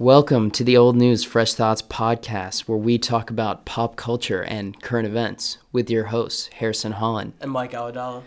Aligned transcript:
Welcome 0.00 0.52
to 0.52 0.62
the 0.62 0.76
Old 0.76 0.94
News 0.94 1.24
Fresh 1.24 1.54
Thoughts 1.54 1.82
podcast, 1.82 2.68
where 2.68 2.78
we 2.78 2.98
talk 2.98 3.30
about 3.30 3.64
pop 3.64 3.96
culture 3.96 4.44
and 4.44 4.80
current 4.80 5.08
events 5.08 5.58
with 5.72 5.90
your 5.90 6.04
hosts, 6.04 6.46
Harrison 6.54 6.92
Holland. 6.92 7.32
And 7.40 7.50
Mike 7.50 7.72
Awadala. 7.72 8.22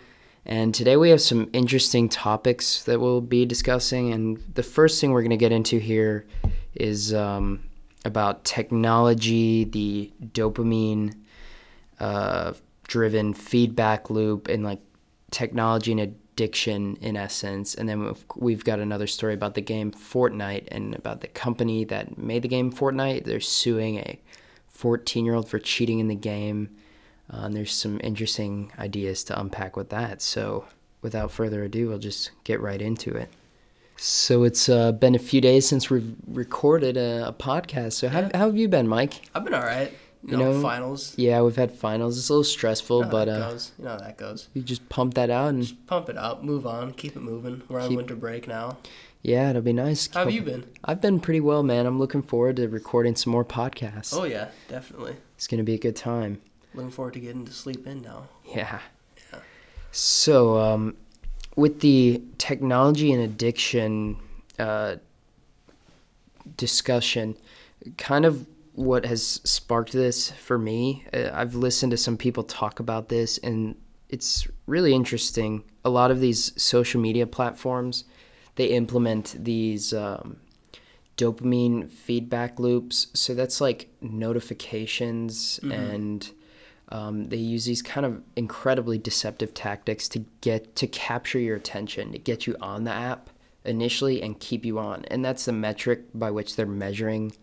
And 0.46 0.76
today 0.76 0.98
we 0.98 1.12
have 1.12 1.22
some 1.22 1.50
interesting 1.54 2.10
topics 2.10 2.84
that 2.84 3.00
we'll 3.00 3.22
be 3.22 3.46
discussing. 3.46 4.12
And 4.12 4.44
the 4.54 4.64
first 4.64 5.00
thing 5.00 5.12
we're 5.12 5.22
going 5.22 5.30
to 5.30 5.38
get 5.38 5.54
into 5.54 5.80
here 5.80 6.26
is 6.74 7.14
um, 7.14 7.64
about 8.04 8.44
technology, 8.44 9.64
the 9.64 10.12
dopamine 10.22 11.16
uh, 12.02 12.52
driven 12.84 13.34
feedback 13.34 14.10
loop, 14.10 14.50
and 14.50 14.66
like 14.66 14.82
technology 15.32 15.94
and 15.94 16.02
addiction 16.42 16.98
in 17.02 17.16
essence. 17.16 17.76
And 17.76 17.88
then 17.88 18.16
we've 18.36 18.64
got 18.64 18.80
another 18.80 19.06
story 19.06 19.36
about 19.36 19.54
the 19.54 19.62
game 19.62 19.92
Fortnite 19.92 20.68
and 20.70 20.96
about 20.96 21.22
the 21.22 21.28
company 21.28 21.84
that 21.86 22.18
made 22.18 22.42
the 22.42 22.48
game 22.48 22.74
Fortnite. 22.74 23.26
They're 23.26 23.40
suing 23.40 23.98
a 23.98 24.20
14 24.70 25.24
year 25.24 25.36
old 25.36 25.48
for 25.48 25.60
cheating 25.60 26.00
in 26.00 26.08
the 26.08 26.16
game. 26.16 26.76
Uh, 27.32 27.46
and 27.46 27.56
there's 27.56 27.72
some 27.72 28.02
interesting 28.04 28.72
ideas 28.80 29.24
to 29.26 29.40
unpack 29.40 29.78
with 29.78 29.90
that. 29.90 30.24
So 30.24 30.66
without 31.04 31.32
further 31.32 31.64
ado, 31.64 31.90
we'll 31.90 32.00
just 32.00 32.32
get 32.44 32.60
right 32.60 32.82
into 32.82 33.12
it. 33.12 33.30
So 33.98 34.44
it's 34.44 34.68
uh, 34.68 34.94
been 34.94 35.14
a 35.14 35.20
few 35.20 35.42
days 35.42 35.68
since 35.68 35.92
we've 35.92 36.16
recorded 36.28 36.98
a, 36.98 37.28
a 37.28 37.34
podcast. 37.34 37.94
So 37.94 38.10
how, 38.10 38.24
how 38.34 38.48
have 38.48 38.58
you 38.58 38.68
been, 38.68 38.88
Mike? 38.88 39.22
I've 39.36 39.44
been 39.44 39.54
all 39.54 39.62
right. 39.62 39.94
You, 40.24 40.38
know, 40.38 40.62
finals. 40.62 41.14
Yeah, 41.18 41.42
we've 41.42 41.56
had 41.56 41.72
finals. 41.72 42.18
It's 42.18 42.30
a 42.30 42.34
little 42.34 42.44
stressful, 42.44 43.00
you 43.00 43.06
know 43.06 43.12
but 43.12 43.28
uh, 43.28 43.50
goes. 43.50 43.72
you 43.80 43.86
know 43.86 43.92
how 43.92 43.98
that 43.98 44.18
goes. 44.18 44.50
You 44.54 44.62
just 44.62 44.88
pump 44.88 45.16
that 45.16 45.32
out 45.32 45.50
and 45.50 45.64
just 45.64 45.88
pump 45.88 46.10
it 46.10 46.18
out, 46.18 46.44
move 46.44 46.68
on, 46.68 46.94
keep 46.94 47.16
it 47.16 47.22
moving. 47.22 47.64
We're 47.68 47.80
on 47.80 47.96
winter 47.96 48.16
break 48.16 48.48
now. 48.48 48.78
Yeah, 49.24 49.50
it'll 49.50 49.62
be 49.62 49.74
nice. 49.74 50.10
How 50.14 50.26
have 50.26 50.32
you 50.32 50.42
been? 50.42 50.66
I've 50.84 51.02
been 51.02 51.20
pretty 51.20 51.42
well, 51.42 51.64
man. 51.64 51.86
I'm 51.86 52.00
looking 52.00 52.22
forward 52.22 52.58
to 52.58 52.68
recording 52.68 53.16
some 53.16 53.32
more 53.32 53.46
podcasts. 53.46 54.16
Oh 54.16 54.24
yeah, 54.24 54.50
definitely. 54.68 55.16
It's 55.36 55.48
gonna 55.48 55.64
be 55.64 55.74
a 55.74 55.80
good 55.80 55.96
time. 55.96 56.42
Looking 56.74 56.92
forward 56.92 57.16
to 57.16 57.20
getting 57.20 57.46
to 57.46 57.52
sleep 57.52 57.86
in 57.88 58.02
now. 58.02 58.28
Yeah. 58.46 58.80
Yeah. 59.34 59.40
So, 59.92 60.58
um, 60.58 60.96
with 61.56 61.82
the 61.82 62.22
technology 62.38 63.12
and 63.12 63.22
addiction 63.22 64.18
uh, 64.58 64.96
discussion, 66.58 67.36
kind 67.98 68.26
of 68.26 68.48
what 68.74 69.06
has 69.06 69.24
sparked 69.44 69.92
this 69.92 70.32
for 70.32 70.58
me. 70.58 71.06
Uh, 71.14 71.30
I've 71.34 71.56
listened 71.56 71.92
to 71.92 71.98
some 71.98 72.18
people 72.18 72.44
talk 72.44 72.80
about 72.80 73.10
this, 73.10 73.38
and 73.40 73.76
it's 74.10 74.48
really 74.66 74.94
interesting. 74.94 75.64
A 75.84 75.90
lot 75.90 76.12
of 76.12 76.20
these 76.20 76.54
social 76.62 77.02
media 77.02 77.28
platforms, 77.28 78.06
they 78.56 78.68
implement 78.68 79.36
these 79.44 79.94
um, 79.94 80.38
dopamine 81.18 81.92
feedback 81.92 82.60
loops. 82.60 83.08
So 83.14 83.34
that's 83.34 83.62
like 83.62 83.90
notifications, 84.02 85.60
mm-hmm. 85.62 85.72
and 85.72 86.32
um, 86.90 87.30
they 87.30 87.38
use 87.38 87.66
these 87.66 87.82
kind 87.82 88.06
of 88.06 88.22
incredibly 88.36 88.98
deceptive 88.98 89.54
tactics 89.54 90.08
to 90.10 90.20
get 90.42 90.76
to 90.78 90.88
capture 90.88 91.40
your 91.40 91.56
attention, 91.56 92.12
to 92.12 92.20
get 92.20 92.48
you 92.48 92.56
on 92.62 92.84
the 92.84 92.92
app 92.92 93.30
initially 93.64 94.22
and 94.22 94.40
keep 94.40 94.66
you 94.66 94.80
on. 94.80 95.06
And 95.06 95.24
that's 95.24 95.46
the 95.46 95.52
metric 95.52 96.06
by 96.14 96.32
which 96.32 96.56
they're 96.56 96.66
measuring 96.66 97.34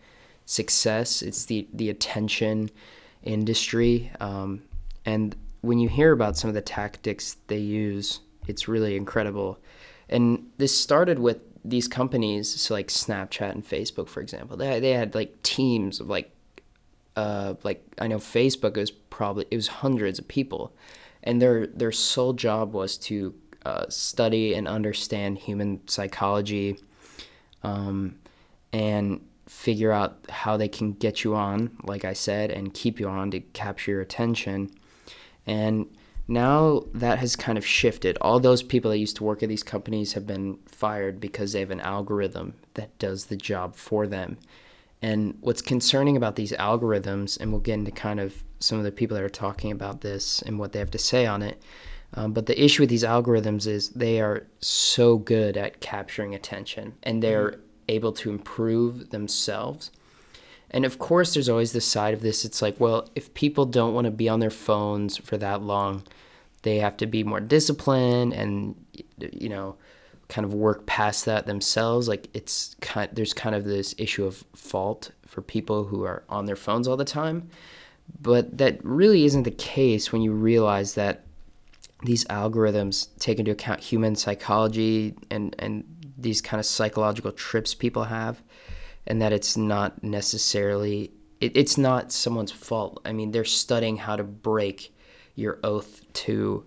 success. 0.48 1.20
It's 1.20 1.44
the 1.44 1.68
the 1.74 1.90
attention 1.90 2.70
industry, 3.22 4.10
um, 4.18 4.62
and 5.04 5.36
when 5.60 5.78
you 5.78 5.88
hear 5.90 6.12
about 6.12 6.38
some 6.38 6.48
of 6.48 6.54
the 6.54 6.62
tactics 6.62 7.36
they 7.48 7.58
use, 7.58 8.20
it's 8.46 8.66
really 8.66 8.96
incredible. 8.96 9.58
And 10.08 10.46
this 10.56 10.74
started 10.74 11.18
with 11.18 11.40
these 11.64 11.86
companies, 11.86 12.58
so 12.60 12.72
like 12.72 12.88
Snapchat 12.88 13.50
and 13.50 13.62
Facebook, 13.62 14.08
for 14.08 14.22
example. 14.22 14.56
They 14.56 14.80
they 14.80 14.92
had 14.92 15.14
like 15.14 15.42
teams 15.42 16.00
of 16.00 16.08
like, 16.08 16.30
uh, 17.14 17.54
like 17.62 17.84
I 17.98 18.06
know 18.06 18.16
Facebook 18.16 18.76
was 18.76 18.90
probably 18.90 19.44
it 19.50 19.56
was 19.56 19.68
hundreds 19.68 20.18
of 20.18 20.26
people, 20.28 20.72
and 21.22 21.42
their 21.42 21.66
their 21.66 21.92
sole 21.92 22.32
job 22.32 22.72
was 22.72 22.96
to 23.08 23.34
uh, 23.66 23.84
study 23.90 24.54
and 24.54 24.66
understand 24.66 25.36
human 25.36 25.86
psychology, 25.86 26.78
um, 27.62 28.16
and 28.72 29.20
figure 29.48 29.90
out 29.90 30.18
how 30.28 30.56
they 30.56 30.68
can 30.68 30.92
get 30.92 31.24
you 31.24 31.34
on, 31.34 31.76
like 31.82 32.04
I 32.04 32.12
said, 32.12 32.50
and 32.50 32.74
keep 32.74 33.00
you 33.00 33.08
on 33.08 33.30
to 33.30 33.40
capture 33.40 33.92
your 33.92 34.00
attention. 34.02 34.70
And 35.46 35.86
now 36.28 36.84
that 36.92 37.18
has 37.18 37.34
kind 37.34 37.56
of 37.56 37.66
shifted. 37.66 38.18
All 38.20 38.38
those 38.38 38.62
people 38.62 38.90
that 38.90 38.98
used 38.98 39.16
to 39.16 39.24
work 39.24 39.42
at 39.42 39.48
these 39.48 39.62
companies 39.62 40.12
have 40.12 40.26
been 40.26 40.58
fired 40.66 41.18
because 41.18 41.52
they 41.52 41.60
have 41.60 41.70
an 41.70 41.80
algorithm 41.80 42.54
that 42.74 42.96
does 42.98 43.26
the 43.26 43.36
job 43.36 43.74
for 43.74 44.06
them. 44.06 44.36
And 45.00 45.38
what's 45.40 45.62
concerning 45.62 46.16
about 46.16 46.36
these 46.36 46.52
algorithms, 46.52 47.40
and 47.40 47.50
we'll 47.50 47.60
get 47.60 47.74
into 47.74 47.90
kind 47.92 48.20
of 48.20 48.44
some 48.60 48.76
of 48.76 48.84
the 48.84 48.92
people 48.92 49.16
that 49.16 49.24
are 49.24 49.30
talking 49.30 49.72
about 49.72 50.02
this 50.02 50.42
and 50.42 50.58
what 50.58 50.72
they 50.72 50.78
have 50.78 50.90
to 50.90 50.98
say 50.98 51.24
on 51.24 51.40
it. 51.40 51.62
Um, 52.14 52.32
but 52.32 52.46
the 52.46 52.62
issue 52.62 52.82
with 52.82 52.90
these 52.90 53.04
algorithms 53.04 53.66
is 53.66 53.90
they 53.90 54.20
are 54.20 54.46
so 54.60 55.16
good 55.16 55.56
at 55.56 55.80
capturing 55.80 56.34
attention 56.34 56.94
and 57.02 57.22
they're 57.22 57.50
mm-hmm 57.52 57.62
able 57.88 58.12
to 58.12 58.30
improve 58.30 59.10
themselves. 59.10 59.90
And 60.70 60.84
of 60.84 60.98
course, 60.98 61.34
there's 61.34 61.48
always 61.48 61.72
the 61.72 61.80
side 61.80 62.14
of 62.14 62.20
this. 62.20 62.44
It's 62.44 62.60
like, 62.60 62.78
well, 62.78 63.08
if 63.14 63.32
people 63.34 63.64
don't 63.64 63.94
want 63.94 64.04
to 64.04 64.10
be 64.10 64.28
on 64.28 64.40
their 64.40 64.50
phones 64.50 65.16
for 65.16 65.36
that 65.38 65.62
long, 65.62 66.02
they 66.62 66.78
have 66.78 66.96
to 66.98 67.06
be 67.06 67.24
more 67.24 67.40
disciplined 67.40 68.34
and, 68.34 68.74
you 69.18 69.48
know, 69.48 69.76
kind 70.28 70.44
of 70.44 70.52
work 70.52 70.84
past 70.84 71.24
that 71.24 71.46
themselves. 71.46 72.06
Like 72.06 72.28
it's 72.34 72.76
kind, 72.80 73.10
there's 73.12 73.32
kind 73.32 73.54
of 73.54 73.64
this 73.64 73.94
issue 73.96 74.26
of 74.26 74.44
fault 74.54 75.10
for 75.26 75.40
people 75.40 75.84
who 75.84 76.04
are 76.04 76.22
on 76.28 76.44
their 76.44 76.56
phones 76.56 76.86
all 76.86 76.96
the 76.96 77.04
time. 77.04 77.48
But 78.20 78.58
that 78.58 78.84
really 78.84 79.24
isn't 79.24 79.44
the 79.44 79.50
case 79.50 80.12
when 80.12 80.22
you 80.22 80.32
realize 80.32 80.94
that 80.94 81.24
these 82.04 82.24
algorithms 82.26 83.08
take 83.18 83.38
into 83.38 83.50
account 83.50 83.80
human 83.80 84.16
psychology 84.16 85.14
and, 85.30 85.54
and 85.58 85.84
these 86.18 86.40
kind 86.40 86.58
of 86.58 86.66
psychological 86.66 87.32
trips 87.32 87.74
people 87.74 88.04
have 88.04 88.42
and 89.06 89.22
that 89.22 89.32
it's 89.32 89.56
not 89.56 90.02
necessarily 90.02 91.12
it, 91.40 91.56
it's 91.56 91.78
not 91.78 92.10
someone's 92.12 92.52
fault. 92.52 93.00
I 93.04 93.12
mean 93.12 93.30
they're 93.30 93.44
studying 93.44 93.96
how 93.96 94.16
to 94.16 94.24
break 94.24 94.94
your 95.34 95.58
oath 95.62 96.02
to 96.12 96.64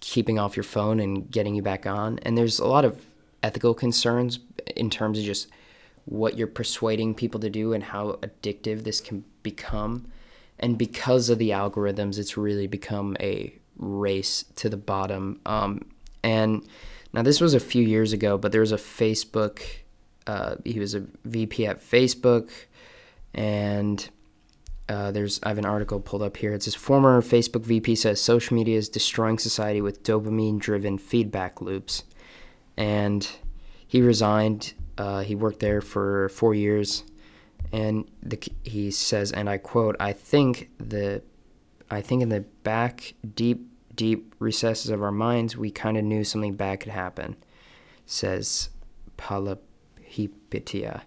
keeping 0.00 0.38
off 0.38 0.56
your 0.56 0.64
phone 0.64 1.00
and 1.00 1.30
getting 1.30 1.54
you 1.54 1.62
back 1.62 1.86
on 1.86 2.18
and 2.20 2.36
there's 2.36 2.58
a 2.58 2.66
lot 2.66 2.84
of 2.84 3.04
ethical 3.42 3.74
concerns 3.74 4.38
in 4.76 4.90
terms 4.90 5.18
of 5.18 5.24
just 5.24 5.48
what 6.04 6.36
you're 6.36 6.46
persuading 6.46 7.14
people 7.14 7.40
to 7.40 7.50
do 7.50 7.72
and 7.72 7.82
how 7.82 8.12
addictive 8.22 8.84
this 8.84 9.00
can 9.00 9.24
become 9.42 10.06
and 10.58 10.76
because 10.76 11.30
of 11.30 11.38
the 11.38 11.50
algorithms 11.50 12.18
it's 12.18 12.36
really 12.36 12.66
become 12.66 13.16
a 13.20 13.52
race 13.78 14.44
to 14.54 14.68
the 14.68 14.76
bottom 14.76 15.40
um, 15.46 15.84
and 16.22 16.66
now, 17.12 17.22
this 17.22 17.40
was 17.40 17.54
a 17.54 17.60
few 17.60 17.82
years 17.82 18.12
ago, 18.12 18.38
but 18.38 18.52
there 18.52 18.60
was 18.60 18.72
a 18.72 18.76
Facebook, 18.76 19.62
uh, 20.26 20.56
he 20.64 20.78
was 20.78 20.94
a 20.94 21.04
VP 21.24 21.66
at 21.66 21.80
Facebook, 21.80 22.50
and 23.34 24.08
uh, 24.88 25.10
there's 25.10 25.40
I 25.42 25.48
have 25.48 25.58
an 25.58 25.64
article 25.64 26.00
pulled 26.00 26.22
up 26.22 26.36
here. 26.36 26.52
It 26.52 26.62
says 26.62 26.74
former 26.74 27.22
Facebook 27.22 27.62
VP 27.62 27.94
says 27.94 28.20
social 28.20 28.56
media 28.56 28.76
is 28.76 28.88
destroying 28.88 29.38
society 29.38 29.80
with 29.80 30.02
dopamine-driven 30.02 30.98
feedback 30.98 31.60
loops, 31.60 32.04
and 32.76 33.28
he 33.86 34.02
resigned. 34.02 34.74
Uh, 34.98 35.20
he 35.20 35.34
worked 35.34 35.60
there 35.60 35.80
for 35.80 36.28
four 36.28 36.54
years, 36.54 37.04
and 37.72 38.08
the, 38.22 38.38
he 38.64 38.90
says, 38.90 39.32
and 39.32 39.48
I 39.48 39.58
quote: 39.58 39.96
"I 39.98 40.12
think 40.12 40.70
the, 40.78 41.22
I 41.90 42.00
think 42.00 42.22
in 42.22 42.28
the 42.28 42.40
back 42.62 43.14
deep 43.34 43.69
deep 44.00 44.34
recesses 44.38 44.90
of 44.90 45.02
our 45.02 45.12
minds, 45.12 45.58
we 45.58 45.70
kind 45.70 45.98
of 45.98 46.04
knew 46.04 46.24
something 46.24 46.54
bad 46.54 46.80
could 46.80 46.90
happen, 46.90 47.36
says 48.06 48.70
Palahipitia. 49.18 51.02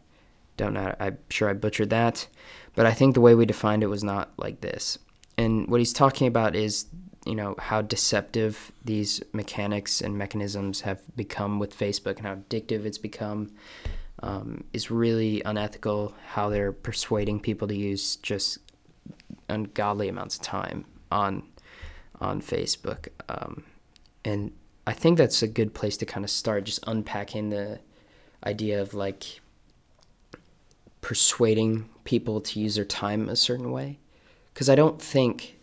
Don't 0.58 0.76
know, 0.76 0.94
I'm 1.00 1.18
sure 1.28 1.50
I 1.50 1.54
butchered 1.54 1.90
that, 1.90 2.28
but 2.76 2.86
I 2.86 2.94
think 2.94 3.16
the 3.16 3.22
way 3.22 3.34
we 3.34 3.48
defined 3.48 3.82
it 3.82 3.88
was 3.88 4.04
not 4.04 4.32
like 4.38 4.62
this. 4.62 5.00
And 5.40 5.68
what 5.70 5.80
he's 5.80 5.92
talking 5.92 6.28
about 6.28 6.56
is, 6.56 6.86
you 7.26 7.34
know, 7.34 7.56
how 7.58 7.82
deceptive 7.82 8.72
these 8.86 9.24
mechanics 9.34 10.00
and 10.00 10.16
mechanisms 10.16 10.82
have 10.82 11.02
become 11.16 11.58
with 11.58 11.76
Facebook 11.76 12.18
and 12.18 12.28
how 12.28 12.36
addictive 12.36 12.86
it's 12.86 13.00
become. 13.00 13.54
Um, 14.20 14.66
is 14.72 14.92
really 14.92 15.42
unethical 15.44 16.14
how 16.28 16.50
they're 16.50 16.72
persuading 16.72 17.40
people 17.42 17.68
to 17.68 17.76
use 17.76 18.18
just 18.18 18.60
ungodly 19.50 20.08
amounts 20.08 20.36
of 20.36 20.44
time 20.44 20.86
on 21.12 21.44
on 22.24 22.42
Facebook. 22.42 23.10
Um, 23.30 23.64
and 24.26 24.52
I 24.88 24.94
think 24.94 25.18
that's 25.18 25.44
a 25.44 25.48
good 25.48 25.74
place 25.74 25.98
to 25.98 26.06
kind 26.06 26.24
of 26.24 26.30
start 26.30 26.64
just 26.64 26.80
unpacking 26.88 27.50
the 27.50 27.80
idea 28.46 28.82
of 28.82 28.94
like 28.94 29.42
persuading 31.02 31.90
people 32.04 32.42
to 32.42 32.60
use 32.60 32.76
their 32.76 32.86
time 32.86 33.30
a 33.30 33.36
certain 33.36 33.72
way. 33.72 34.00
Because 34.54 34.70
I 34.70 34.76
don't 34.76 35.02
think 35.02 35.58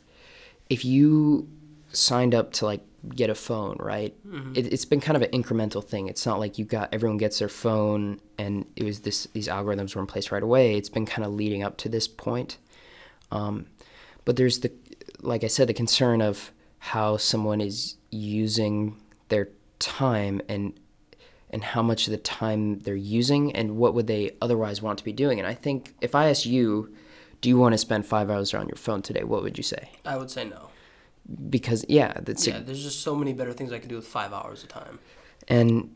if 0.68 0.84
you 0.84 1.48
signed 1.92 2.34
up 2.34 2.52
to 2.52 2.66
like 2.66 2.82
get 3.14 3.30
a 3.30 3.34
phone, 3.34 3.76
right? 3.80 4.14
Mm-hmm. 4.26 4.52
It, 4.56 4.70
has 4.70 4.84
been 4.84 5.00
kind 5.00 5.16
of 5.16 5.22
an 5.22 5.30
incremental 5.30 5.82
thing. 5.82 6.08
It's 6.08 6.26
not 6.26 6.38
like 6.38 6.58
you 6.58 6.64
got 6.64 6.92
everyone 6.92 7.16
gets 7.16 7.38
their 7.38 7.48
phone 7.48 8.20
and 8.38 8.66
it 8.76 8.84
was 8.84 9.00
this 9.00 9.26
these 9.32 9.48
algorithms 9.48 9.94
were 9.94 10.00
in 10.00 10.06
place 10.06 10.30
right 10.30 10.42
away. 10.42 10.76
It's 10.76 10.88
been 10.88 11.06
kind 11.06 11.24
of 11.24 11.32
leading 11.32 11.62
up 11.62 11.76
to 11.78 11.88
this 11.88 12.06
point. 12.06 12.58
Um, 13.32 13.66
but 14.24 14.36
there's 14.36 14.60
the, 14.60 14.72
like 15.22 15.44
I 15.44 15.48
said, 15.48 15.68
the 15.68 15.74
concern 15.74 16.20
of 16.20 16.52
how 16.78 17.16
someone 17.16 17.60
is 17.60 17.96
using 18.10 18.96
their 19.28 19.48
time 19.78 20.40
and 20.48 20.78
and 21.52 21.64
how 21.64 21.82
much 21.82 22.06
of 22.06 22.12
the 22.12 22.18
time 22.18 22.78
they're 22.80 22.94
using 22.94 23.54
and 23.56 23.76
what 23.76 23.92
would 23.92 24.06
they 24.06 24.36
otherwise 24.40 24.80
want 24.80 24.98
to 24.98 25.04
be 25.04 25.12
doing. 25.12 25.40
And 25.40 25.48
I 25.48 25.54
think 25.54 25.94
if 26.00 26.14
I 26.14 26.30
ask 26.30 26.46
you, 26.46 26.94
do 27.40 27.48
you 27.48 27.58
want 27.58 27.72
to 27.72 27.78
spend 27.78 28.06
five 28.06 28.30
hours 28.30 28.54
on 28.54 28.68
your 28.68 28.76
phone 28.76 29.02
today? 29.02 29.24
What 29.24 29.42
would 29.42 29.58
you 29.58 29.64
say? 29.64 29.90
I 30.04 30.16
would 30.16 30.30
say 30.30 30.44
no. 30.44 30.68
Because 31.48 31.84
yeah, 31.88 32.12
that's 32.22 32.46
yeah. 32.46 32.58
A, 32.58 32.60
there's 32.60 32.82
just 32.82 33.00
so 33.00 33.16
many 33.16 33.32
better 33.32 33.52
things 33.52 33.72
I 33.72 33.78
can 33.78 33.88
do 33.88 33.96
with 33.96 34.06
five 34.06 34.32
hours 34.32 34.62
of 34.62 34.68
time. 34.68 35.00
And 35.48 35.94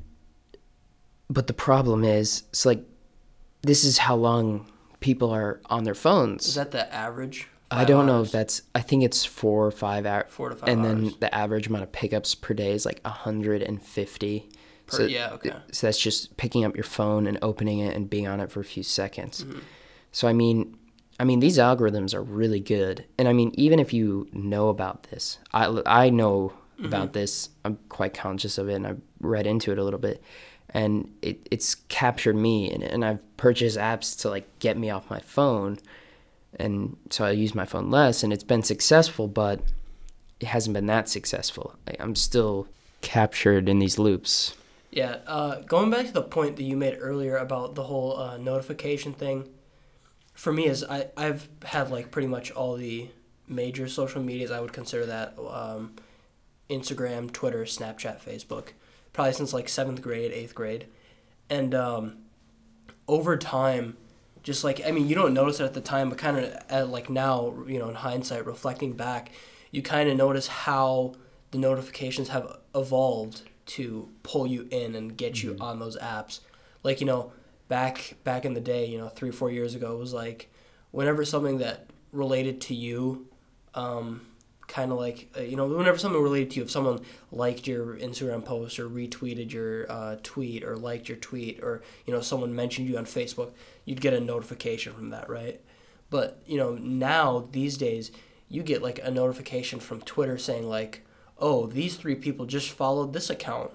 but 1.30 1.46
the 1.46 1.54
problem 1.54 2.04
is, 2.04 2.42
it's 2.50 2.66
like 2.66 2.84
this 3.62 3.84
is 3.84 3.98
how 3.98 4.16
long 4.16 4.66
people 5.00 5.30
are 5.30 5.60
on 5.66 5.84
their 5.84 5.94
phones. 5.94 6.46
Is 6.46 6.54
that 6.54 6.70
the 6.70 6.92
average? 6.92 7.48
I 7.76 7.84
don't 7.84 8.00
hours? 8.00 8.06
know 8.06 8.22
if 8.22 8.32
that's. 8.32 8.62
I 8.74 8.80
think 8.80 9.04
it's 9.04 9.24
four 9.24 9.66
or 9.66 9.70
five 9.70 10.06
hours. 10.06 10.26
Four 10.28 10.50
to 10.50 10.56
five. 10.56 10.68
And 10.68 10.84
hours. 10.84 10.94
then 10.94 11.14
the 11.20 11.34
average 11.34 11.66
amount 11.66 11.84
of 11.84 11.92
pickups 11.92 12.34
per 12.34 12.54
day 12.54 12.72
is 12.72 12.86
like 12.86 13.04
hundred 13.06 13.62
and 13.62 13.82
fifty. 13.82 14.48
Per, 14.86 14.96
so, 14.98 15.02
yeah, 15.04 15.30
okay. 15.30 15.52
So 15.72 15.86
that's 15.86 15.98
just 15.98 16.36
picking 16.36 16.64
up 16.64 16.76
your 16.76 16.84
phone 16.84 17.26
and 17.26 17.38
opening 17.42 17.78
it 17.78 17.96
and 17.96 18.08
being 18.08 18.26
on 18.26 18.40
it 18.40 18.50
for 18.50 18.60
a 18.60 18.64
few 18.64 18.82
seconds. 18.82 19.44
Mm-hmm. 19.44 19.60
So 20.12 20.28
I 20.28 20.32
mean, 20.32 20.76
I 21.18 21.24
mean 21.24 21.40
these 21.40 21.58
algorithms 21.58 22.14
are 22.14 22.22
really 22.22 22.60
good, 22.60 23.04
and 23.18 23.28
I 23.28 23.32
mean 23.32 23.52
even 23.54 23.78
if 23.78 23.92
you 23.92 24.28
know 24.32 24.68
about 24.68 25.04
this, 25.04 25.38
I 25.52 25.82
I 25.86 26.10
know 26.10 26.52
mm-hmm. 26.76 26.86
about 26.86 27.12
this. 27.12 27.50
I'm 27.64 27.78
quite 27.88 28.14
conscious 28.14 28.58
of 28.58 28.68
it, 28.68 28.74
and 28.74 28.86
I've 28.86 29.00
read 29.20 29.46
into 29.46 29.72
it 29.72 29.78
a 29.78 29.84
little 29.84 30.00
bit, 30.00 30.22
and 30.70 31.10
it 31.22 31.48
it's 31.50 31.76
captured 31.88 32.36
me, 32.36 32.70
and 32.70 32.82
and 32.82 33.04
I've 33.04 33.36
purchased 33.36 33.78
apps 33.78 34.20
to 34.20 34.28
like 34.28 34.46
get 34.58 34.76
me 34.76 34.90
off 34.90 35.08
my 35.08 35.20
phone, 35.20 35.78
and 36.58 36.96
so 37.10 37.24
I 37.24 37.30
use 37.30 37.54
my 37.54 37.64
phone 37.64 37.90
less, 37.90 38.22
and 38.22 38.32
it's 38.32 38.44
been 38.44 38.62
successful, 38.62 39.28
but 39.28 39.60
it 40.40 40.46
hasn't 40.46 40.74
been 40.74 40.86
that 40.86 41.08
successful. 41.08 41.74
I'm 41.98 42.14
still 42.14 42.68
captured 43.00 43.68
in 43.68 43.78
these 43.78 43.98
loops. 43.98 44.54
Yeah, 44.90 45.18
uh, 45.26 45.56
going 45.60 45.90
back 45.90 46.06
to 46.06 46.12
the 46.12 46.22
point 46.22 46.56
that 46.56 46.62
you 46.62 46.76
made 46.76 46.96
earlier 47.00 47.36
about 47.36 47.74
the 47.74 47.84
whole 47.84 48.16
uh, 48.16 48.36
notification 48.36 49.12
thing, 49.12 49.48
for 50.34 50.52
me 50.52 50.66
is 50.66 50.84
I 50.84 51.08
I've 51.16 51.48
had 51.64 51.90
like 51.90 52.10
pretty 52.10 52.28
much 52.28 52.50
all 52.52 52.76
the 52.76 53.08
major 53.48 53.88
social 53.88 54.22
medias. 54.22 54.50
I 54.50 54.60
would 54.60 54.72
consider 54.72 55.06
that 55.06 55.34
um, 55.38 55.94
Instagram, 56.70 57.32
Twitter, 57.32 57.64
Snapchat, 57.64 58.20
Facebook, 58.22 58.68
probably 59.12 59.32
since 59.32 59.52
like 59.52 59.68
seventh 59.68 60.00
grade, 60.00 60.32
eighth 60.32 60.54
grade, 60.54 60.86
and 61.50 61.74
um, 61.74 62.18
over 63.08 63.36
time, 63.36 63.96
just 64.44 64.62
like 64.62 64.86
I 64.86 64.92
mean, 64.92 65.08
you 65.08 65.16
don't 65.16 65.34
notice 65.34 65.58
it 65.58 65.64
at 65.64 65.74
the 65.74 65.80
time, 65.80 66.10
but 66.10 66.18
kind 66.18 66.36
of 66.38 66.90
like 66.90 67.10
now, 67.10 67.54
you 67.66 67.78
know, 67.80 67.88
in 67.88 67.96
hindsight, 67.96 68.46
reflecting 68.46 68.92
back, 68.92 69.32
you 69.72 69.82
kind 69.82 70.08
of 70.08 70.16
notice 70.16 70.46
how 70.46 71.14
the 71.50 71.58
notifications 71.58 72.28
have 72.28 72.58
evolved 72.74 73.42
to 73.66 74.10
pull 74.22 74.46
you 74.46 74.68
in 74.70 74.94
and 74.94 75.16
get 75.16 75.42
you 75.42 75.52
mm-hmm. 75.52 75.62
on 75.62 75.78
those 75.80 75.96
apps. 75.96 76.40
Like 76.84 77.00
you 77.00 77.06
know, 77.06 77.32
back 77.68 78.16
back 78.22 78.44
in 78.44 78.52
the 78.52 78.60
day, 78.60 78.86
you 78.86 78.98
know, 78.98 79.08
three 79.08 79.32
four 79.32 79.50
years 79.50 79.74
ago, 79.74 79.94
it 79.94 79.98
was 79.98 80.12
like 80.12 80.52
whenever 80.90 81.24
something 81.24 81.58
that 81.58 81.86
related 82.12 82.60
to 82.60 82.74
you, 82.74 83.26
um, 83.74 84.20
kind 84.66 84.92
of 84.92 84.98
like 84.98 85.30
uh, 85.36 85.42
you 85.42 85.56
know, 85.56 85.66
whenever 85.66 85.98
something 85.98 86.22
related 86.22 86.50
to 86.50 86.56
you, 86.56 86.62
if 86.62 86.70
someone 86.70 87.00
liked 87.30 87.66
your 87.66 87.96
Instagram 87.96 88.44
post 88.44 88.78
or 88.78 88.88
retweeted 88.88 89.52
your 89.52 89.90
uh, 89.90 90.16
tweet 90.22 90.64
or 90.64 90.76
liked 90.76 91.08
your 91.08 91.18
tweet 91.18 91.62
or 91.62 91.82
you 92.06 92.12
know 92.12 92.20
someone 92.20 92.54
mentioned 92.54 92.88
you 92.88 92.96
on 92.96 93.04
Facebook, 93.04 93.52
you'd 93.84 94.00
get 94.00 94.14
a 94.14 94.20
notification 94.20 94.92
from 94.92 95.10
that, 95.10 95.28
right? 95.28 95.60
But 96.10 96.42
you 96.46 96.58
know 96.58 96.74
now 96.74 97.48
these 97.52 97.76
days 97.76 98.10
you 98.48 98.62
get 98.62 98.82
like 98.82 99.00
a 99.02 99.10
notification 99.10 99.80
from 99.80 100.00
Twitter 100.02 100.38
saying 100.38 100.68
like 100.68 101.02
oh, 101.38 101.66
these 101.66 101.96
three 101.96 102.14
people 102.14 102.46
just 102.46 102.70
followed 102.70 103.12
this 103.12 103.28
account, 103.28 103.72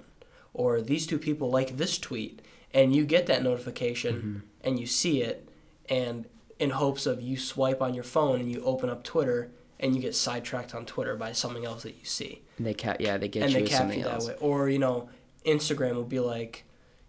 or 0.53 0.81
these 0.81 1.05
two 1.05 1.19
people 1.19 1.49
like 1.49 1.77
this 1.77 1.97
tweet, 1.97 2.41
and 2.73 2.95
you 2.95 3.05
get 3.05 3.27
that 3.27 3.43
notification 3.43 4.15
mm-hmm. 4.15 4.37
and 4.61 4.79
you 4.79 4.85
see 4.85 5.21
it, 5.21 5.49
and 5.89 6.25
in 6.57 6.71
hopes 6.71 7.05
of 7.05 7.21
you 7.21 7.37
swipe 7.37 7.81
on 7.81 7.93
your 7.93 8.03
phone 8.03 8.39
and 8.39 8.51
you 8.51 8.61
open 8.63 8.89
up 8.89 9.03
Twitter 9.03 9.51
and 9.79 9.95
you 9.95 10.01
get 10.01 10.15
sidetracked 10.15 10.75
on 10.75 10.85
Twitter 10.85 11.15
by 11.15 11.31
something 11.31 11.65
else 11.65 11.83
that 11.83 11.95
you 11.95 12.05
see. 12.05 12.41
And 12.57 12.67
they 12.67 12.73
ca- 12.73 12.97
yeah, 12.99 13.17
they 13.17 13.27
get 13.27 13.43
and 13.43 13.53
you 13.53 13.59
they 13.59 13.67
capture 13.67 14.03
that 14.03 14.23
way. 14.23 14.35
Or 14.39 14.69
you 14.69 14.79
know, 14.79 15.09
Instagram 15.45 15.95
will 15.95 16.03
be 16.03 16.19
like, 16.19 16.65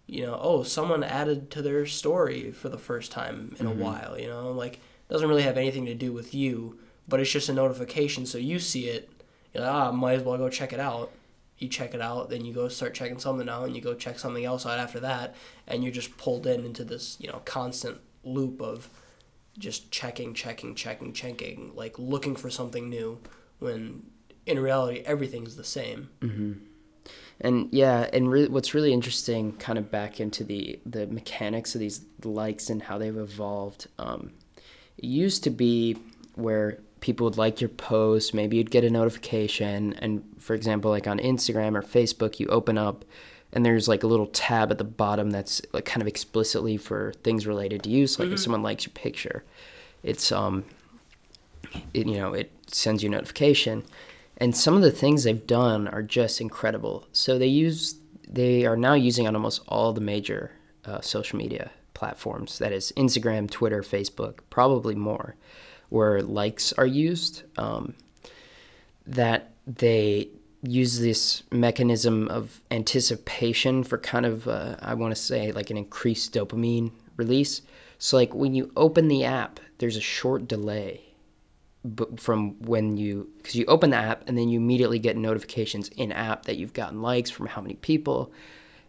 you 0.07 0.25
know, 0.25 0.39
oh, 0.41 0.63
someone 0.63 1.03
added 1.03 1.51
to 1.51 1.61
their 1.61 1.85
story 1.85 2.51
for 2.51 2.69
the 2.69 2.77
first 2.77 3.11
time 3.11 3.55
in 3.59 3.65
mm-hmm. 3.65 3.81
a 3.81 3.83
while. 3.83 4.19
You 4.19 4.27
know, 4.27 4.51
like 4.51 4.79
doesn't 5.09 5.27
really 5.27 5.43
have 5.43 5.57
anything 5.57 5.85
to 5.87 5.93
do 5.93 6.13
with 6.13 6.33
you, 6.33 6.79
but 7.07 7.19
it's 7.19 7.31
just 7.31 7.49
a 7.49 7.53
notification, 7.53 8.25
so 8.25 8.37
you 8.37 8.59
see 8.59 8.87
it 8.87 9.11
you're 9.53 9.63
like, 9.63 9.73
ah, 9.73 9.91
might 9.91 10.13
as 10.13 10.23
well 10.23 10.37
go 10.37 10.49
check 10.49 10.73
it 10.73 10.79
out. 10.79 11.11
You 11.57 11.67
check 11.67 11.93
it 11.93 12.01
out, 12.01 12.29
then 12.29 12.43
you 12.43 12.53
go 12.53 12.67
start 12.69 12.93
checking 12.93 13.19
something 13.19 13.47
out, 13.47 13.65
and 13.65 13.75
you 13.75 13.81
go 13.81 13.93
check 13.93 14.17
something 14.17 14.43
else 14.43 14.65
out 14.65 14.79
after 14.79 14.99
that, 15.01 15.35
and 15.67 15.83
you're 15.83 15.93
just 15.93 16.17
pulled 16.17 16.47
in 16.47 16.65
into 16.65 16.83
this, 16.83 17.17
you 17.19 17.27
know, 17.27 17.41
constant 17.45 17.99
loop 18.23 18.61
of 18.61 18.89
just 19.57 19.91
checking, 19.91 20.33
checking, 20.33 20.75
checking, 20.75 21.13
checking, 21.13 21.71
like 21.75 21.97
looking 21.99 22.35
for 22.35 22.49
something 22.49 22.89
new, 22.89 23.19
when 23.59 24.03
in 24.45 24.59
reality 24.59 25.03
everything's 25.05 25.55
the 25.55 25.63
same. 25.63 26.09
Mm-hmm. 26.21 26.53
And 27.41 27.69
yeah, 27.71 28.07
and 28.13 28.29
re- 28.29 28.47
what's 28.47 28.73
really 28.73 28.93
interesting, 28.93 29.53
kind 29.53 29.79
of 29.79 29.89
back 29.89 30.19
into 30.19 30.43
the 30.43 30.79
the 30.85 31.07
mechanics 31.07 31.73
of 31.75 31.79
these 31.79 32.01
likes 32.23 32.69
and 32.69 32.81
how 32.81 32.97
they've 32.97 33.17
evolved. 33.17 33.87
Um, 33.97 34.31
it 34.97 35.05
used 35.05 35.43
to 35.45 35.49
be 35.49 35.97
where 36.35 36.79
people 37.01 37.25
would 37.25 37.37
like 37.37 37.59
your 37.59 37.69
post, 37.69 38.33
maybe 38.33 38.57
you'd 38.57 38.71
get 38.71 38.83
a 38.83 38.89
notification. 38.89 39.93
And 39.93 40.23
for 40.37 40.53
example, 40.53 40.91
like 40.91 41.07
on 41.07 41.17
Instagram 41.17 41.75
or 41.75 41.81
Facebook, 41.81 42.39
you 42.39 42.47
open 42.47 42.77
up 42.77 43.03
and 43.53 43.65
there's 43.65 43.87
like 43.87 44.03
a 44.03 44.07
little 44.07 44.27
tab 44.27 44.71
at 44.71 44.77
the 44.77 44.83
bottom 44.83 45.31
that's 45.31 45.61
like 45.73 45.85
kind 45.85 46.01
of 46.01 46.07
explicitly 46.07 46.77
for 46.77 47.13
things 47.23 47.45
related 47.45 47.83
to 47.83 47.89
you. 47.89 48.07
So 48.07 48.23
like 48.23 48.27
mm-hmm. 48.27 48.35
if 48.35 48.39
someone 48.39 48.63
likes 48.63 48.85
your 48.85 48.93
picture, 48.93 49.43
it's 50.03 50.31
um, 50.31 50.63
it, 51.93 52.07
you 52.07 52.17
know, 52.17 52.33
it 52.33 52.51
sends 52.67 53.03
you 53.03 53.09
a 53.09 53.11
notification. 53.11 53.83
And 54.37 54.55
some 54.55 54.75
of 54.75 54.81
the 54.81 54.91
things 54.91 55.23
they've 55.23 55.45
done 55.45 55.87
are 55.87 56.01
just 56.01 56.41
incredible. 56.41 57.07
So 57.11 57.37
they 57.37 57.47
use, 57.47 57.95
they 58.27 58.65
are 58.65 58.77
now 58.77 58.93
using 58.93 59.27
on 59.27 59.35
almost 59.35 59.61
all 59.67 59.93
the 59.93 60.01
major 60.01 60.51
uh, 60.85 61.01
social 61.01 61.37
media 61.37 61.71
platforms. 61.93 62.57
That 62.57 62.71
is 62.71 62.91
Instagram, 62.97 63.49
Twitter, 63.49 63.83
Facebook, 63.83 64.39
probably 64.49 64.95
more 64.95 65.35
where 65.89 66.21
likes 66.21 66.73
are 66.73 66.85
used, 66.85 67.43
um, 67.57 67.93
that 69.05 69.51
they 69.67 70.29
use 70.63 70.99
this 70.99 71.43
mechanism 71.51 72.27
of 72.27 72.61
anticipation 72.69 73.83
for 73.83 73.97
kind 73.97 74.25
of, 74.25 74.47
uh, 74.47 74.75
I 74.81 74.93
want 74.93 75.15
to 75.15 75.21
say, 75.21 75.51
like 75.51 75.69
an 75.69 75.77
increased 75.77 76.33
dopamine 76.33 76.91
release. 77.17 77.61
So, 77.97 78.17
like 78.17 78.33
when 78.33 78.53
you 78.53 78.71
open 78.75 79.07
the 79.07 79.23
app, 79.23 79.59
there's 79.79 79.97
a 79.97 80.01
short 80.01 80.47
delay 80.47 81.01
from 82.17 82.59
when 82.61 82.97
you, 82.97 83.29
because 83.37 83.55
you 83.55 83.65
open 83.65 83.89
the 83.89 83.97
app 83.97 84.23
and 84.27 84.37
then 84.37 84.49
you 84.49 84.59
immediately 84.59 84.99
get 84.99 85.17
notifications 85.17 85.89
in 85.89 86.11
app 86.11 86.45
that 86.45 86.57
you've 86.57 86.73
gotten 86.73 87.01
likes 87.01 87.31
from 87.31 87.47
how 87.47 87.61
many 87.61 87.73
people. 87.75 88.31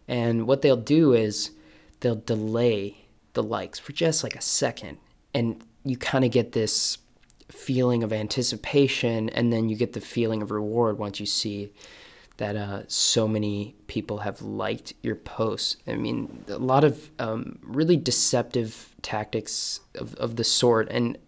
And 0.07 0.47
what 0.47 0.61
they'll 0.61 0.77
do 0.77 1.15
is 1.15 1.53
they'll 2.01 2.17
delay 2.17 3.07
the 3.33 3.43
likes 3.43 3.79
for 3.79 3.93
just 3.93 4.23
like 4.23 4.37
a 4.37 4.43
second. 4.43 4.99
And 5.33 5.65
you 5.85 5.97
kind 5.97 6.25
of 6.25 6.31
get 6.31 6.53
this 6.53 6.99
feeling 7.53 8.03
of 8.03 8.13
anticipation 8.13 9.29
and 9.31 9.53
then 9.53 9.69
you 9.69 9.77
get 9.77 9.93
the 9.93 10.01
feeling 10.01 10.43
of 10.43 10.51
reward 10.51 10.99
once 10.99 11.21
you 11.21 11.27
see 11.27 11.71
that 12.39 12.57
uh, 12.57 12.83
so 12.89 13.29
many 13.29 13.75
people 13.87 14.19
have 14.19 14.41
liked 14.43 14.95
your 15.03 15.15
posts. 15.15 15.77
I 15.87 15.95
mean, 15.95 16.45
a 16.49 16.57
lot 16.57 16.83
of 16.83 17.11
um, 17.19 17.59
really 17.63 17.97
deceptive 17.97 18.95
tactics 19.03 19.81
of, 19.95 20.15
of 20.17 20.37
the 20.37 20.45
sort. 20.45 20.89
And 20.91 21.19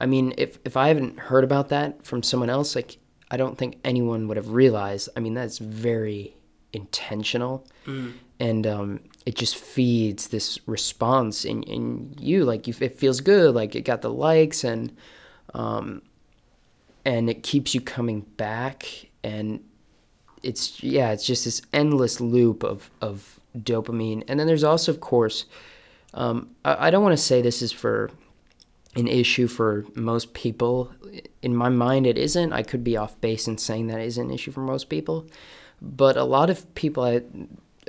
I 0.00 0.06
mean, 0.06 0.32
if, 0.38 0.58
if 0.64 0.76
I 0.76 0.88
haven't 0.88 1.18
heard 1.18 1.44
about 1.44 1.68
that 1.68 2.04
from 2.04 2.22
someone 2.22 2.50
else, 2.50 2.74
like, 2.74 2.98
I 3.30 3.36
don't 3.36 3.58
think 3.58 3.78
anyone 3.84 4.26
would 4.26 4.38
have 4.38 4.50
realized. 4.50 5.10
I 5.16 5.20
mean, 5.20 5.34
that's 5.34 5.58
very 5.58 6.34
intentional. 6.72 7.66
Mm. 7.86 8.14
And 8.40 8.66
um, 8.66 9.00
it 9.26 9.34
just 9.34 9.56
feeds 9.56 10.28
this 10.28 10.58
response 10.66 11.44
in, 11.44 11.62
in 11.64 12.14
you 12.18 12.44
like 12.44 12.66
you, 12.66 12.74
it 12.80 12.98
feels 12.98 13.20
good 13.20 13.54
like 13.54 13.74
it 13.74 13.82
got 13.82 14.00
the 14.00 14.10
likes 14.10 14.64
and 14.64 14.96
um, 15.54 16.02
and 17.04 17.30
it 17.30 17.42
keeps 17.42 17.74
you 17.74 17.80
coming 17.80 18.20
back 18.36 18.86
and 19.24 19.64
it's 20.42 20.82
yeah 20.82 21.10
it's 21.10 21.26
just 21.26 21.44
this 21.44 21.60
endless 21.72 22.20
loop 22.20 22.62
of 22.62 22.90
of 23.00 23.40
dopamine 23.56 24.22
and 24.28 24.38
then 24.38 24.46
there's 24.46 24.62
also 24.62 24.92
of 24.92 25.00
course 25.00 25.46
um, 26.14 26.50
I, 26.64 26.86
I 26.86 26.90
don't 26.90 27.02
want 27.02 27.16
to 27.16 27.22
say 27.22 27.42
this 27.42 27.62
is 27.62 27.72
for 27.72 28.10
an 28.96 29.06
issue 29.06 29.46
for 29.46 29.84
most 29.94 30.34
people. 30.34 30.92
In 31.42 31.54
my 31.54 31.68
mind, 31.68 32.06
it 32.06 32.18
isn't. 32.18 32.52
I 32.52 32.62
could 32.62 32.82
be 32.82 32.96
off 32.96 33.20
base 33.20 33.46
in 33.46 33.58
saying 33.58 33.88
that 33.88 34.00
it 34.00 34.06
is 34.06 34.18
an 34.18 34.30
issue 34.30 34.50
for 34.50 34.60
most 34.60 34.88
people, 34.88 35.26
but 35.80 36.16
a 36.16 36.24
lot 36.24 36.50
of 36.50 36.74
people, 36.74 37.04
I, 37.04 37.22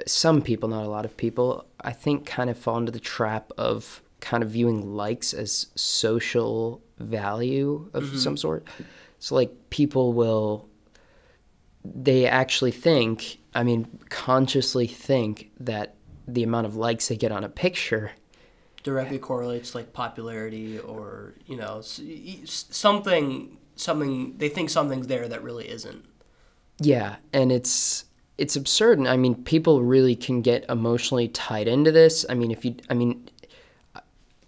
some 0.05 0.41
people, 0.41 0.69
not 0.69 0.85
a 0.85 0.89
lot 0.89 1.05
of 1.05 1.17
people, 1.17 1.65
I 1.81 1.91
think, 1.91 2.25
kind 2.25 2.49
of 2.49 2.57
fall 2.57 2.77
into 2.77 2.91
the 2.91 2.99
trap 2.99 3.51
of 3.57 4.01
kind 4.19 4.43
of 4.43 4.51
viewing 4.51 4.95
likes 4.95 5.33
as 5.33 5.67
social 5.75 6.81
value 6.99 7.89
of 7.93 8.03
mm-hmm. 8.03 8.17
some 8.17 8.37
sort. 8.37 8.67
So 9.19 9.35
like 9.35 9.51
people 9.69 10.13
will 10.13 10.67
they 11.85 12.25
actually 12.27 12.71
think, 12.71 13.39
I 13.55 13.63
mean, 13.63 13.87
consciously 14.09 14.85
think 14.85 15.51
that 15.59 15.95
the 16.27 16.43
amount 16.43 16.67
of 16.67 16.75
likes 16.75 17.07
they 17.07 17.15
get 17.15 17.31
on 17.31 17.43
a 17.43 17.49
picture 17.49 18.11
Directly 18.81 19.19
correlates 19.19 19.75
like 19.75 19.91
popularity 19.91 20.79
or 20.79 21.33
you 21.45 21.57
know 21.57 21.81
something 21.81 23.57
something 23.75 24.37
they 24.37 24.47
think 24.47 24.69
something's 24.69 25.07
there 25.07 25.27
that 25.27 25.43
really 25.43 25.67
isn't. 25.69 26.05
Yeah, 26.79 27.17
and 27.33 27.51
it's 27.51 28.05
it's 28.37 28.55
absurd. 28.55 28.97
And 28.97 29.07
I 29.07 29.17
mean, 29.17 29.35
people 29.43 29.83
really 29.83 30.15
can 30.15 30.41
get 30.41 30.63
emotionally 30.69 31.27
tied 31.27 31.67
into 31.67 31.91
this. 31.91 32.25
I 32.29 32.35
mean, 32.35 32.51
if 32.51 32.63
you, 32.63 32.75
I 32.89 32.93
mean, 32.93 33.29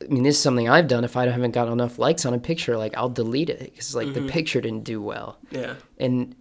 I 0.02 0.08
mean, 0.08 0.24
this 0.24 0.36
is 0.36 0.42
something 0.42 0.70
I've 0.70 0.88
done. 0.88 1.04
If 1.04 1.16
I 1.16 1.28
haven't 1.28 1.52
got 1.52 1.68
enough 1.68 2.00
likes 2.00 2.26
on 2.26 2.34
a 2.34 2.40
picture, 2.40 2.78
like 2.78 2.96
I'll 2.98 3.10
delete 3.10 3.50
it 3.50 3.60
because 3.60 3.96
like 3.96 4.14
the 4.14 4.28
picture 4.28 4.62
didn't 4.62 4.84
do 4.84 5.02
well. 5.02 5.38
Yeah. 5.52 5.76
And 5.98 6.36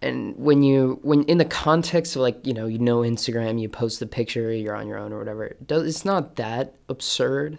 and 0.00 0.36
when 0.36 0.62
you 0.62 0.98
when 1.02 1.24
in 1.24 1.38
the 1.38 1.44
context 1.44 2.16
of 2.16 2.22
like 2.22 2.46
you 2.46 2.52
know 2.52 2.66
you 2.66 2.78
know 2.78 3.00
Instagram, 3.00 3.60
you 3.60 3.68
post 3.68 4.00
the 4.00 4.06
picture, 4.06 4.52
you're 4.52 4.74
on 4.74 4.88
your 4.88 4.98
own 4.98 5.12
or 5.12 5.18
whatever. 5.18 5.44
It 5.44 5.66
does 5.66 5.86
it's 5.86 6.04
not 6.04 6.36
that 6.36 6.74
absurd. 6.88 7.54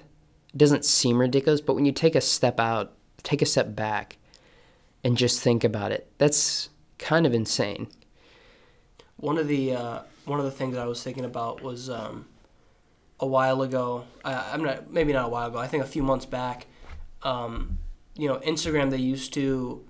It 0.53 0.57
doesn't 0.57 0.85
seem 0.85 1.19
ridiculous, 1.19 1.61
but 1.61 1.75
when 1.75 1.85
you 1.85 1.91
take 1.91 2.15
a 2.15 2.21
step 2.21 2.59
out, 2.59 2.93
take 3.23 3.41
a 3.41 3.45
step 3.45 3.75
back, 3.75 4.17
and 5.03 5.17
just 5.17 5.41
think 5.41 5.63
about 5.63 5.91
it, 5.91 6.11
that's 6.17 6.69
kind 6.99 7.25
of 7.25 7.33
insane. 7.33 7.87
One 9.17 9.37
of 9.37 9.47
the 9.47 9.75
uh, 9.75 9.99
one 10.25 10.39
of 10.39 10.45
the 10.45 10.51
things 10.51 10.77
I 10.77 10.85
was 10.85 11.01
thinking 11.01 11.25
about 11.25 11.61
was 11.61 11.89
um, 11.89 12.25
a 13.23 13.25
while 13.25 13.61
ago. 13.61 14.03
I, 14.25 14.51
I'm 14.51 14.63
not 14.63 14.91
maybe 14.91 15.13
not 15.13 15.25
a 15.25 15.29
while 15.29 15.47
ago. 15.47 15.57
I 15.57 15.67
think 15.67 15.81
a 15.81 15.87
few 15.87 16.03
months 16.03 16.25
back. 16.25 16.67
Um, 17.21 17.79
you 18.15 18.27
know, 18.27 18.37
Instagram 18.39 18.91
they 18.91 18.97
used 18.97 19.33
to 19.35 19.83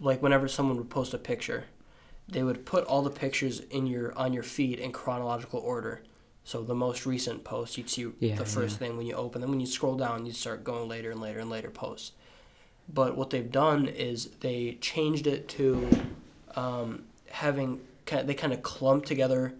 like 0.00 0.22
whenever 0.22 0.46
someone 0.46 0.76
would 0.76 0.88
post 0.88 1.12
a 1.14 1.18
picture, 1.18 1.64
they 2.28 2.44
would 2.44 2.64
put 2.64 2.84
all 2.84 3.02
the 3.02 3.10
pictures 3.10 3.58
in 3.58 3.88
your 3.88 4.16
on 4.16 4.32
your 4.32 4.44
feed 4.44 4.78
in 4.78 4.92
chronological 4.92 5.58
order. 5.58 6.02
So 6.44 6.62
the 6.62 6.74
most 6.74 7.06
recent 7.06 7.42
post 7.42 7.76
you'd 7.76 7.90
see 7.90 8.12
Yeah, 8.20 8.36
the 8.36 8.44
first 8.44 8.78
thing 8.78 8.96
when 8.96 9.06
you 9.06 9.14
open 9.14 9.40
them. 9.40 9.50
When 9.50 9.60
you 9.60 9.66
scroll 9.66 9.96
down, 9.96 10.26
you'd 10.26 10.36
start 10.36 10.62
going 10.62 10.88
later 10.88 11.10
and 11.10 11.20
later 11.20 11.40
and 11.40 11.50
later 11.50 11.70
posts. 11.70 12.12
But 12.86 13.16
what 13.16 13.30
they've 13.30 13.50
done 13.50 13.88
is 13.88 14.26
they 14.40 14.76
changed 14.80 15.26
it 15.26 15.48
to 15.48 15.88
um, 16.54 17.04
having 17.30 17.80
kind 18.04 18.20
of, 18.20 18.26
they 18.26 18.34
kind 18.34 18.52
of 18.52 18.62
clump 18.62 19.06
together 19.06 19.54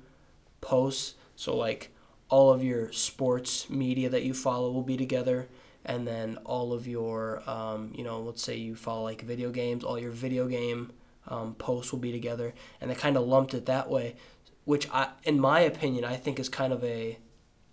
posts. 0.60 1.14
So 1.36 1.56
like 1.56 1.90
all 2.28 2.52
of 2.52 2.62
your 2.62 2.90
sports 2.92 3.68
media 3.70 4.08
that 4.08 4.22
you 4.22 4.34
follow 4.34 4.70
will 4.70 4.82
be 4.82 4.96
together, 4.96 5.48
and 5.84 6.06
then 6.06 6.38
all 6.44 6.72
of 6.72 6.86
your 6.86 7.42
um, 7.48 7.92
you 7.94 8.04
know 8.04 8.20
let's 8.20 8.42
say 8.42 8.56
you 8.56 8.74
follow 8.74 9.02
like 9.02 9.22
video 9.22 9.50
games, 9.50 9.84
all 9.84 9.98
your 9.98 10.10
video 10.12 10.46
game 10.48 10.92
um, 11.28 11.54
posts 11.54 11.92
will 11.92 12.00
be 12.00 12.12
together, 12.12 12.54
and 12.80 12.90
they 12.90 12.94
kind 12.94 13.16
of 13.16 13.26
lumped 13.26 13.54
it 13.54 13.66
that 13.66 13.88
way, 13.90 14.16
which 14.64 14.88
I 14.92 15.10
in 15.24 15.38
my 15.40 15.60
opinion 15.60 16.04
I 16.04 16.16
think 16.16 16.38
is 16.38 16.48
kind 16.48 16.72
of 16.72 16.82
a 16.84 17.18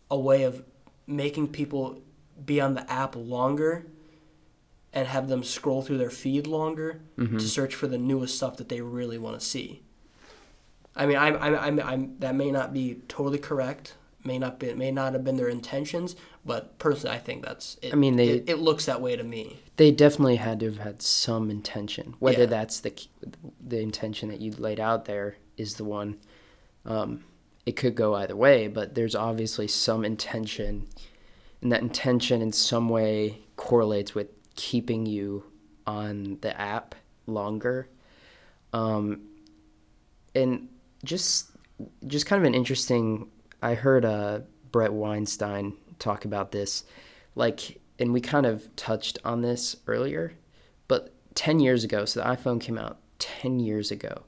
a 0.09 0.19
way 0.19 0.43
of 0.43 0.63
making 1.07 1.47
people 1.49 2.01
be 2.45 2.59
on 2.59 2.73
the 2.73 2.89
app 2.91 3.15
longer 3.15 3.85
and 4.93 5.07
have 5.07 5.29
them 5.29 5.43
scroll 5.43 5.81
through 5.81 5.97
their 5.97 6.09
feed 6.09 6.47
longer 6.47 6.99
to 7.37 7.47
search 7.47 7.73
for 7.75 7.87
the 7.87 7.97
newest 7.97 8.35
stuff 8.35 8.57
that 8.57 8.67
they 8.67 8.81
really 8.81 9.17
want 9.17 9.39
to 9.39 9.45
see. 9.45 9.81
I 10.95 11.05
mean, 11.05 11.17
I'm, 11.17 11.37
I'm, 11.37 11.55
I'm, 11.55 11.79
I'm, 11.79 12.15
that 12.19 12.35
may 12.35 12.51
not 12.51 12.73
be 12.73 13.01
totally 13.07 13.37
correct. 13.39 13.95
May 14.23 14.37
not 14.37 14.59
be, 14.59 14.73
may 14.73 14.91
not 14.91 15.13
have 15.13 15.23
been 15.23 15.37
their 15.37 15.49
intentions, 15.49 16.15
but 16.45 16.77
personally, 16.77 17.15
I 17.15 17.19
think 17.19 17.43
that's. 17.43 17.77
It, 17.81 17.91
I 17.91 17.95
mean, 17.95 18.15
they- 18.17 18.29
it, 18.29 18.49
it 18.49 18.59
looks 18.59 18.85
that 18.85 19.01
way 19.01 19.15
to 19.15 19.23
me. 19.23 19.57
They 19.77 19.91
definitely 19.91 20.35
had 20.35 20.59
to 20.59 20.67
have 20.67 20.77
had 20.77 21.01
some 21.01 21.49
intention. 21.49 22.13
Whether 22.19 22.41
Yeah. 22.41 22.45
that's 22.45 22.79
the 22.81 22.93
the 23.59 23.79
intention 23.79 24.29
that 24.29 24.39
you 24.41 24.51
laid 24.51 24.79
out 24.79 25.05
there 25.05 25.37
is 25.57 25.75
the 25.75 25.83
one. 25.83 26.17
Um, 26.85 27.23
it 27.65 27.73
could 27.75 27.95
go 27.95 28.15
either 28.15 28.35
way, 28.35 28.67
but 28.67 28.93
there's 28.95 29.15
obviously 29.15 29.67
some 29.67 30.03
intention, 30.05 30.87
and 31.61 31.71
that 31.71 31.81
intention 31.81 32.41
in 32.41 32.51
some 32.51 32.89
way 32.89 33.39
correlates 33.55 34.13
with 34.13 34.27
keeping 34.55 35.05
you 35.05 35.43
on 35.87 36.37
the 36.41 36.59
app 36.59 36.93
longer. 37.25 37.87
Um, 38.73 39.21
and 40.35 40.69
just 41.03 41.49
just 42.05 42.25
kind 42.27 42.39
of 42.41 42.45
an 42.47 42.53
interesting. 42.53 43.29
I 43.61 43.75
heard 43.75 44.05
uh, 44.05 44.39
Bret 44.71 44.93
Weinstein 44.93 45.77
talk 45.99 46.25
about 46.25 46.51
this, 46.51 46.83
like, 47.35 47.79
and 47.99 48.13
we 48.13 48.21
kind 48.21 48.45
of 48.45 48.75
touched 48.75 49.19
on 49.23 49.41
this 49.41 49.75
earlier, 49.87 50.33
but 50.87 51.13
ten 51.35 51.59
years 51.59 51.83
ago, 51.83 52.05
so 52.05 52.21
the 52.21 52.25
iPhone 52.25 52.59
came 52.59 52.77
out 52.77 52.99
ten 53.19 53.59
years 53.59 53.91
ago. 53.91 54.23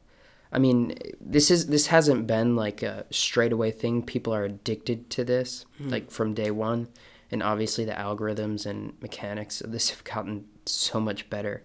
I 0.51 0.59
mean, 0.59 0.95
this 1.19 1.49
is 1.49 1.67
this 1.67 1.87
hasn't 1.87 2.27
been 2.27 2.55
like 2.55 2.83
a 2.83 3.05
straightaway 3.09 3.71
thing. 3.71 4.03
People 4.03 4.33
are 4.35 4.43
addicted 4.43 5.09
to 5.11 5.23
this, 5.23 5.65
like 5.79 6.11
from 6.11 6.35
day 6.35 6.51
one, 6.51 6.89
and 7.31 7.41
obviously 7.41 7.85
the 7.85 7.93
algorithms 7.93 8.67
and 8.67 8.93
mechanics 9.01 9.61
of 9.61 9.71
this 9.71 9.89
have 9.91 10.03
gotten 10.03 10.45
so 10.65 10.99
much 10.99 11.29
better. 11.29 11.63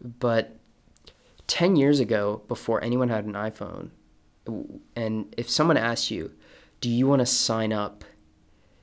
But 0.00 0.56
10 1.46 1.76
years 1.76 2.00
ago, 2.00 2.42
before 2.48 2.82
anyone 2.82 3.10
had 3.10 3.26
an 3.26 3.34
iPhone, 3.34 3.90
and 4.96 5.34
if 5.36 5.48
someone 5.48 5.76
asks 5.76 6.10
you, 6.10 6.32
do 6.84 6.90
you 6.90 7.06
want 7.06 7.20
to 7.20 7.26
sign 7.26 7.72
up? 7.72 8.04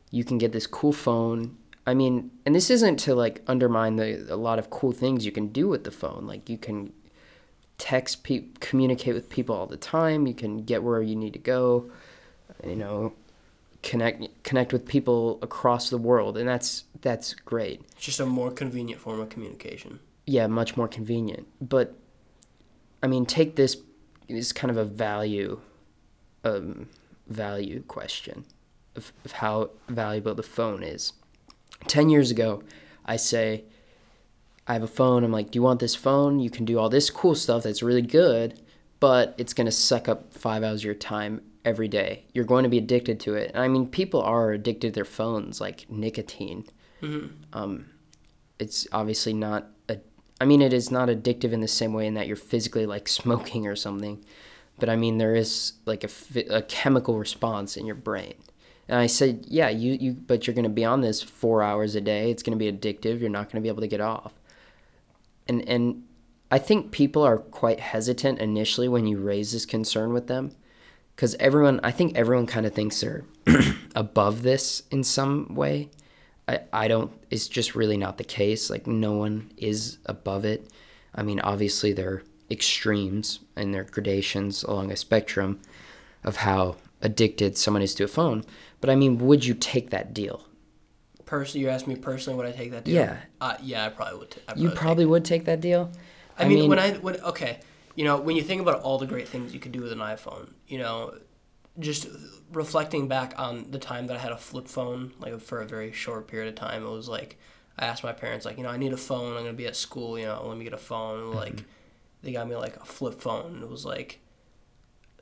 You 0.10 0.24
can 0.24 0.40
get 0.40 0.52
this 0.54 0.66
cool 0.66 0.92
phone. 0.92 1.56
I 1.86 1.94
mean, 1.94 2.32
and 2.48 2.56
this 2.56 2.72
isn't 2.72 2.98
to 3.02 3.14
like 3.14 3.44
undermine 3.46 3.98
the 3.98 4.26
a 4.34 4.36
lot 4.36 4.58
of 4.58 4.72
cool 4.72 4.92
things 4.92 5.24
you 5.24 5.32
can 5.32 5.50
do 5.50 5.68
with 5.68 5.84
the 5.84 5.92
phone. 5.92 6.26
Like 6.26 6.50
you 6.50 6.58
can 6.58 6.94
text 7.78 8.24
pe- 8.24 8.46
communicate 8.60 9.14
with 9.14 9.30
people 9.30 9.56
all 9.56 9.68
the 9.68 9.78
time. 9.78 10.26
You 10.26 10.34
can 10.34 10.64
get 10.64 10.82
where 10.82 11.04
you 11.04 11.16
need 11.16 11.34
to 11.34 11.40
go. 11.40 11.92
You 12.66 12.76
know, 12.76 13.14
connect 13.84 14.44
connect 14.44 14.74
with 14.74 14.88
people 14.88 15.38
across 15.44 15.92
the 15.92 16.00
world, 16.00 16.38
and 16.40 16.48
that's 16.50 16.86
that's 17.02 17.36
great 17.36 17.82
It's 17.98 18.06
just 18.06 18.20
a 18.20 18.26
more 18.26 18.50
convenient 18.50 19.00
form 19.00 19.20
of 19.20 19.30
communication. 19.30 20.00
yeah, 20.26 20.48
much 20.48 20.76
more 20.76 20.88
convenient. 20.88 21.46
But 21.62 21.94
I 23.04 23.08
mean, 23.08 23.28
take 23.28 23.56
this 23.58 23.78
is 24.28 24.52
kind 24.54 24.72
of 24.72 24.78
a 24.78 24.86
value, 24.86 25.60
um, 26.44 26.90
value 27.32 27.84
question 27.88 28.46
of, 28.96 29.12
of 29.26 29.34
how 29.34 29.72
valuable 29.88 30.36
the 30.36 30.44
phone 30.44 30.84
is. 30.84 31.14
Ten 31.88 32.10
years 32.10 32.32
ago, 32.32 32.64
I 33.06 33.16
say, 33.16 33.64
I 34.68 34.74
have 34.74 34.84
a 34.84 34.88
phone. 34.88 35.24
I'm 35.24 35.32
like, 35.32 35.52
do 35.52 35.58
you 35.58 35.64
want 35.64 35.80
this 35.80 35.96
phone? 35.96 36.40
You 36.40 36.50
can 36.50 36.66
do 36.66 36.78
all 36.78 36.90
this 36.90 37.10
cool 37.10 37.36
stuff 37.36 37.64
that's 37.64 37.82
really 37.82 38.02
good, 38.02 38.60
but 39.00 39.34
it's 39.38 39.54
gonna 39.54 39.72
suck 39.72 40.08
up 40.08 40.34
five 40.34 40.64
hours 40.64 40.82
of 40.82 40.86
your 40.86 40.94
time 40.94 41.42
every 41.66 41.88
day. 41.88 42.26
You're 42.34 42.46
going 42.46 42.64
to 42.64 42.70
be 42.70 42.80
addicted 42.80 43.20
to 43.22 43.36
it. 43.36 43.52
And 43.54 43.64
I 43.64 43.68
mean, 43.68 43.88
people 43.88 44.22
are 44.22 44.52
addicted 44.52 44.90
to 44.90 44.96
their 44.96 45.06
phones, 45.06 45.62
like 45.62 45.86
nicotine 45.90 46.66
mm-hmm. 47.02 47.28
um, 47.54 47.86
it's 48.60 48.88
obviously 48.92 49.34
not 49.34 49.68
a, 49.90 49.98
I 50.40 50.46
mean 50.46 50.62
it 50.62 50.74
is 50.74 50.92
not 50.92 51.10
addictive 51.10 51.52
in 51.52 51.62
the 51.62 51.68
same 51.68 51.94
way 51.94 52.08
in 52.08 52.14
that 52.14 52.28
you're 52.28 52.36
physically 52.36 52.86
like 52.86 53.08
smoking 53.08 53.68
or 53.68 53.76
something 53.76 54.24
but 54.80 54.90
I 54.90 54.96
mean 54.96 55.18
there 55.18 55.36
is 55.36 55.74
like 55.86 56.04
a, 56.04 56.10
a 56.50 56.62
chemical 56.64 57.18
response 57.18 57.78
in 57.78 57.86
your 57.86 57.96
brain. 57.96 58.36
And 58.88 59.00
I 59.00 59.08
said 59.08 59.46
yeah 59.48 59.70
you, 59.70 59.94
you 59.94 60.14
but 60.14 60.48
you're 60.48 60.56
going 60.56 60.64
to 60.64 60.70
be 60.70 60.86
on 60.86 61.02
this 61.02 61.22
4 61.22 61.64
hours 61.64 61.96
a 61.96 62.02
day. 62.02 62.32
It's 62.32 62.44
going 62.44 62.58
to 62.58 62.72
be 62.72 62.72
addictive. 62.72 63.20
You're 63.20 63.30
not 63.30 63.52
going 63.52 63.62
to 63.62 63.66
be 63.66 63.70
able 63.70 63.82
to 63.82 63.88
get 63.88 64.02
off. 64.02 64.34
And 65.48 65.68
and 65.68 66.04
I 66.52 66.60
think 66.60 66.92
people 66.92 67.24
are 67.24 67.38
quite 67.38 67.80
hesitant 67.80 68.40
initially 68.40 68.90
when 68.90 69.08
you 69.08 69.18
raise 69.18 69.54
this 69.54 69.66
concern 69.66 70.12
with 70.12 70.28
them 70.28 70.52
because 71.16 71.36
everyone 71.40 71.80
I 71.84 71.92
think 71.92 72.18
everyone 72.18 72.48
kind 72.48 72.66
of 72.66 72.74
thinks 72.74 73.00
they're 73.00 73.24
above 73.96 74.42
this 74.42 74.84
in 74.92 75.04
some 75.04 75.54
way. 75.56 75.90
I, 76.48 76.62
I 76.74 76.88
don't 76.88 77.12
it's 77.30 77.48
just 77.48 77.76
really 77.76 77.98
not 77.98 78.18
the 78.18 78.24
case. 78.24 78.70
Like 78.70 78.88
no 78.88 79.14
one 79.14 79.52
is 79.56 80.00
above 80.08 80.46
it. 80.46 80.68
I 81.14 81.24
mean 81.24 81.40
obviously 81.40 81.94
there 81.94 82.24
extremes 82.52 83.40
and 83.56 83.74
their 83.74 83.86
gradations 83.86 84.64
along 84.64 84.92
a 84.92 84.96
spectrum 84.96 85.60
of 86.24 86.38
how 86.38 86.76
addicted 87.02 87.58
someone 87.58 87.82
is 87.82 87.96
to 87.96 88.04
a 88.04 88.08
phone 88.08 88.44
but 88.82 88.90
i 88.90 88.96
mean 88.96 89.18
would 89.18 89.46
you 89.46 89.54
take 89.54 89.90
that 89.90 90.14
deal 90.14 90.46
Personally, 91.26 91.64
you 91.64 91.70
asked 91.72 91.88
me 91.88 91.96
personally, 91.96 92.36
would 92.36 92.46
I 92.46 92.52
take 92.52 92.72
that 92.72 92.84
deal? 92.84 92.96
Yeah. 92.96 93.18
Uh, 93.40 93.56
yeah, 93.64 93.86
I 93.86 93.90
probably 93.90 94.20
would. 94.20 94.32
T- 94.32 94.42
I 94.50 94.54
you 94.54 94.64
would 94.64 94.72
take 94.72 94.80
probably 94.82 95.06
would 95.06 95.24
take 95.24 95.46
that 95.46 95.62
deal 95.62 95.90
I 96.38 96.48
mean, 96.48 96.70
when 96.70 96.80
I 96.80 96.92
when 96.94 97.16
okay, 97.22 97.60
you 97.96 98.04
know, 98.04 98.20
when 98.20 98.36
you 98.36 98.44
think 98.44 98.62
about 98.62 98.82
all 98.82 98.98
the 98.98 99.06
great 99.06 99.28
things 99.28 99.54
you 99.54 99.60
could 99.60 99.72
do 99.72 99.82
with 99.82 99.92
an 99.92 100.00
iPhone, 100.00 100.50
you 100.68 100.78
know, 100.78 101.16
just 101.80 102.08
reflecting 102.52 103.08
back 103.08 103.34
on 103.38 103.72
the 103.72 103.80
time 103.80 104.08
that 104.08 104.18
I 104.18 104.20
had 104.20 104.32
a 104.32 104.38
flip 104.38 104.68
phone, 104.68 105.14
like 105.20 105.40
for 105.40 105.62
a 105.62 105.66
very 105.66 105.92
short 105.92 106.28
period 106.28 106.50
of 106.50 106.56
time, 106.56 106.84
it 106.86 106.90
was 106.90 107.08
like 107.08 107.38
I 107.78 107.86
asked 107.86 108.04
my 108.04 108.14
parents 108.14 108.46
like, 108.46 108.58
you 108.58 108.64
know, 108.64 108.70
I 108.70 108.78
need 108.78 108.94
a 108.94 108.98
phone. 108.98 109.38
I'm 109.38 109.44
gonna 109.44 109.54
be 109.54 109.68
at 109.68 109.76
school. 109.76 110.18
You 110.18 110.26
know, 110.26 110.44
let 110.46 110.58
me 110.58 110.64
get 110.64 110.74
a 110.74 110.78
phone. 110.78 111.34
Like, 111.34 111.56
Mm-hmm. 111.56 111.66
They 112.22 112.32
got 112.32 112.48
me 112.48 112.56
like 112.56 112.78
a 112.78 112.86
flip 112.86 113.22
phone. 113.22 113.56
And 113.56 113.64
it 113.64 113.70
was 113.70 113.86
like 113.86 114.20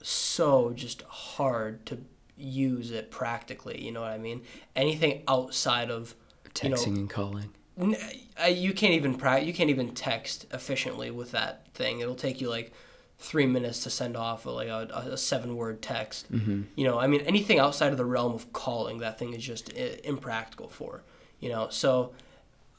so 0.01 0.71
just 0.71 1.01
hard 1.03 1.85
to 1.87 1.99
use 2.37 2.91
it 2.91 3.11
practically. 3.11 3.83
You 3.83 3.91
know 3.91 4.01
what 4.01 4.11
I 4.11 4.17
mean? 4.17 4.41
Anything 4.75 5.23
outside 5.27 5.91
of 5.91 6.15
you 6.63 6.69
know, 6.69 6.75
Texting 6.75 6.97
and 6.97 7.09
calling. 7.09 7.51
You 7.77 8.73
can't 8.73 8.93
even 8.93 9.15
pra- 9.15 9.41
you 9.41 9.53
can't 9.53 9.69
even 9.69 9.93
text 9.93 10.45
efficiently 10.51 11.11
with 11.11 11.31
that 11.31 11.67
thing. 11.73 11.99
It'll 11.99 12.15
take 12.15 12.41
you 12.41 12.49
like 12.49 12.73
three 13.17 13.45
minutes 13.45 13.83
to 13.83 13.89
send 13.89 14.15
off 14.15 14.45
a, 14.45 14.49
like 14.49 14.69
a, 14.69 15.09
a 15.11 15.17
seven 15.17 15.55
word 15.55 15.81
text. 15.81 16.31
Mm-hmm. 16.31 16.63
You 16.75 16.85
know, 16.85 16.99
I 16.99 17.07
mean, 17.07 17.21
anything 17.21 17.59
outside 17.59 17.91
of 17.91 17.97
the 17.97 18.05
realm 18.05 18.33
of 18.33 18.51
calling, 18.53 18.99
that 18.99 19.19
thing 19.19 19.33
is 19.33 19.45
just 19.45 19.71
I- 19.77 19.99
impractical 20.03 20.69
for. 20.69 21.03
You 21.39 21.49
know, 21.49 21.67
so 21.69 22.13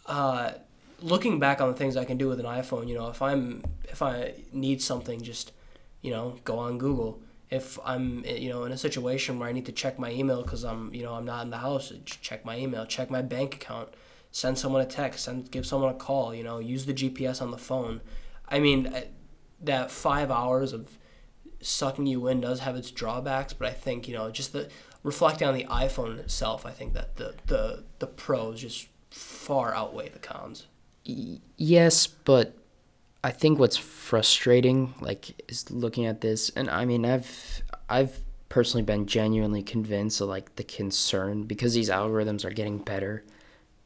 uh, 0.07 0.53
looking 1.03 1.39
back 1.39 1.61
on 1.61 1.69
the 1.69 1.75
things 1.75 1.97
I 1.97 2.05
can 2.05 2.19
do 2.19 2.29
with 2.29 2.41
an 2.41 2.47
iPhone, 2.47 2.89
you 2.89 2.95
know, 2.95 3.09
if 3.09 3.23
I'm 3.23 3.63
if 3.85 4.03
I 4.03 4.35
need 4.53 4.83
something, 4.83 5.23
just 5.23 5.53
you 6.03 6.11
know, 6.11 6.37
go 6.45 6.59
on 6.59 6.79
Google. 6.79 7.23
If 7.51 7.79
I'm 7.85 8.25
eh, 8.25 8.37
you 8.37 8.49
know 8.49 8.65
in 8.65 8.73
a 8.73 8.79
situation 8.79 9.39
where 9.39 9.49
I 9.49 9.53
need 9.53 9.67
to 9.67 9.73
check 9.73 9.99
my 9.99 10.11
email 10.11 10.43
because 10.43 10.65
I'm 10.65 10.93
you 10.95 11.03
know 11.03 11.15
I'm 11.15 11.25
not 11.25 11.45
in 11.45 11.51
the 11.51 11.59
house, 11.59 11.93
eh, 11.93 11.97
check 12.05 12.45
my 12.45 12.57
email, 12.57 12.87
check 12.87 13.11
my 13.11 13.23
bank 13.23 13.57
account, 13.57 13.91
send 14.31 14.59
someone 14.59 14.83
a 14.83 14.87
text, 14.87 15.25
send 15.25 15.51
give 15.51 15.67
someone 15.67 15.91
a 15.95 15.99
call. 15.99 16.35
You 16.35 16.45
know, 16.45 16.59
use 16.59 16.87
the 16.87 16.95
GPS 16.95 17.43
on 17.43 17.51
the 17.51 17.59
phone. 17.59 18.01
I 18.49 18.61
mean, 18.61 18.87
eh, 18.87 19.05
that 19.63 19.91
five 19.91 20.31
hours 20.31 20.73
of 20.73 20.99
sucking 21.61 22.07
you 22.07 22.27
in 22.29 22.41
does 22.41 22.61
have 22.61 22.77
its 22.77 22.91
drawbacks, 22.91 23.53
but 23.53 23.69
I 23.69 23.73
think 23.73 24.07
you 24.07 24.15
know 24.15 24.31
just 24.31 24.53
the 24.53 24.69
reflecting 25.03 25.49
on 25.49 25.55
the 25.55 25.65
iPhone 25.65 26.19
itself, 26.19 26.65
I 26.65 26.71
think 26.71 26.95
that 26.95 27.17
the 27.17 27.35
the 27.47 27.85
the 27.99 28.07
pros 28.07 28.61
just 28.61 28.89
far 29.11 29.75
outweigh 29.75 30.09
the 30.09 30.19
cons. 30.19 30.67
Yes, 31.05 32.07
but 32.07 32.57
I 33.25 33.31
think 33.31 33.59
what's 33.59 33.77
frustrating, 33.77 34.95
like, 35.01 35.43
is 35.51 35.71
looking 35.71 36.07
at 36.07 36.21
this, 36.21 36.51
and 36.51 36.71
I 36.71 36.85
mean, 36.85 37.05
I've 37.05 37.63
I've 37.89 38.21
personally 38.49 38.83
been 38.85 39.07
genuinely 39.07 39.63
convinced 39.63 40.21
of 40.21 40.29
like 40.29 40.57
the 40.57 40.65
concern 40.65 41.45
because 41.45 41.75
these 41.75 41.91
algorithms 41.91 42.45
are 42.45 42.51
getting 42.51 42.79
better 42.79 43.25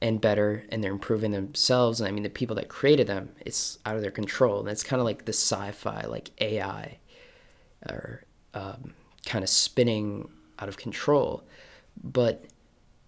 and 0.03 0.21
better, 0.21 0.65
and 0.71 0.83
they're 0.85 0.93
improving 0.93 1.33
themselves. 1.33 2.01
And 2.01 2.09
I 2.09 2.13
mean, 2.13 2.25
the 2.25 2.31
people 2.31 2.57
that 2.57 2.69
created 2.69 3.07
them, 3.09 3.31
it's 3.41 3.79
out 3.87 3.97
of 3.97 4.03
their 4.03 4.11
control. 4.11 4.61
And 4.61 4.69
it's 4.69 4.85
kind 4.85 5.01
of 5.01 5.07
like 5.07 5.25
the 5.27 5.33
sci-fi, 5.33 6.03
like 6.07 6.31
AI, 6.41 6.99
or 7.89 8.25
um, 8.55 8.95
kind 9.27 9.43
of 9.45 9.51
spinning 9.51 10.29
out 10.59 10.69
of 10.69 10.77
control. 10.77 11.45
But 12.03 12.45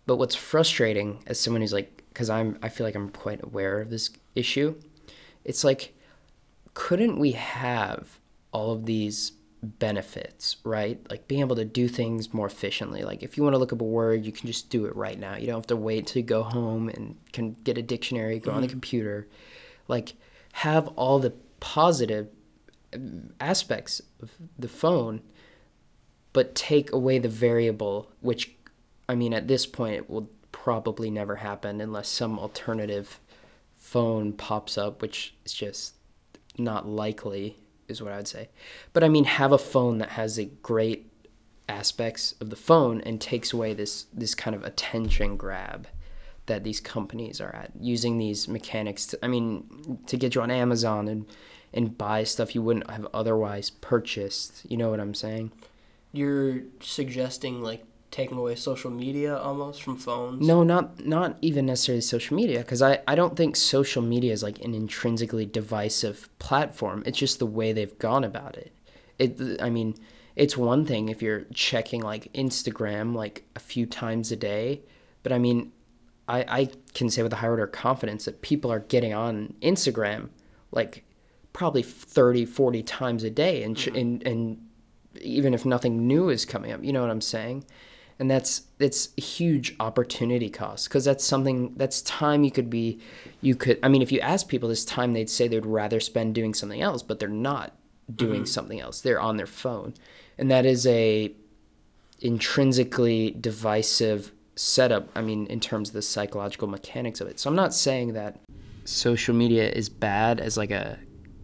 but 0.07 0.17
what's 0.17 0.35
frustrating 0.37 1.21
as 1.27 1.41
someone 1.41 1.63
who's 1.63 1.73
like, 1.73 1.96
because 2.17 2.31
I'm 2.31 2.59
I 2.63 2.71
feel 2.71 2.87
like 2.87 2.95
I'm 2.95 3.11
quite 3.11 3.45
aware 3.45 3.79
of 3.79 3.91
this 3.91 4.09
issue. 4.35 4.75
It's 5.45 5.65
like, 5.65 5.95
couldn't 6.73 7.19
we 7.19 7.33
have 7.33 8.19
all 8.53 8.73
of 8.73 8.87
these 8.87 9.33
benefits, 9.63 10.57
right? 10.65 10.99
Like 11.11 11.29
being 11.29 11.43
able 11.43 11.57
to 11.57 11.65
do 11.67 11.89
things 11.89 12.33
more 12.33 12.47
efficiently. 12.47 13.03
Like 13.05 13.23
if 13.23 13.37
you 13.37 13.43
want 13.43 13.53
to 13.53 13.59
look 13.59 13.75
up 13.75 13.83
a 13.83 13.85
word, 13.85 14.25
you 14.25 14.33
can 14.33 14.47
just 14.47 14.71
do 14.71 14.87
it 14.87 14.97
right 14.97 15.19
now. 15.19 15.37
You 15.37 15.47
don't 15.47 15.57
have 15.57 15.67
to 15.67 15.77
wait 15.77 16.07
till 16.07 16.21
you 16.21 16.27
go 16.27 16.43
home 16.43 16.89
and 16.89 17.19
can 17.35 17.55
get 17.65 17.77
a 17.77 17.83
dictionary, 17.83 18.39
go 18.39 18.51
on 18.51 18.63
the 18.63 18.67
mm-hmm. 18.67 18.73
computer. 18.73 19.29
Like 19.87 20.15
have 20.53 20.89
all 20.97 21.19
the 21.19 21.35
positive 21.61 22.29
uh, 22.95 22.99
aspects 23.41 24.01
of 24.23 24.31
the 24.59 24.69
phone, 24.69 25.21
but 26.33 26.55
take 26.55 26.93
away 26.93 27.19
the 27.19 27.29
variable, 27.29 28.11
which, 28.21 28.55
I 29.07 29.15
mean, 29.15 29.35
at 29.35 29.49
this 29.49 29.67
point, 29.67 29.97
it 29.97 30.09
will 30.09 30.31
probably 30.67 31.13
never 31.13 31.37
happen 31.37 31.81
unless 31.81 32.09
some 32.09 32.41
alternative 32.41 33.21
phone 33.73 34.33
pops 34.33 34.77
up, 34.77 35.01
which 35.01 35.33
is 35.45 35.53
just 35.53 35.95
not 36.59 36.89
likely, 36.89 37.57
is 37.87 38.03
what 38.03 38.13
I 38.13 38.17
would 38.17 38.27
say. 38.27 38.49
But 38.93 39.05
I 39.05 39.09
mean, 39.09 39.27
have 39.27 39.53
a 39.53 39.59
phone 39.59 39.99
that 39.99 40.09
has 40.09 40.35
the 40.35 40.47
great 40.63 41.09
aspects 41.69 42.35
of 42.41 42.51
the 42.51 42.57
phone 42.57 43.01
and 43.03 43.21
takes 43.21 43.53
away 43.53 43.75
this 43.75 44.07
this 44.13 44.35
kind 44.35 44.57
of 44.57 44.65
attention 44.65 45.37
grab 45.37 45.87
that 46.47 46.65
these 46.65 46.81
companies 46.81 47.41
are 47.41 47.55
at 47.55 47.71
using 47.79 48.19
these 48.19 48.49
mechanics 48.49 49.07
to, 49.07 49.25
I 49.25 49.29
mean 49.29 50.01
to 50.09 50.17
get 50.17 50.35
you 50.35 50.43
on 50.43 50.51
Amazon 50.51 51.07
and 51.07 51.27
and 51.73 51.97
buy 51.97 52.25
stuff 52.25 52.57
you 52.57 52.63
wouldn't 52.63 52.91
have 52.91 53.07
otherwise 53.15 53.71
purchased. 53.71 54.69
You 54.69 54.79
know 54.79 54.91
what 54.91 54.99
I'm 54.99 55.15
saying? 55.15 55.53
You're 56.11 56.63
suggesting 56.81 57.63
like 57.63 57.85
taking 58.17 58.39
away 58.39 58.55
social 58.55 58.91
media 58.91 59.37
almost 59.37 59.83
from 59.83 59.99
phones. 59.99 60.47
No, 60.47 60.63
not 60.63 61.05
not 61.05 61.37
even 61.43 61.67
necessarily 61.67 62.01
social 62.01 62.35
media, 62.35 62.61
because 62.61 62.81
I, 62.81 63.01
I 63.07 63.15
don't 63.15 63.37
think 63.37 63.57
social 63.57 64.01
media 64.01 64.33
is 64.33 64.43
like 64.43 64.59
an 64.65 64.75
intrinsically 64.75 65.45
divisive 65.45 66.31
platform. 66.39 67.03
It's 67.05 67.19
just 67.19 67.39
the 67.39 67.47
way 67.47 67.75
they've 67.75 67.99
gone 67.99 68.25
about 68.25 68.57
it. 68.57 68.73
It 69.19 69.61
I 69.61 69.69
mean, 69.69 69.97
it's 70.35 70.57
one 70.57 70.87
thing 70.87 71.11
if 71.11 71.21
you're 71.21 71.45
checking 71.53 72.01
like 72.01 72.33
Instagram 72.33 73.15
like 73.15 73.45
a 73.55 73.61
few 73.61 73.85
times 73.85 74.33
a 74.33 74.37
day, 74.37 74.81
but 75.23 75.31
I 75.31 75.39
mean, 75.39 75.73
I 76.27 76.39
I 76.61 76.69
can 76.95 77.11
say 77.11 77.23
with 77.23 77.35
a 77.35 77.37
high 77.37 77.49
order 77.49 77.65
of 77.65 77.73
confidence 77.73 78.25
that 78.25 78.41
people 78.41 78.73
are 78.73 78.81
getting 78.81 79.13
on 79.13 79.53
Instagram 79.61 80.31
like 80.73 81.05
probably 81.53 81.83
30, 81.83 82.47
40 82.47 82.83
times 82.83 83.25
a 83.25 83.31
day, 83.31 83.63
and 83.63 83.77
ch 83.77 83.87
mm-hmm. 83.87 83.97
and 83.97 84.27
and 84.27 84.63
even 85.21 85.53
if 85.53 85.67
nothing 85.67 86.07
new 86.07 86.31
is 86.31 86.47
coming 86.47 86.73
up, 86.73 86.83
you 86.83 86.95
know 86.95 87.03
what 87.03 87.11
I'm 87.11 87.21
saying? 87.21 87.65
And 88.19 88.31
that's 88.31 88.63
it's 88.79 89.11
a 89.19 89.21
huge 89.21 89.75
opportunity 89.81 90.49
cost 90.49 90.89
because 90.89 91.05
that's 91.05 91.25
something 91.25 91.73
that's 91.77 92.01
time 92.03 92.45
you 92.45 92.51
could 92.51 92.71
be 92.71 92.99
you 93.43 93.55
could 93.55 93.79
i 93.83 93.89
mean 93.89 94.01
if 94.01 94.11
you 94.11 94.21
ask 94.21 94.49
people 94.49 94.69
this 94.69 94.85
time 94.85 95.13
they'd 95.13 95.29
say 95.29 95.49
they'd 95.49 95.67
rather 95.67 96.01
spend 96.01 96.35
doing 96.35 96.55
something 96.55 96.81
else 96.81 97.03
but 97.03 97.19
they're 97.19 97.29
not 97.29 97.77
doing 98.15 98.43
mm-hmm. 98.43 98.45
something 98.45 98.81
else. 98.81 99.01
They're 99.01 99.21
on 99.21 99.37
their 99.37 99.47
phone. 99.47 99.95
And 100.39 100.51
that 100.51 100.67
is 100.67 100.87
a 100.87 101.33
intrinsically 102.21 103.37
divisive 103.39 104.33
setup 104.59 105.07
i 105.15 105.21
mean 105.21 105.47
in 105.49 105.61
terms 105.61 105.91
of 105.91 105.93
the 105.93 106.01
psychological 106.01 106.67
mechanics 106.67 107.21
of 107.21 107.29
it. 107.29 107.39
So 107.39 107.51
i'm 107.51 107.57
not 107.57 107.75
saying 107.75 108.15
that 108.15 108.41
social 108.85 109.35
media 109.35 109.69
is 109.69 109.91
bad 109.91 110.41
as 110.41 110.57
like 110.57 110.71
a 110.71 110.99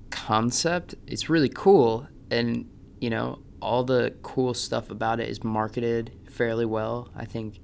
concept. 0.09 0.95
It's 1.07 1.29
really 1.29 1.51
cool. 1.51 2.07
And 2.31 2.71
you 3.01 3.11
know 3.11 3.41
all 3.61 3.85
the 3.85 4.15
cool 4.23 4.55
stuff 4.55 4.91
about 4.91 5.21
it 5.21 5.29
is 5.29 5.45
marketed 5.45 6.11
fairly 6.33 6.64
well. 6.64 7.11
I 7.14 7.25
think 7.25 7.61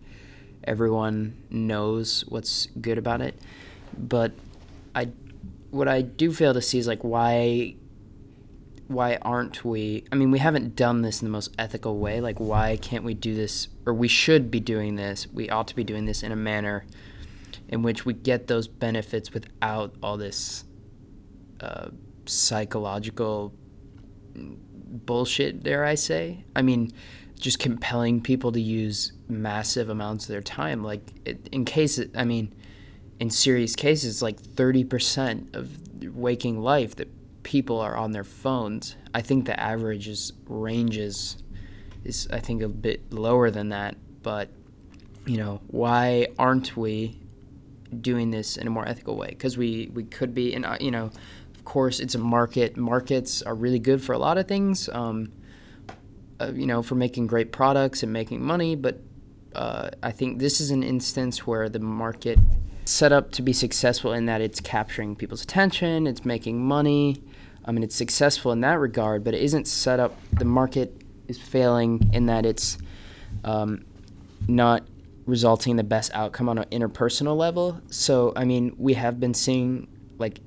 everyone 0.65 1.37
knows 1.51 2.25
what's 2.29 2.67
good 2.81 2.99
about 2.99 3.21
it. 3.21 3.41
But 3.97 4.33
I 4.95 5.11
what 5.71 5.89
I 5.89 6.03
do 6.03 6.33
fail 6.33 6.55
to 6.55 6.63
see 6.63 6.79
is 6.79 6.87
like 6.87 7.03
why 7.03 7.77
why 8.87 9.17
aren't 9.23 9.65
we 9.65 10.05
I 10.11 10.15
mean 10.15 10.31
we 10.31 10.39
haven't 10.39 10.77
done 10.77 11.03
this 11.03 11.21
in 11.21 11.27
the 11.27 11.33
most 11.33 11.55
ethical 11.59 11.99
way. 11.99 12.21
Like 12.21 12.39
why 12.39 12.77
can't 12.77 13.05
we 13.05 13.15
do 13.15 13.35
this 13.35 13.69
or 13.87 13.95
we 13.95 14.09
should 14.09 14.51
be 14.51 14.61
doing 14.61 14.97
this. 14.97 15.27
We 15.33 15.51
ought 15.51 15.69
to 15.69 15.77
be 15.77 15.85
doing 15.85 16.07
this 16.07 16.23
in 16.23 16.33
a 16.33 16.37
manner 16.37 16.85
in 17.69 17.83
which 17.83 18.07
we 18.07 18.15
get 18.15 18.47
those 18.47 18.67
benefits 18.67 19.33
without 19.33 19.95
all 20.03 20.17
this 20.17 20.65
uh, 21.61 21.89
psychological 22.25 23.53
bullshit, 24.35 25.63
dare 25.63 25.85
I 25.85 25.95
say. 25.95 26.45
I 26.57 26.63
mean, 26.63 26.93
just 27.39 27.59
compelling 27.59 28.21
people 28.21 28.53
to 28.53 28.61
use 28.61 29.13
massive 29.29 29.89
amounts 29.89 30.25
of 30.25 30.31
their 30.31 30.43
time. 30.43 30.83
Like, 30.83 31.03
in 31.53 31.65
cases, 31.65 32.11
I 32.17 32.25
mean, 32.25 32.55
in 33.21 33.31
serious 33.31 33.75
cases, 33.75 34.23
like 34.23 34.41
30% 34.41 35.55
of 35.55 35.71
waking 36.15 36.61
life 36.61 36.97
that 36.97 37.09
people 37.43 37.81
are 37.81 37.97
on 37.97 38.13
their 38.13 38.25
phones. 38.25 38.97
I 39.15 39.23
think 39.23 39.47
the 39.47 39.59
average 39.59 40.09
is 40.09 40.33
ranges 40.47 41.39
is, 42.05 42.29
I 42.31 42.41
think, 42.41 42.63
a 42.63 42.69
bit 42.69 43.13
lower 43.13 43.51
than 43.51 43.71
that. 43.71 43.97
But, 44.23 44.51
you 45.27 45.37
know, 45.37 45.61
why 45.69 46.29
aren't 46.39 46.77
we 46.77 47.19
doing 48.01 48.31
this 48.31 48.57
in 48.57 48.67
a 48.67 48.71
more 48.71 48.87
ethical 48.87 49.17
way? 49.17 49.29
Because 49.29 49.57
we, 49.57 49.91
we 49.95 50.05
could 50.05 50.35
be, 50.35 50.55
and, 50.55 50.65
uh, 50.67 50.77
you 50.81 50.91
know, 50.91 51.11
of 51.55 51.65
course, 51.65 52.01
it's 52.01 52.15
a 52.15 52.19
market. 52.19 52.77
Markets 52.77 53.43
are 53.43 53.55
really 53.55 53.79
good 53.79 54.03
for 54.03 54.13
a 54.13 54.19
lot 54.19 54.39
of 54.39 54.47
things, 54.47 54.89
um, 54.91 55.33
uh, 56.41 56.53
you 56.55 56.67
know, 56.67 56.83
for 56.83 56.95
making 56.95 57.27
great 57.27 57.53
products 57.53 58.03
and 58.03 58.13
making 58.13 58.43
money. 58.43 58.77
But 58.77 59.01
uh, 59.55 59.91
I 60.03 60.13
think 60.13 60.39
this 60.39 60.61
is 60.61 60.71
an 60.71 60.83
instance 60.83 61.47
where 61.47 61.69
the 61.69 61.81
market 61.81 62.39
set 62.85 63.13
up 63.13 63.31
to 63.33 63.43
be 63.43 63.53
successful 63.53 64.13
in 64.13 64.27
that 64.27 64.41
it's 64.41 64.61
capturing 64.61 65.15
people's 65.15 65.43
attention, 65.43 66.07
it's 66.07 66.25
making 66.25 66.65
money. 66.65 67.23
I 67.65 67.73
mean, 67.73 67.83
it's 67.83 67.95
successful 67.95 68.51
in 68.53 68.63
that 68.63 68.79
regard, 68.79 69.25
but 69.25 69.35
it 69.35 69.43
isn't 69.43 69.69
set 69.69 70.01
up. 70.01 70.17
The 70.39 70.47
market 70.47 71.03
is 71.29 71.39
failing 71.39 72.11
in 72.15 72.27
that 72.27 72.47
it's 72.47 72.79
um, 73.45 73.85
not 74.47 74.87
resulting 75.27 75.73
in 75.73 75.77
the 75.77 75.85
best 75.85 76.11
outcome 76.15 76.49
on 76.49 76.57
an 76.57 76.65
interpersonal 76.71 77.37
level. 77.37 77.81
So, 77.91 78.33
I 78.35 78.45
mean, 78.45 78.75
we 78.79 78.95
have 78.95 79.21
been 79.21 79.35
seeing 79.35 79.87
like 80.19 80.41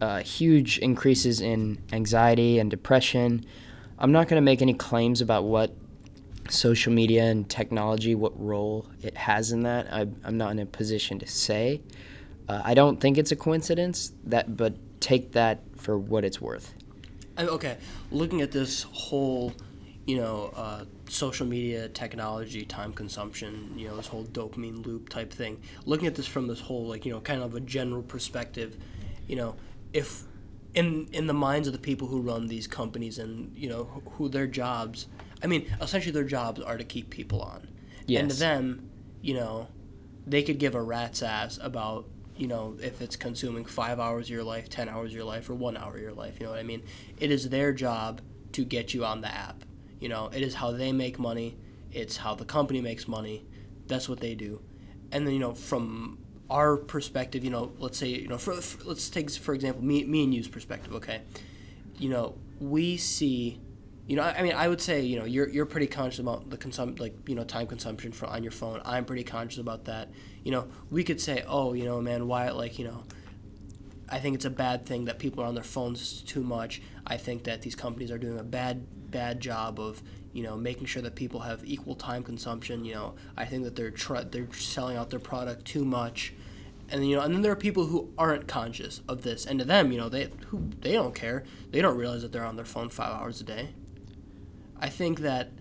uh, 0.00 0.18
huge 0.18 0.78
increases 0.78 1.40
in 1.40 1.82
anxiety 1.92 2.60
and 2.60 2.70
depression. 2.70 3.44
I'm 3.98 4.12
not 4.12 4.28
going 4.28 4.36
to 4.36 4.44
make 4.44 4.62
any 4.62 4.74
claims 4.74 5.20
about 5.20 5.44
what 5.44 5.74
social 6.50 6.92
media 6.92 7.24
and 7.24 7.48
technology, 7.48 8.14
what 8.14 8.38
role 8.38 8.86
it 9.02 9.16
has 9.16 9.52
in 9.52 9.62
that. 9.62 9.92
I, 9.92 10.06
I'm 10.24 10.36
not 10.36 10.52
in 10.52 10.58
a 10.58 10.66
position 10.66 11.18
to 11.20 11.26
say. 11.26 11.80
Uh, 12.48 12.62
I 12.64 12.74
don't 12.74 13.00
think 13.00 13.18
it's 13.18 13.32
a 13.32 13.36
coincidence 13.36 14.12
that, 14.24 14.56
but 14.56 14.74
take 15.00 15.32
that 15.32 15.60
for 15.76 15.98
what 15.98 16.24
it's 16.24 16.40
worth. 16.40 16.74
Okay, 17.38 17.76
looking 18.10 18.40
at 18.40 18.52
this 18.52 18.84
whole, 18.84 19.52
you 20.06 20.16
know, 20.16 20.52
uh, 20.54 20.84
social 21.08 21.46
media 21.46 21.88
technology, 21.88 22.64
time 22.64 22.92
consumption, 22.92 23.72
you 23.76 23.88
know, 23.88 23.96
this 23.96 24.06
whole 24.06 24.24
dopamine 24.24 24.84
loop 24.86 25.08
type 25.08 25.32
thing. 25.32 25.60
Looking 25.84 26.06
at 26.06 26.14
this 26.14 26.26
from 26.26 26.46
this 26.46 26.60
whole 26.60 26.86
like 26.86 27.04
you 27.04 27.12
know 27.12 27.20
kind 27.20 27.42
of 27.42 27.54
a 27.54 27.60
general 27.60 28.02
perspective, 28.02 28.76
you 29.26 29.36
know, 29.36 29.56
if 29.92 30.22
in 30.76 31.08
in 31.12 31.26
the 31.26 31.34
minds 31.34 31.66
of 31.66 31.72
the 31.72 31.80
people 31.80 32.06
who 32.06 32.20
run 32.20 32.46
these 32.46 32.68
companies 32.68 33.18
and 33.18 33.56
you 33.56 33.68
know 33.68 33.84
who, 33.84 34.00
who 34.10 34.28
their 34.28 34.46
jobs, 34.46 35.08
I 35.42 35.48
mean, 35.48 35.66
essentially 35.80 36.12
their 36.12 36.22
jobs 36.38 36.60
are 36.60 36.76
to 36.78 36.84
keep 36.84 37.10
people 37.10 37.40
on, 37.42 37.66
Yes. 38.06 38.20
and 38.20 38.30
to 38.30 38.36
them, 38.36 38.90
you 39.22 39.34
know, 39.34 39.66
they 40.26 40.42
could 40.44 40.58
give 40.58 40.74
a 40.76 40.82
rat's 40.82 41.22
ass 41.22 41.58
about 41.60 42.06
you 42.36 42.46
know 42.46 42.76
if 42.82 43.00
it's 43.00 43.16
consuming 43.16 43.64
five 43.64 43.98
hours 43.98 44.26
of 44.26 44.30
your 44.30 44.44
life 44.44 44.68
ten 44.68 44.88
hours 44.88 45.10
of 45.10 45.16
your 45.16 45.24
life 45.24 45.48
or 45.50 45.54
one 45.54 45.76
hour 45.76 45.94
of 45.96 46.00
your 46.02 46.12
life 46.12 46.36
you 46.38 46.44
know 46.44 46.52
what 46.52 46.60
i 46.60 46.62
mean? 46.62 46.82
It 47.18 47.30
is 47.30 47.48
their 47.48 47.72
job 47.72 48.20
to 48.52 48.62
get 48.64 48.92
you 48.94 49.04
on 49.06 49.22
the 49.22 49.28
app 49.34 49.64
you 49.98 50.10
know? 50.10 50.28
It 50.34 50.42
is 50.42 50.56
how 50.56 50.72
they 50.72 50.92
make 50.92 51.18
money. 51.18 51.56
It's 51.90 52.18
how 52.18 52.34
the 52.34 52.44
company 52.44 52.82
makes 52.82 53.08
money. 53.08 53.46
That's 53.86 54.06
what 54.10 54.20
they 54.20 54.34
do. 54.34 54.60
And 55.10 55.26
then 55.26 55.32
you 55.32 55.40
know 55.40 55.54
from 55.54 56.18
our 56.48 56.76
perspective 56.76 57.42
you 57.44 57.50
know 57.50 57.72
let's 57.78 57.98
say 57.98 58.08
you 58.08 58.28
know 58.28 58.38
for, 58.38 58.54
for 58.60 58.84
let's 58.84 59.08
take 59.08 59.30
for 59.30 59.54
example 59.54 59.82
me, 59.84 60.04
me 60.04 60.24
and 60.24 60.34
you's 60.34 60.48
perspective 60.48 60.94
okay 60.94 61.22
you 61.98 62.08
know 62.08 62.36
we 62.60 62.96
see 62.96 63.60
you 64.06 64.14
know, 64.14 64.22
I 64.22 64.38
I 64.38 64.42
mean, 64.42 64.52
I 64.52 64.68
would 64.68 64.80
say, 64.80 65.00
you 65.00 65.18
know, 65.18 65.24
you're 65.24 65.48
you're 65.48 65.66
pretty 65.66 65.88
conscious 65.88 66.20
about 66.20 66.48
the 66.48 66.56
consum 66.56 66.98
like 67.00 67.28
you 67.28 67.34
know 67.34 67.44
time 67.44 67.66
consumption 67.66 68.12
for 68.12 68.26
on 68.26 68.42
your 68.42 68.52
phone. 68.52 68.80
I'm 68.84 69.04
pretty 69.04 69.24
conscious 69.24 69.58
about 69.58 69.86
that. 69.86 70.10
You 70.44 70.52
know, 70.52 70.68
we 70.90 71.02
could 71.02 71.20
say, 71.20 71.42
oh, 71.46 71.72
you 71.72 71.84
know, 71.84 72.00
man, 72.00 72.28
why, 72.28 72.50
like, 72.50 72.78
you 72.78 72.84
know, 72.84 73.02
I 74.08 74.20
think 74.20 74.36
it's 74.36 74.44
a 74.44 74.50
bad 74.50 74.86
thing 74.86 75.06
that 75.06 75.18
people 75.18 75.42
are 75.42 75.46
on 75.46 75.54
their 75.54 75.64
phones 75.64 76.22
too 76.22 76.44
much. 76.44 76.80
I 77.04 77.16
think 77.16 77.44
that 77.44 77.62
these 77.62 77.74
companies 77.74 78.12
are 78.12 78.18
doing 78.18 78.38
a 78.38 78.44
bad 78.44 78.86
bad 79.10 79.40
job 79.40 79.80
of 79.80 80.02
you 80.36 80.42
know 80.42 80.54
making 80.54 80.84
sure 80.84 81.00
that 81.00 81.14
people 81.14 81.40
have 81.40 81.64
equal 81.64 81.94
time 81.94 82.22
consumption. 82.22 82.84
You 82.84 82.94
know, 82.94 83.14
I 83.38 83.46
think 83.46 83.64
that 83.64 83.74
they're 83.74 83.90
tr- 83.90 84.20
they're 84.20 84.52
selling 84.52 84.98
out 84.98 85.08
their 85.08 85.18
product 85.18 85.64
too 85.64 85.82
much. 85.82 86.34
And 86.90 87.08
you 87.08 87.16
know, 87.16 87.22
and 87.22 87.34
then 87.34 87.40
there 87.40 87.52
are 87.52 87.56
people 87.56 87.86
who 87.86 88.12
aren't 88.18 88.46
conscious 88.46 89.00
of 89.08 89.22
this, 89.22 89.46
and 89.46 89.58
to 89.58 89.64
them, 89.64 89.90
you 89.90 89.98
know, 89.98 90.10
they 90.10 90.30
who 90.48 90.70
they 90.82 90.92
don't 90.92 91.14
care. 91.14 91.44
They 91.70 91.80
don't 91.80 91.96
realize 91.96 92.20
that 92.20 92.32
they're 92.32 92.44
on 92.44 92.56
their 92.56 92.66
phone 92.66 92.90
five 92.90 93.18
hours 93.18 93.40
a 93.40 93.44
day. 93.44 93.70
I 94.78 94.90
think 94.90 95.20
that 95.20 95.52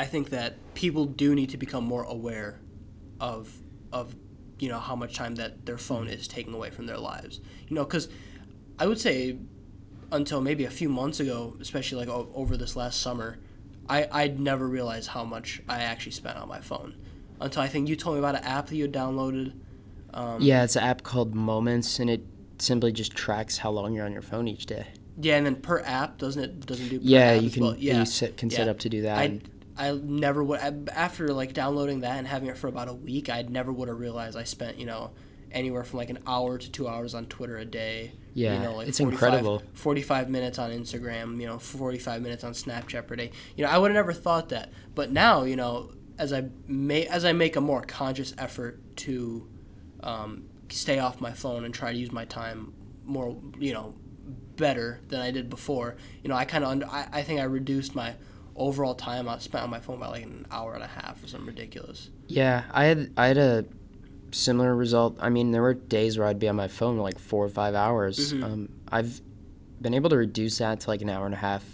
I 0.00 0.04
think 0.04 0.30
that 0.30 0.56
people 0.74 1.04
do 1.04 1.32
need 1.36 1.50
to 1.50 1.56
become 1.56 1.84
more 1.84 2.02
aware 2.02 2.58
of 3.20 3.56
of 3.92 4.16
you 4.58 4.68
know 4.68 4.80
how 4.80 4.96
much 4.96 5.14
time 5.14 5.36
that 5.36 5.64
their 5.64 5.78
phone 5.78 6.08
is 6.08 6.26
taking 6.26 6.54
away 6.54 6.70
from 6.70 6.86
their 6.86 6.98
lives. 6.98 7.38
You 7.68 7.76
know, 7.76 7.84
because 7.84 8.08
I 8.80 8.88
would 8.88 9.00
say 9.00 9.38
until 10.12 10.40
maybe 10.40 10.64
a 10.64 10.70
few 10.70 10.88
months 10.88 11.20
ago, 11.20 11.56
especially 11.60 11.98
like 11.98 12.08
o- 12.08 12.30
over 12.34 12.56
this 12.56 12.76
last 12.76 13.00
summer, 13.00 13.38
I 13.88 14.08
I'd 14.10 14.40
never 14.40 14.66
realized 14.68 15.10
how 15.10 15.24
much 15.24 15.62
I 15.68 15.82
actually 15.82 16.12
spent 16.12 16.38
on 16.38 16.48
my 16.48 16.60
phone 16.60 16.94
until 17.40 17.62
I 17.62 17.68
think 17.68 17.88
you 17.88 17.96
told 17.96 18.16
me 18.16 18.18
about 18.20 18.36
an 18.36 18.44
app 18.44 18.66
that 18.68 18.76
you 18.76 18.82
had 18.84 18.92
downloaded. 18.92 19.52
Um, 20.12 20.40
Yeah, 20.40 20.62
it's 20.64 20.76
an 20.76 20.84
app 20.84 21.02
called 21.02 21.34
Moments, 21.34 21.98
and 21.98 22.08
it 22.08 22.22
simply 22.58 22.92
just 22.92 23.14
tracks 23.14 23.58
how 23.58 23.70
long 23.70 23.94
you're 23.94 24.06
on 24.06 24.12
your 24.12 24.22
phone 24.22 24.46
each 24.48 24.66
day. 24.66 24.86
Yeah, 25.20 25.36
and 25.36 25.46
then 25.46 25.56
per 25.56 25.80
app 25.80 26.18
doesn't 26.18 26.42
it 26.42 26.66
doesn't 26.66 26.88
do 26.88 26.98
Yeah, 27.02 27.34
you 27.34 27.50
can 27.50 27.62
well? 27.62 27.76
yeah 27.76 27.98
you 28.00 28.06
set, 28.06 28.36
can 28.36 28.50
set 28.50 28.68
up 28.68 28.78
to 28.80 28.88
do 28.88 29.02
that. 29.02 29.18
I 29.18 29.40
I 29.76 29.92
never 29.92 30.42
would 30.44 30.60
after 30.92 31.28
like 31.32 31.52
downloading 31.52 32.00
that 32.00 32.16
and 32.18 32.26
having 32.28 32.48
it 32.48 32.56
for 32.56 32.68
about 32.68 32.88
a 32.88 32.94
week. 32.94 33.28
I 33.28 33.42
never 33.42 33.72
would 33.72 33.88
have 33.88 33.98
realized 33.98 34.36
I 34.36 34.44
spent 34.44 34.78
you 34.78 34.86
know 34.86 35.10
anywhere 35.52 35.84
from 35.84 35.98
like 35.98 36.10
an 36.10 36.18
hour 36.26 36.58
to 36.58 36.70
two 36.70 36.88
hours 36.88 37.14
on 37.14 37.26
Twitter 37.26 37.58
a 37.58 37.64
day. 37.64 38.12
Yeah, 38.34 38.54
you 38.54 38.60
know, 38.60 38.76
like 38.76 38.88
it's 38.88 38.98
45 38.98 39.12
incredible. 39.12 39.62
Forty-five 39.72 40.28
minutes 40.28 40.58
on 40.58 40.70
Instagram. 40.70 41.40
You 41.40 41.46
know, 41.46 41.58
forty-five 41.58 42.20
minutes 42.20 42.44
on 42.44 42.52
Snapchat 42.52 43.06
per 43.06 43.16
day. 43.16 43.30
You 43.56 43.64
know, 43.64 43.70
I 43.70 43.78
would 43.78 43.90
have 43.90 43.96
never 43.96 44.12
thought 44.12 44.48
that, 44.50 44.72
but 44.94 45.10
now 45.10 45.44
you 45.44 45.56
know, 45.56 45.92
as 46.18 46.32
I 46.32 46.48
may 46.66 47.06
as 47.06 47.24
I 47.24 47.32
make 47.32 47.56
a 47.56 47.60
more 47.60 47.82
conscious 47.82 48.34
effort 48.36 48.80
to 48.98 49.48
um, 50.00 50.44
stay 50.68 50.98
off 50.98 51.20
my 51.20 51.32
phone 51.32 51.64
and 51.64 51.72
try 51.72 51.92
to 51.92 51.98
use 51.98 52.12
my 52.12 52.24
time 52.24 52.74
more, 53.04 53.36
you 53.58 53.72
know, 53.72 53.94
better 54.56 55.00
than 55.08 55.20
I 55.20 55.30
did 55.30 55.50
before. 55.50 55.96
You 56.22 56.28
know, 56.28 56.36
I 56.36 56.44
kind 56.44 56.64
of 56.64 56.70
under, 56.70 56.86
I, 56.86 57.08
I 57.12 57.22
think 57.22 57.40
I 57.40 57.44
reduced 57.44 57.94
my 57.94 58.14
overall 58.56 58.94
time 58.94 59.28
I 59.28 59.38
spent 59.38 59.64
on 59.64 59.70
my 59.70 59.80
phone 59.80 59.98
by 59.98 60.08
like 60.08 60.22
an 60.22 60.46
hour 60.50 60.74
and 60.74 60.82
a 60.82 60.88
half 60.88 61.22
or 61.22 61.26
something 61.26 61.46
ridiculous. 61.46 62.10
Yeah, 62.26 62.64
I 62.70 62.84
had 62.84 63.12
I 63.16 63.26
had 63.28 63.38
a 63.38 63.64
similar 64.34 64.74
result. 64.74 65.16
I 65.20 65.28
mean, 65.30 65.52
there 65.52 65.62
were 65.62 65.74
days 65.74 66.18
where 66.18 66.26
I'd 66.26 66.38
be 66.38 66.48
on 66.48 66.56
my 66.56 66.68
phone 66.68 66.98
like 66.98 67.18
four 67.18 67.44
or 67.44 67.48
five 67.48 67.74
hours. 67.74 68.32
Mhm. 68.32 68.42
Um, 68.44 68.68
I've 68.90 69.20
been 69.80 69.94
able 69.94 70.10
to 70.10 70.16
reduce 70.16 70.58
that 70.58 70.80
to 70.80 70.90
like 70.90 71.02
an 71.02 71.08
hour 71.08 71.24
and 71.26 71.34
a 71.34 71.38
half, 71.38 71.64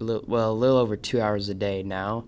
a 0.00 0.04
little, 0.04 0.24
well, 0.26 0.52
a 0.52 0.54
little 0.54 0.76
over 0.76 0.96
two 0.96 1.20
hours 1.20 1.48
a 1.48 1.54
day 1.54 1.82
now. 1.82 2.24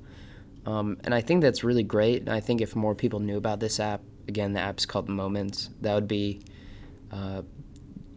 Um, 0.65 0.97
and 1.05 1.15
I 1.15 1.21
think 1.21 1.43
that's 1.43 1.63
really 1.65 1.83
great. 1.83 2.21
And 2.21 2.31
I 2.31 2.41
think 2.41 2.61
if 2.61 2.75
more 2.77 2.95
people 2.95 3.21
knew 3.21 3.37
about 3.37 3.61
this 3.61 3.81
app, 3.81 4.01
again, 4.29 4.53
the 4.53 4.61
app's 4.61 4.87
called 4.87 5.09
Moments, 5.09 5.71
that 5.81 5.95
would 5.95 6.07
be, 6.09 6.41
uh, 7.11 7.43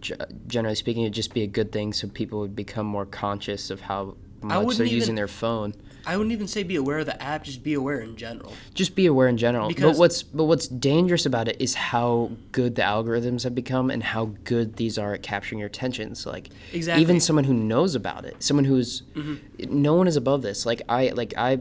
g- 0.01 0.13
generally 0.47 0.75
speaking, 0.75 1.03
it'd 1.03 1.13
just 1.13 1.33
be 1.33 1.41
a 1.41 1.47
good 1.47 1.71
thing 1.71 1.91
so 1.93 2.07
people 2.07 2.39
would 2.39 2.55
become 2.55 2.85
more 2.85 3.05
conscious 3.05 3.69
of 3.69 3.81
how 3.81 4.15
much 4.43 4.77
they're 4.77 4.85
even- 4.85 4.95
using 4.95 5.15
their 5.15 5.27
phone. 5.27 5.73
I 6.07 6.17
wouldn't 6.17 6.33
even 6.33 6.47
say 6.47 6.63
be 6.63 6.75
aware 6.75 6.99
of 6.99 7.05
the 7.05 7.21
app, 7.21 7.43
just 7.43 7.63
be 7.63 7.73
aware 7.73 7.99
in 7.99 8.15
general. 8.15 8.53
just 8.73 8.95
be 8.95 9.05
aware 9.05 9.27
in 9.27 9.37
general. 9.37 9.67
Because- 9.67 9.93
but 9.95 9.99
what's 9.99 10.23
but 10.23 10.43
what's 10.45 10.67
dangerous 10.67 11.25
about 11.25 11.47
it 11.47 11.57
is 11.59 11.73
how 11.75 12.31
good 12.51 12.75
the 12.75 12.81
algorithms 12.81 13.43
have 13.43 13.55
become 13.55 13.89
and 13.89 14.03
how 14.03 14.31
good 14.43 14.75
these 14.75 14.97
are 14.97 15.13
at 15.13 15.23
capturing 15.23 15.59
your 15.59 15.67
attention. 15.67 16.15
So 16.15 16.29
like 16.31 16.49
Exactly. 16.73 17.01
even 17.01 17.19
someone 17.19 17.45
who 17.45 17.53
knows 17.53 17.95
about 17.95 18.25
it, 18.25 18.41
someone 18.43 18.65
who's 18.65 19.03
no 19.69 19.95
one 19.95 20.07
is 20.07 20.15
above 20.15 20.41
this. 20.41 20.65
Like 20.65 20.81
I 20.89 21.09
like 21.09 21.33
I 21.37 21.59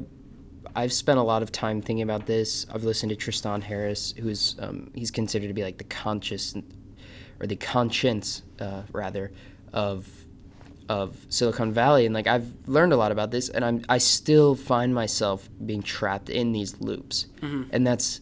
I've 0.77 0.93
spent 0.93 1.19
a 1.21 1.23
lot 1.23 1.43
of 1.43 1.53
time 1.53 1.81
thinking 1.81 2.03
about 2.03 2.27
this. 2.27 2.67
I've 2.73 2.83
listened 2.85 3.11
to 3.11 3.17
Tristan 3.17 3.61
Harris, 3.63 4.13
who's 4.19 4.57
um, 4.59 4.91
he's 4.95 5.13
considered 5.13 5.47
to 5.49 5.55
be 5.55 5.63
like 5.63 5.79
the 5.79 5.85
conscious 5.85 6.55
or 7.41 7.47
the 7.47 7.55
conscience 7.57 8.43
uh, 8.59 8.83
rather 8.93 9.31
of 9.73 10.24
of 10.89 11.27
Silicon 11.29 11.73
Valley, 11.73 12.07
and 12.07 12.15
like 12.15 12.27
I've 12.27 12.53
learned 12.67 12.93
a 12.93 12.97
lot 12.97 13.13
about 13.13 13.31
this, 13.31 13.49
and 13.49 13.65
I'm 13.65 13.85
I 13.89 13.99
still 13.99 14.55
find 14.55 14.95
myself 14.95 15.49
being 15.65 15.83
trapped 15.83 16.29
in 16.29 16.53
these 16.53 16.81
loops, 16.81 17.27
and 17.73 17.87
that's 17.87 18.21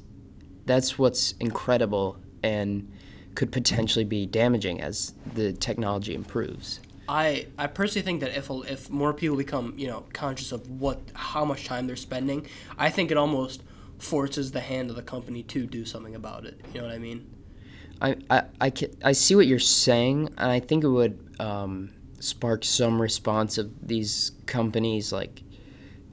that's 0.65 0.99
what's 0.99 1.33
incredible 1.41 2.17
and 2.43 2.91
could 3.35 3.51
potentially 3.51 4.05
be 4.05 4.27
damaging 4.27 4.81
as 4.81 5.15
the 5.35 5.53
technology 5.53 6.15
improves. 6.15 6.81
I, 7.09 7.47
I 7.59 7.67
personally 7.67 8.05
think 8.05 8.21
that 8.21 8.37
if 8.37 8.49
if 8.51 8.91
more 8.91 9.13
people 9.13 9.37
become 9.37 9.75
you 9.77 9.87
know 9.87 10.05
conscious 10.13 10.53
of 10.53 10.69
what 10.69 11.01
how 11.15 11.45
much 11.45 11.65
time 11.65 11.87
they're 11.87 11.97
spending, 11.97 12.47
I 12.79 12.91
think 12.91 13.11
it 13.11 13.17
almost 13.17 13.63
forces 13.99 14.53
the 14.53 14.61
hand 14.61 14.91
of 14.91 14.97
the 14.97 15.03
company 15.03 15.43
to 15.45 15.67
do 15.67 15.85
something 15.85 16.15
about 16.15 16.45
it. 16.45 16.61
You 16.73 16.81
know 16.81 16.87
what 16.87 16.95
I 16.95 16.99
mean? 16.99 17.31
I 18.01 18.17
I 18.31 18.43
I, 18.61 18.71
can, 18.71 18.91
I 19.05 19.13
see 19.13 19.35
what 19.35 19.47
you're 19.47 19.59
saying, 19.59 20.29
and 20.39 20.51
I 20.51 20.61
think 20.61 20.85
it 20.85 20.89
would 20.89 21.37
um, 21.41 21.91
spark 22.23 22.65
some 22.65 23.03
response 23.03 23.59
of 23.59 23.71
these 23.87 24.33
companies 24.47 25.13
like 25.13 25.43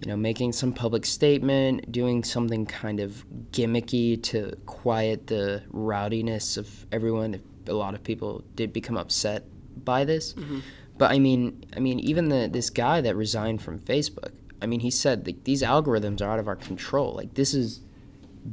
you 0.02 0.08
know, 0.08 0.15
making 0.15 0.54
some 0.54 0.72
public 0.72 1.06
statement, 1.06 1.91
doing 1.91 2.24
something 2.24 2.65
kind 2.65 3.00
of 3.00 3.26
gimmicky 3.52 4.22
to 4.24 4.56
quiet 4.65 5.28
the 5.28 5.62
rowdiness 5.72 6.58
of 6.58 6.86
everyone. 6.91 7.41
A 7.67 7.74
lot 7.74 7.93
of 7.93 8.04
people 8.04 8.43
did 8.56 8.72
become 8.72 8.98
upset 8.98 9.43
by 9.84 10.06
this, 10.06 10.34
mm-hmm. 10.34 10.60
but 10.98 11.12
I 11.12 11.19
mean, 11.19 11.65
I 11.76 11.80
mean, 11.80 12.00
even 12.00 12.30
the 12.30 12.50
this 12.52 12.69
guy 12.69 13.02
that 13.02 13.15
resigned 13.15 13.62
from 13.62 13.80
Facebook. 13.80 14.32
I 14.62 14.65
mean, 14.65 14.80
he 14.82 14.91
said 14.91 15.26
like 15.26 15.43
these 15.43 15.62
algorithms 15.62 16.22
are 16.22 16.30
out 16.30 16.39
of 16.39 16.48
our 16.48 16.56
control. 16.56 17.13
Like 17.13 17.34
this 17.34 17.54
is 17.54 17.82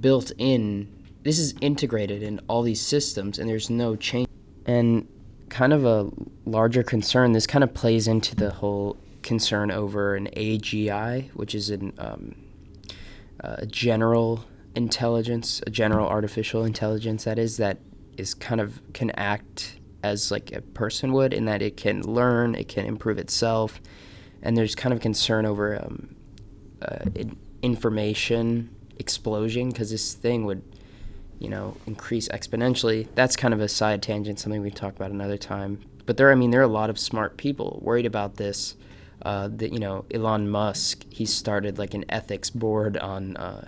built 0.01 0.33
in. 0.39 0.93
This 1.23 1.39
is 1.39 1.55
integrated 1.61 2.23
in 2.23 2.41
all 2.49 2.63
these 2.63 2.81
systems, 2.81 3.39
and 3.39 3.49
there's 3.49 3.71
no 3.71 3.97
change. 3.97 4.29
And 4.65 5.09
kind 5.49 5.73
of 5.73 5.85
a 5.85 6.11
larger 6.45 6.83
concern. 6.83 7.33
This 7.33 7.47
kind 7.47 7.65
of 7.65 7.75
plays 7.75 8.09
into 8.09 8.35
the 8.35 8.51
whole 8.51 8.97
concern 9.23 9.71
over 9.71 10.15
an 10.15 10.29
AGI, 10.37 11.31
which 11.35 11.55
is 11.55 11.71
an 11.71 11.93
um, 11.99 12.35
a 13.41 13.67
general 13.67 14.45
intelligence, 14.75 15.63
a 15.67 15.71
general 15.71 16.09
artificial 16.09 16.65
intelligence 16.65 17.25
that 17.25 17.39
is 17.39 17.57
that 17.59 17.79
is 18.17 18.35
kind 18.35 18.61
of 18.61 18.81
can 18.93 19.11
act 19.13 19.79
as 20.03 20.31
like 20.31 20.53
a 20.53 20.61
person 20.61 21.13
would, 21.13 21.33
in 21.33 21.47
that 21.47 21.63
it 21.63 21.77
can 21.77 22.03
learn, 22.03 22.55
it 22.55 22.69
can 22.69 22.87
improve 22.87 23.19
itself, 23.19 23.81
and 24.43 24.57
there's 24.57 24.75
kind 24.75 24.93
of 24.93 25.01
concern 25.01 25.45
over 25.45 25.83
um, 25.83 26.15
uh, 26.83 27.05
information 27.63 28.71
explosion 28.99 29.71
because 29.71 29.91
this 29.91 30.15
thing 30.15 30.45
would 30.45 30.63
you 31.39 31.49
know 31.49 31.77
increase 31.87 32.29
exponentially 32.29 33.07
that's 33.15 33.37
kind 33.37 33.53
of 33.53 33.61
a 33.61 33.69
side 33.69 34.03
tangent 34.03 34.39
something 34.39 34.63
we 34.63 34.71
talk 34.71 34.95
about 34.95 35.11
another 35.11 35.37
time 35.37 35.79
but 36.07 36.17
there 36.17 36.31
i 36.31 36.35
mean 36.35 36.51
there 36.51 36.61
are 36.61 36.65
a 36.65 36.69
lot 36.69 36.91
of 36.91 36.99
smart 36.99 37.37
people 37.37 37.79
worried 37.83 38.07
about 38.07 38.37
this 38.37 38.77
uh, 39.23 39.49
that 39.49 39.73
you 39.73 39.79
know 39.79 40.05
elon 40.13 40.49
musk 40.49 41.05
he 41.11 41.25
started 41.27 41.79
like 41.79 41.95
an 41.95 42.05
ethics 42.09 42.51
board 42.51 42.97
on 42.99 43.37
uh, 43.37 43.67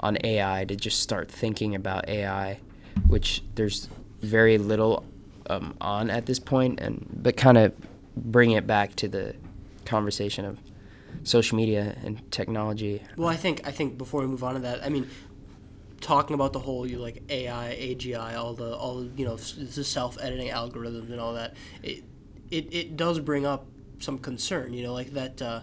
on 0.00 0.16
ai 0.24 0.64
to 0.64 0.76
just 0.76 1.00
start 1.00 1.30
thinking 1.30 1.74
about 1.74 2.08
ai 2.08 2.58
which 3.06 3.42
there's 3.54 3.88
very 4.20 4.58
little 4.58 5.04
um, 5.48 5.76
on 5.80 6.10
at 6.10 6.26
this 6.26 6.38
point, 6.38 6.80
and 6.80 7.06
but 7.12 7.36
kind 7.36 7.58
of 7.58 7.72
bring 8.16 8.52
it 8.52 8.66
back 8.66 8.94
to 8.96 9.08
the 9.08 9.34
conversation 9.84 10.44
of 10.44 10.58
social 11.22 11.56
media 11.56 11.96
and 12.04 12.30
technology. 12.30 13.02
Well, 13.16 13.28
I 13.28 13.36
think 13.36 13.66
I 13.66 13.70
think 13.70 13.98
before 13.98 14.20
we 14.20 14.26
move 14.26 14.42
on 14.44 14.54
to 14.54 14.60
that, 14.60 14.84
I 14.84 14.88
mean, 14.88 15.08
talking 16.04 16.34
about 16.34 16.52
the 16.52 16.60
whole 16.60 16.86
you 16.86 16.98
like 16.98 17.22
AI, 17.30 17.76
AGI, 17.80 18.36
all 18.36 18.54
the 18.54 18.76
all 18.76 19.04
you 19.16 19.24
know 19.24 19.36
the 19.36 19.84
self 19.84 20.18
editing 20.20 20.48
algorithms 20.50 21.10
and 21.10 21.20
all 21.20 21.34
that. 21.34 21.54
It, 21.82 22.04
it 22.50 22.72
it 22.74 22.96
does 22.96 23.18
bring 23.20 23.46
up 23.46 23.66
some 23.98 24.18
concern, 24.18 24.74
you 24.74 24.82
know, 24.84 24.92
like 24.92 25.12
that. 25.14 25.40
Uh, 25.42 25.62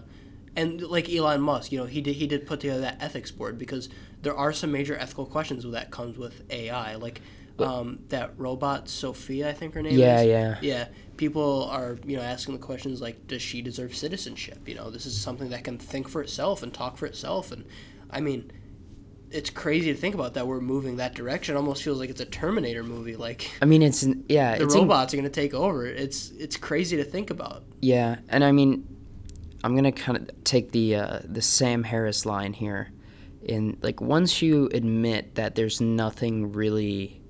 and 0.56 0.82
like 0.82 1.08
Elon 1.08 1.40
Musk, 1.40 1.72
you 1.72 1.78
know, 1.78 1.86
he 1.86 2.00
did 2.00 2.16
he 2.16 2.26
did 2.26 2.46
put 2.46 2.60
together 2.60 2.80
that 2.82 2.98
ethics 3.00 3.30
board 3.30 3.56
because 3.56 3.88
there 4.22 4.36
are 4.36 4.52
some 4.52 4.72
major 4.72 4.96
ethical 4.96 5.26
questions 5.26 5.64
that 5.70 5.90
comes 5.90 6.18
with 6.18 6.42
AI, 6.50 6.96
like 6.96 7.22
um, 7.58 8.00
that 8.08 8.32
robot 8.36 8.88
Sophia, 8.88 9.48
I 9.48 9.52
think 9.52 9.74
her 9.74 9.82
name 9.82 9.94
Yeah, 9.96 10.04
is. 10.04 10.28
yeah. 10.28 10.56
Yeah, 10.60 10.88
people 11.16 11.64
are 11.70 11.98
you 12.06 12.16
know 12.16 12.22
asking 12.22 12.54
the 12.54 12.60
questions 12.60 13.00
like, 13.00 13.26
does 13.28 13.42
she 13.42 13.62
deserve 13.62 13.94
citizenship? 13.94 14.68
You 14.68 14.74
know, 14.74 14.90
this 14.90 15.06
is 15.06 15.20
something 15.20 15.50
that 15.50 15.64
can 15.64 15.78
think 15.78 16.08
for 16.08 16.20
itself 16.22 16.62
and 16.62 16.74
talk 16.74 16.96
for 16.98 17.06
itself, 17.06 17.52
and 17.52 17.64
I 18.10 18.20
mean, 18.20 18.50
it's 19.32 19.50
crazy 19.50 19.92
to 19.92 19.98
think 19.98 20.14
about 20.14 20.34
that 20.34 20.46
we're 20.46 20.60
moving 20.60 20.96
that 20.96 21.14
direction. 21.14 21.54
It 21.54 21.58
almost 21.58 21.82
feels 21.82 21.98
like 21.98 22.10
it's 22.10 22.20
a 22.20 22.26
Terminator 22.26 22.82
movie. 22.82 23.16
Like 23.16 23.50
I 23.60 23.64
mean, 23.64 23.82
it's 23.82 24.06
yeah, 24.28 24.56
the 24.56 24.64
it's 24.64 24.74
in- 24.74 24.82
robots 24.82 25.12
are 25.12 25.16
going 25.16 25.24
to 25.24 25.30
take 25.30 25.54
over. 25.54 25.86
It's 25.86 26.30
it's 26.32 26.56
crazy 26.56 26.96
to 26.96 27.04
think 27.04 27.30
about. 27.30 27.64
Yeah, 27.80 28.16
and 28.28 28.44
I 28.44 28.52
mean, 28.52 28.86
I'm 29.64 29.74
gonna 29.74 29.92
kind 29.92 30.18
of 30.18 30.44
take 30.44 30.72
the 30.72 30.96
uh, 30.96 31.20
the 31.24 31.42
Sam 31.42 31.82
Harris 31.82 32.26
line 32.26 32.52
here. 32.52 32.90
In 33.42 33.76
like, 33.82 34.00
once 34.00 34.40
you 34.40 34.68
admit 34.72 35.34
that 35.34 35.56
there's 35.56 35.80
nothing 35.80 36.52
really 36.52 37.20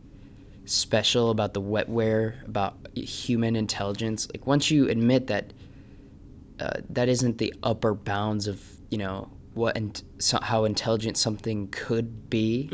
special 0.67 1.31
about 1.31 1.55
the 1.55 1.63
wetware, 1.63 2.47
about 2.47 2.77
human 2.95 3.57
intelligence, 3.57 4.29
like 4.35 4.47
once 4.47 4.71
you 4.71 4.89
admit 4.89 5.29
that 5.29 5.53
uh, 6.61 6.81
that 6.91 7.09
isn't 7.09 7.39
the 7.39 7.55
upper 7.63 7.95
bounds 7.95 8.47
of 8.47 8.63
you 8.91 8.99
know 8.99 9.31
what 9.55 9.77
and 9.77 10.03
so, 10.19 10.39
how 10.43 10.65
intelligent 10.65 11.17
something 11.17 11.69
could 11.69 12.31
be, 12.31 12.69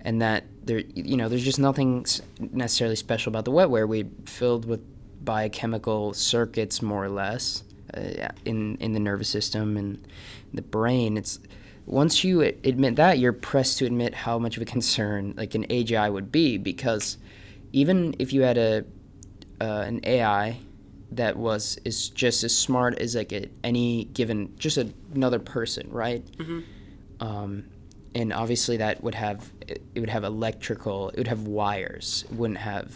and 0.00 0.22
that 0.22 0.44
there 0.64 0.80
you 0.94 1.16
know 1.16 1.28
there's 1.28 1.44
just 1.44 1.58
nothing 1.58 2.06
necessarily 2.38 2.96
special 2.96 3.30
about 3.30 3.44
the 3.44 3.52
wetware. 3.52 3.88
We 3.88 4.06
filled 4.26 4.64
with 4.66 4.80
biochemical 5.24 6.12
circuits 6.14 6.82
more 6.82 7.04
or 7.04 7.08
less 7.08 7.64
uh, 7.94 8.28
in 8.44 8.76
in 8.76 8.92
the 8.92 9.00
nervous 9.00 9.28
system 9.28 9.76
and 9.76 10.06
the 10.52 10.62
brain. 10.62 11.16
It's 11.16 11.38
once 11.86 12.24
you 12.24 12.40
admit 12.40 12.96
that, 12.96 13.18
you're 13.18 13.32
pressed 13.32 13.78
to 13.78 13.86
admit 13.86 14.14
how 14.14 14.38
much 14.38 14.56
of 14.56 14.62
a 14.62 14.66
concern 14.66 15.34
like 15.36 15.54
an 15.54 15.66
AGI 15.66 16.12
would 16.12 16.32
be 16.32 16.56
because 16.56 17.18
even 17.72 18.14
if 18.18 18.32
you 18.32 18.42
had 18.42 18.56
a 18.56 18.84
uh, 19.60 19.84
an 19.86 20.00
AI 20.04 20.58
that 21.16 21.36
was 21.36 21.78
is 21.84 22.08
just 22.10 22.44
as 22.44 22.56
smart 22.56 22.98
as 22.98 23.14
like 23.14 23.32
a, 23.32 23.48
any 23.62 24.04
given 24.04 24.54
just 24.58 24.76
a, 24.78 24.92
another 25.14 25.38
person, 25.38 25.88
right? 25.90 26.24
Um, 27.20 27.64
and 28.14 28.32
obviously 28.32 28.76
that 28.78 29.02
would 29.02 29.14
have 29.14 29.50
it 29.66 29.82
it 29.94 30.00
would 30.00 30.10
have 30.10 30.24
electrical, 30.24 31.10
it 31.10 31.18
would 31.18 31.28
have 31.28 31.46
wires, 31.46 32.24
it 32.30 32.36
wouldn't 32.36 32.58
have 32.60 32.94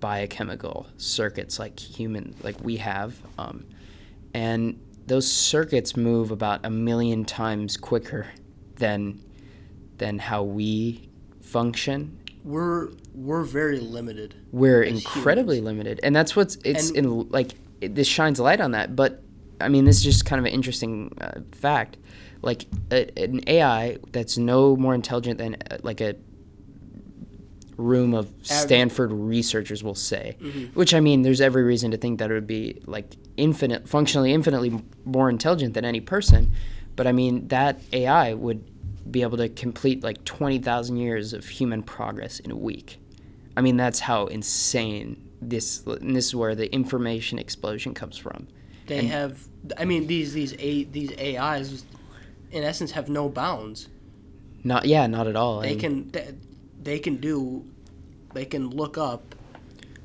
biochemical 0.00 0.86
circuits 0.96 1.58
like 1.58 1.78
human 1.78 2.34
like 2.42 2.56
we 2.62 2.76
have. 2.76 3.14
Um, 3.38 3.66
and 4.34 4.78
those 5.06 5.30
circuits 5.30 5.96
move 5.96 6.30
about 6.32 6.64
a 6.66 6.70
million 6.70 7.24
times 7.24 7.76
quicker 7.76 8.26
than 8.76 9.20
than 9.98 10.18
how 10.18 10.42
we 10.42 11.08
function 11.40 12.18
We're 12.44 12.90
we're 13.16 13.42
very 13.44 13.80
limited. 13.80 14.34
we're 14.52 14.82
incredibly 14.82 15.60
limited. 15.60 15.98
And 16.02 16.14
that's 16.14 16.36
what's 16.36 16.56
it's 16.64 16.88
And- 16.90 16.98
in 16.98 17.28
like 17.30 17.52
it, 17.80 17.94
this 17.94 18.06
shines 18.06 18.38
a 18.38 18.42
light 18.42 18.60
on 18.60 18.72
that. 18.72 18.94
But 18.94 19.22
i 19.60 19.68
mean 19.68 19.86
this 19.86 19.96
is 19.96 20.04
just 20.04 20.26
kind 20.26 20.38
of 20.38 20.44
an 20.44 20.52
interesting 20.52 21.16
uh, 21.20 21.40
fact. 21.52 21.96
Like 22.42 22.66
a, 22.92 23.10
an 23.18 23.40
ai 23.48 23.96
that's 24.12 24.36
no 24.38 24.76
more 24.76 24.94
intelligent 24.94 25.38
than 25.38 25.56
uh, 25.70 25.78
like 25.82 26.00
a 26.02 26.14
room 27.76 28.14
of 28.14 28.32
stanford 28.42 29.12
researchers 29.12 29.82
will 29.84 29.94
say 29.94 30.36
which 30.72 30.94
i 30.94 31.00
mean 31.00 31.20
there's 31.22 31.42
every 31.42 31.62
reason 31.62 31.90
to 31.90 31.96
think 31.98 32.18
that 32.18 32.30
it 32.30 32.34
would 32.34 32.46
be 32.46 32.80
like 32.86 33.14
infinite 33.36 33.86
functionally 33.86 34.32
infinitely 34.32 34.82
more 35.04 35.28
intelligent 35.28 35.74
than 35.74 35.84
any 35.84 36.00
person. 36.00 36.50
But 36.94 37.06
i 37.06 37.12
mean 37.12 37.48
that 37.48 37.80
ai 37.92 38.32
would 38.34 38.64
be 39.10 39.22
able 39.22 39.36
to 39.38 39.48
complete 39.48 40.02
like 40.02 40.24
20,000 40.24 40.96
years 40.96 41.32
of 41.32 41.46
human 41.46 41.82
progress 41.82 42.38
in 42.40 42.50
a 42.50 42.56
week 42.56 42.98
I 43.56 43.62
mean, 43.62 43.76
that's 43.76 44.00
how 44.00 44.26
insane 44.26 45.30
this. 45.40 45.82
And 45.86 46.14
this 46.14 46.26
is 46.26 46.34
where 46.34 46.54
the 46.54 46.72
information 46.72 47.38
explosion 47.38 47.94
comes 47.94 48.16
from. 48.16 48.48
They 48.86 48.98
And- 49.00 49.08
have. 49.08 49.48
I 49.78 49.84
mean, 49.84 50.06
these 50.06 50.32
these 50.32 50.54
a 50.58 50.84
these 50.84 51.12
AIs, 51.18 51.84
in 52.50 52.62
essence, 52.62 52.92
have 52.92 53.08
no 53.08 53.28
bounds. 53.28 53.88
Not 54.62 54.86
yeah, 54.86 55.06
not 55.06 55.26
at 55.26 55.36
all. 55.36 55.60
They 55.60 55.70
mean, 55.70 55.78
can 55.80 56.10
they, 56.10 56.34
they 56.82 56.98
can 56.98 57.16
do, 57.16 57.64
they 58.34 58.44
can 58.44 58.70
look 58.70 58.96
up, 58.98 59.34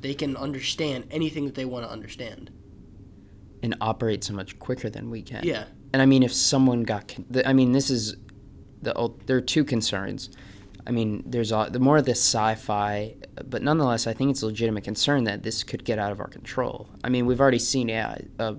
they 0.00 0.14
can 0.14 0.36
understand 0.36 1.04
anything 1.10 1.44
that 1.44 1.54
they 1.54 1.64
want 1.64 1.84
to 1.86 1.90
understand. 1.90 2.50
and 3.64 3.76
operate 3.80 4.24
so 4.24 4.32
much 4.34 4.58
quicker 4.58 4.90
than 4.90 5.08
we 5.08 5.22
can. 5.22 5.44
Yeah. 5.44 5.64
And 5.92 6.02
I 6.02 6.06
mean, 6.06 6.24
if 6.24 6.32
someone 6.32 6.82
got, 6.82 7.14
I 7.46 7.52
mean, 7.52 7.70
this 7.70 7.90
is 7.90 8.16
the 8.82 8.92
there 9.26 9.36
are 9.36 9.40
two 9.40 9.62
concerns. 9.64 10.30
I 10.86 10.90
mean, 10.90 11.22
there's 11.26 11.52
a, 11.52 11.68
the 11.70 11.78
more 11.78 11.98
of 11.98 12.04
this 12.04 12.18
sci-fi, 12.18 13.14
but 13.48 13.62
nonetheless, 13.62 14.06
I 14.06 14.14
think 14.14 14.30
it's 14.30 14.42
a 14.42 14.46
legitimate 14.46 14.84
concern 14.84 15.24
that 15.24 15.42
this 15.42 15.62
could 15.62 15.84
get 15.84 15.98
out 15.98 16.12
of 16.12 16.20
our 16.20 16.28
control. 16.28 16.88
I 17.04 17.08
mean, 17.08 17.26
we've 17.26 17.40
already 17.40 17.60
seen 17.60 17.88
AI, 17.90 18.24
uh, 18.38 18.54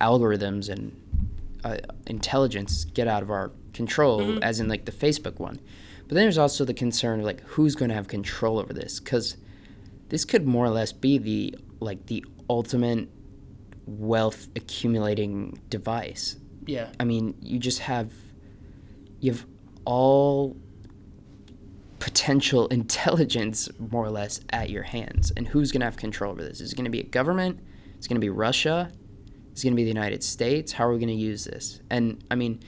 algorithms 0.00 0.68
and 0.68 1.00
uh, 1.64 1.78
intelligence 2.06 2.84
get 2.84 3.08
out 3.08 3.22
of 3.22 3.30
our 3.30 3.52
control, 3.72 4.42
as 4.42 4.60
in 4.60 4.68
like 4.68 4.84
the 4.84 4.92
Facebook 4.92 5.38
one. 5.38 5.60
But 6.08 6.14
then 6.14 6.24
there's 6.24 6.38
also 6.38 6.64
the 6.64 6.74
concern 6.74 7.20
of 7.20 7.26
like 7.26 7.40
who's 7.42 7.74
going 7.74 7.88
to 7.88 7.94
have 7.94 8.08
control 8.08 8.58
over 8.58 8.72
this, 8.72 9.00
because 9.00 9.36
this 10.08 10.24
could 10.24 10.46
more 10.46 10.64
or 10.64 10.70
less 10.70 10.92
be 10.92 11.18
the 11.18 11.54
like 11.80 12.06
the 12.06 12.24
ultimate 12.48 13.08
wealth 13.86 14.48
accumulating 14.56 15.60
device. 15.68 16.36
Yeah. 16.64 16.88
I 16.98 17.04
mean, 17.04 17.34
you 17.40 17.58
just 17.58 17.80
have 17.80 18.12
you 19.20 19.32
have 19.32 19.46
all 19.84 20.56
potential 22.06 22.68
intelligence 22.80 23.68
more 23.80 24.04
or 24.04 24.10
less 24.10 24.40
at 24.50 24.70
your 24.70 24.84
hands. 24.84 25.32
And 25.36 25.48
who's 25.48 25.72
going 25.72 25.80
to 25.80 25.86
have 25.86 25.96
control 25.96 26.30
over 26.30 26.42
this? 26.42 26.60
Is 26.60 26.72
it 26.72 26.76
going 26.76 26.84
to 26.84 26.90
be 26.90 27.00
a 27.00 27.04
government? 27.04 27.58
Is 27.98 28.06
it 28.06 28.08
going 28.08 28.20
to 28.20 28.24
be 28.24 28.30
Russia? 28.30 28.92
Is 29.52 29.64
it 29.64 29.66
going 29.66 29.72
to 29.72 29.76
be 29.76 29.82
the 29.82 29.88
United 29.88 30.22
States? 30.22 30.70
How 30.70 30.86
are 30.86 30.92
we 30.92 31.00
going 31.00 31.08
to 31.08 31.14
use 31.14 31.42
this? 31.42 31.80
And 31.90 32.22
I 32.30 32.36
mean, 32.36 32.60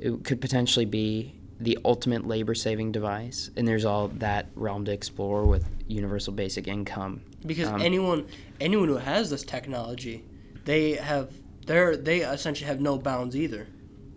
it 0.00 0.24
could 0.24 0.40
potentially 0.40 0.86
be 0.86 1.36
the 1.60 1.78
ultimate 1.84 2.26
labor 2.26 2.56
saving 2.56 2.90
device. 2.90 3.50
And 3.56 3.68
there's 3.68 3.84
all 3.84 4.08
that 4.08 4.48
realm 4.56 4.84
to 4.86 4.92
explore 4.92 5.44
with 5.44 5.68
universal 5.86 6.32
basic 6.32 6.66
income. 6.66 7.20
Because 7.46 7.68
Um, 7.68 7.80
anyone 7.80 8.26
anyone 8.60 8.88
who 8.88 8.96
has 8.96 9.30
this 9.30 9.44
technology, 9.44 10.24
they 10.64 10.94
have 10.94 11.30
they're 11.66 11.96
they 11.96 12.22
essentially 12.22 12.66
have 12.66 12.80
no 12.80 12.98
bounds 12.98 13.36
either. 13.36 13.68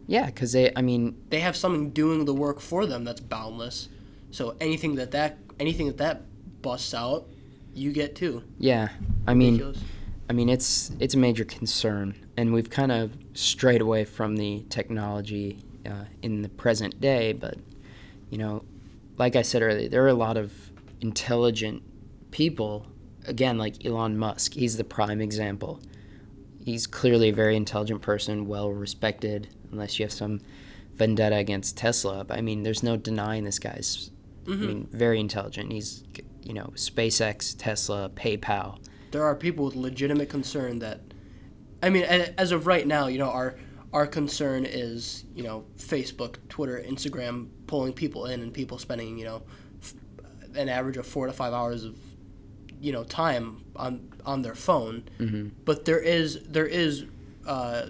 Yeah, 0.08 0.26
because 0.26 0.52
they, 0.52 0.72
I 0.76 0.82
mean, 0.82 1.16
They 1.30 1.40
have 1.42 1.56
something 1.56 1.92
doing 1.92 2.26
the 2.26 2.34
work 2.34 2.60
for 2.60 2.86
them 2.86 3.04
that's 3.04 3.22
boundless. 3.22 3.88
So 4.34 4.56
anything 4.60 4.96
that 4.96 5.12
that 5.12 5.38
anything 5.60 5.86
that 5.86 6.00
that 6.00 6.24
busts 6.64 6.96
out, 6.96 7.28
you 7.76 7.92
get 7.92 8.16
too. 8.16 8.44
yeah, 8.58 8.90
I 9.28 9.36
mean, 9.36 9.54
Ridiculous. 9.54 9.84
I 10.28 10.34
mean, 10.34 10.50
it's 10.50 10.92
it's 11.00 11.14
a 11.14 11.20
major 11.20 11.46
concern, 11.46 12.16
and 12.36 12.52
we've 12.52 12.70
kind 12.70 12.92
of 12.92 13.16
strayed 13.34 13.80
away 13.80 14.06
from 14.06 14.36
the 14.36 14.66
technology 14.70 15.64
uh, 15.86 16.06
in 16.24 16.42
the 16.42 16.50
present 16.50 17.00
day. 17.00 17.34
But 17.34 17.60
you 18.32 18.40
know, 18.40 18.66
like 19.18 19.36
I 19.36 19.44
said 19.44 19.62
earlier, 19.62 19.88
there 19.88 20.04
are 20.04 20.08
a 20.08 20.16
lot 20.16 20.36
of 20.36 20.52
intelligent 21.00 21.84
people. 22.32 22.88
Again, 23.28 23.60
like 23.60 23.86
Elon 23.86 24.18
Musk, 24.18 24.56
he's 24.56 24.78
the 24.78 24.84
prime 24.84 25.22
example. 25.22 25.80
He's 26.66 26.88
clearly 26.88 27.30
a 27.30 27.34
very 27.34 27.56
intelligent 27.56 28.02
person, 28.02 28.48
well 28.48 28.72
respected, 28.72 29.50
unless 29.72 30.00
you 30.00 30.06
have 30.06 30.12
some 30.12 30.42
vendetta 30.96 31.36
against 31.36 31.78
Tesla. 31.78 32.24
But 32.24 32.40
I 32.40 32.42
mean, 32.42 32.64
there's 32.64 32.82
no 32.82 32.98
denying 32.98 33.44
this 33.44 33.60
guy's. 33.60 34.10
I 34.48 34.52
mean, 34.52 34.88
very 34.92 35.20
intelligent. 35.20 35.72
He's, 35.72 36.04
you 36.44 36.54
know, 36.54 36.72
SpaceX, 36.76 37.56
Tesla, 37.58 38.10
PayPal. 38.10 38.80
there 39.12 39.24
are 39.24 39.36
people 39.36 39.66
with 39.66 39.76
legitimate 39.76 40.30
concern 40.30 40.80
that 40.80 41.02
I 41.82 41.90
mean 41.90 42.04
as 42.04 42.52
of 42.52 42.68
right 42.68 42.86
now, 42.86 43.08
you 43.08 43.20
know, 43.20 43.30
our 43.30 43.56
our 43.94 44.08
concern 44.08 44.66
is, 44.66 45.24
you 45.36 45.44
know, 45.44 45.66
Facebook, 45.78 46.38
Twitter, 46.50 46.84
Instagram 46.86 47.50
pulling 47.68 47.94
people 47.94 48.26
in 48.26 48.42
and 48.42 48.52
people 48.52 48.80
spending, 48.80 49.20
you 49.20 49.26
know, 49.26 49.44
f- 49.82 49.94
an 50.56 50.68
average 50.68 50.98
of 50.98 51.06
4 51.06 51.28
to 51.28 51.34
5 51.34 51.54
hours 51.54 51.84
of 51.84 51.96
you 52.82 52.92
know, 52.92 53.04
time 53.06 53.64
on 53.78 54.10
on 54.26 54.42
their 54.42 54.56
phone. 54.56 55.04
Mm-hmm. 55.20 55.50
But 55.64 55.86
there 55.86 56.00
is 56.00 56.44
there 56.44 56.66
is 56.66 57.06
uh, 57.48 57.88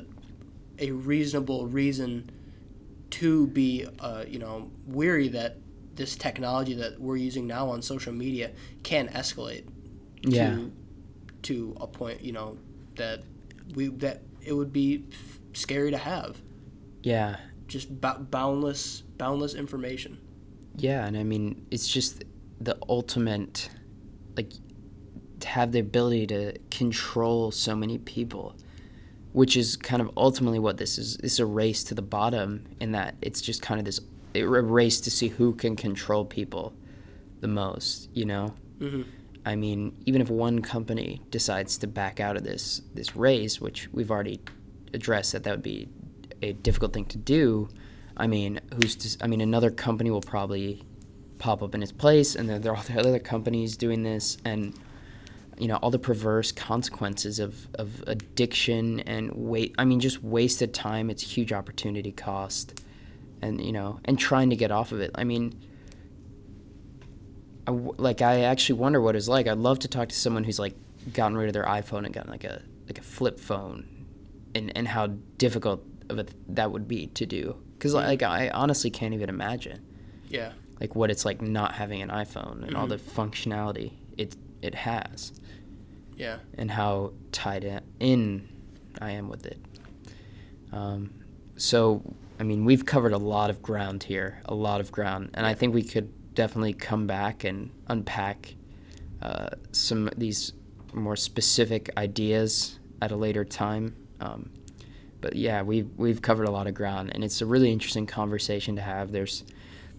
a 0.77 0.91
reasonable 0.91 1.65
reason 1.67 2.29
to 3.11 3.47
be 3.47 3.87
uh, 3.99 4.25
you 4.27 4.37
know, 4.39 4.71
weary 4.85 5.29
that 5.29 5.57
this 5.95 6.15
technology 6.15 6.73
that 6.73 6.99
we're 6.99 7.17
using 7.17 7.45
now 7.47 7.69
on 7.69 7.81
social 7.81 8.13
media 8.13 8.51
can 8.83 9.07
escalate 9.09 9.63
Yeah. 10.23 10.49
to 10.55 10.71
to 11.43 11.75
a 11.81 11.87
point 11.87 12.23
you 12.23 12.31
know 12.31 12.57
that 12.95 13.23
we 13.75 13.87
that 13.87 14.21
it 14.41 14.53
would 14.53 14.71
be 14.73 15.05
scary 15.53 15.91
to 15.91 15.97
have 15.97 16.41
Yeah. 17.03 17.37
just 17.67 17.99
bou- 18.01 18.23
boundless 18.29 19.03
boundless 19.17 19.53
information 19.53 20.17
Yeah, 20.75 21.05
and 21.05 21.15
I 21.15 21.23
mean, 21.23 21.67
it's 21.69 21.87
just 21.87 22.23
the 22.59 22.75
ultimate, 22.89 23.69
like, 24.35 24.51
to 25.41 25.47
have 25.47 25.71
the 25.71 25.77
ability 25.79 26.25
to 26.27 26.57
control 26.71 27.51
so 27.51 27.75
many 27.75 27.99
people, 27.99 28.55
which 29.33 29.55
is 29.55 29.75
kind 29.77 30.01
of 30.01 30.09
ultimately 30.17 30.57
what 30.57 30.77
this 30.77 30.97
is. 30.97 31.17
It's 31.17 31.37
a 31.37 31.45
race 31.45 31.83
to 31.85 31.93
the 31.93 32.01
bottom, 32.01 32.63
in 32.79 32.91
that 32.93 33.13
it's 33.21 33.39
just 33.39 33.61
kind 33.61 33.79
of 33.79 33.85
this 33.85 33.99
a 34.35 34.43
race 34.45 34.99
to 35.01 35.11
see 35.11 35.27
who 35.27 35.53
can 35.53 35.75
control 35.75 36.25
people 36.25 36.73
the 37.41 37.47
most. 37.47 38.09
You 38.13 38.25
know. 38.25 38.53
Mhm. 38.79 39.05
I 39.45 39.55
mean, 39.55 39.93
even 40.05 40.21
if 40.21 40.29
one 40.29 40.61
company 40.61 41.21
decides 41.29 41.77
to 41.79 41.87
back 41.87 42.19
out 42.19 42.37
of 42.37 42.43
this 42.43 42.81
this 42.93 43.15
race, 43.15 43.59
which 43.59 43.89
we've 43.91 44.11
already 44.11 44.39
addressed 44.93 45.31
that 45.33 45.43
that 45.43 45.51
would 45.51 45.63
be 45.63 45.89
a 46.41 46.53
difficult 46.53 46.93
thing 46.93 47.05
to 47.05 47.17
do. 47.17 47.69
I 48.15 48.27
mean, 48.27 48.59
who's 48.75 48.95
to, 48.97 49.23
I 49.23 49.27
mean, 49.27 49.41
another 49.41 49.71
company 49.71 50.11
will 50.11 50.21
probably 50.21 50.83
pop 51.39 51.63
up 51.63 51.73
in 51.73 51.81
its 51.81 51.91
place, 51.91 52.35
and 52.35 52.47
then 52.47 52.61
there 52.61 52.71
are 52.71 52.77
all 52.77 52.83
the 52.83 52.99
other 52.99 53.19
companies 53.19 53.75
doing 53.75 54.03
this, 54.03 54.37
and 54.45 54.73
you 55.57 55.67
know 55.67 55.77
all 55.77 55.91
the 55.91 55.99
perverse 55.99 56.51
consequences 56.51 57.39
of, 57.39 57.67
of 57.75 58.03
addiction 58.07 58.99
and 59.01 59.31
wait. 59.33 59.73
I 59.77 59.85
mean, 59.85 59.99
just 59.99 60.23
wasted 60.23 60.73
time. 60.73 61.09
It's 61.09 61.23
huge 61.23 61.51
opportunity 61.51 62.11
cost, 62.11 62.82
and 63.43 63.63
you 63.63 63.71
know, 63.71 63.99
and 64.05 64.17
trying 64.17 64.49
to 64.49 64.55
get 64.55 64.71
off 64.71 64.91
of 64.91 65.01
it. 65.01 65.11
I 65.15 65.23
mean, 65.23 65.59
I 67.67 67.71
like 67.71 68.21
I 68.21 68.41
actually 68.41 68.79
wonder 68.79 69.01
what 69.01 69.15
it's 69.15 69.27
like. 69.27 69.47
I'd 69.47 69.57
love 69.57 69.79
to 69.79 69.87
talk 69.87 70.09
to 70.09 70.15
someone 70.15 70.43
who's 70.43 70.59
like 70.59 70.75
gotten 71.13 71.37
rid 71.37 71.47
of 71.47 71.53
their 71.53 71.65
iPhone 71.65 72.05
and 72.05 72.13
gotten 72.13 72.31
like 72.31 72.45
a 72.45 72.61
like 72.87 72.97
a 72.97 73.03
flip 73.03 73.39
phone, 73.39 74.07
and 74.55 74.75
and 74.75 74.87
how 74.87 75.07
difficult 75.37 75.83
of 76.09 76.19
a 76.19 76.25
that 76.49 76.71
would 76.71 76.87
be 76.87 77.07
to 77.07 77.25
do. 77.25 77.57
Because 77.73 77.93
like 77.93 78.23
I 78.23 78.49
honestly 78.49 78.89
can't 78.89 79.13
even 79.13 79.27
imagine 79.27 79.85
yeah 80.29 80.53
like 80.79 80.95
what 80.95 81.11
it's 81.11 81.25
like 81.25 81.41
not 81.41 81.73
having 81.73 82.01
an 82.01 82.09
iPhone 82.09 82.65
and 82.65 82.77
all 82.77 82.87
the 82.87 82.97
functionality 82.97 83.91
it 84.17 84.37
it 84.61 84.73
has, 84.73 85.33
yeah 86.15 86.37
and 86.57 86.71
how 86.71 87.11
tied 87.33 87.83
in 87.99 88.47
I 89.01 89.11
am 89.11 89.27
with 89.27 89.45
it. 89.45 89.59
Um, 90.71 91.13
so 91.57 92.01
I 92.39 92.43
mean, 92.43 92.65
we've 92.65 92.85
covered 92.85 93.13
a 93.13 93.17
lot 93.17 93.49
of 93.49 93.61
ground 93.61 94.03
here, 94.03 94.41
a 94.45 94.55
lot 94.55 94.81
of 94.81 94.91
ground, 94.91 95.29
and 95.33 95.45
I 95.45 95.53
think 95.53 95.73
we 95.73 95.83
could 95.83 96.11
definitely 96.33 96.73
come 96.73 97.05
back 97.07 97.43
and 97.43 97.69
unpack 97.87 98.55
uh, 99.21 99.49
some 99.71 100.07
of 100.07 100.19
these 100.19 100.53
more 100.93 101.15
specific 101.15 101.89
ideas 101.97 102.79
at 103.01 103.11
a 103.11 103.15
later 103.15 103.45
time. 103.45 103.95
Um, 104.19 104.49
but 105.21 105.35
yeah, 105.35 105.61
we've 105.61 105.89
we've 105.95 106.21
covered 106.21 106.47
a 106.47 106.51
lot 106.51 106.67
of 106.67 106.73
ground, 106.73 107.11
and 107.13 107.23
it's 107.23 107.41
a 107.41 107.45
really 107.45 107.71
interesting 107.71 108.05
conversation 108.05 108.75
to 108.75 108.81
have. 108.81 109.11
There's 109.11 109.43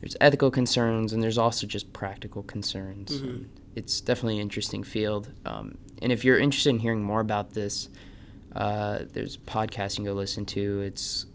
there's 0.00 0.16
ethical 0.20 0.50
concerns, 0.50 1.12
and 1.12 1.22
there's 1.22 1.38
also 1.38 1.66
just 1.66 1.92
practical 1.92 2.42
concerns. 2.42 3.12
And 3.12 3.48
It's 3.74 4.00
definitely 4.00 4.36
an 4.36 4.42
interesting 4.42 4.84
field. 4.84 5.30
Um, 5.46 5.78
and 6.02 6.12
if 6.12 6.24
you're 6.24 6.38
interested 6.38 6.70
in 6.70 6.78
hearing 6.78 7.02
more 7.02 7.20
about 7.20 7.54
this, 7.54 7.88
uh, 8.54 9.00
there's 9.12 9.36
a 9.36 9.38
podcast 9.38 9.92
you 9.92 10.04
can 10.04 10.04
go 10.04 10.12
listen 10.12 10.44
to. 10.46 10.80
It's 10.82 11.26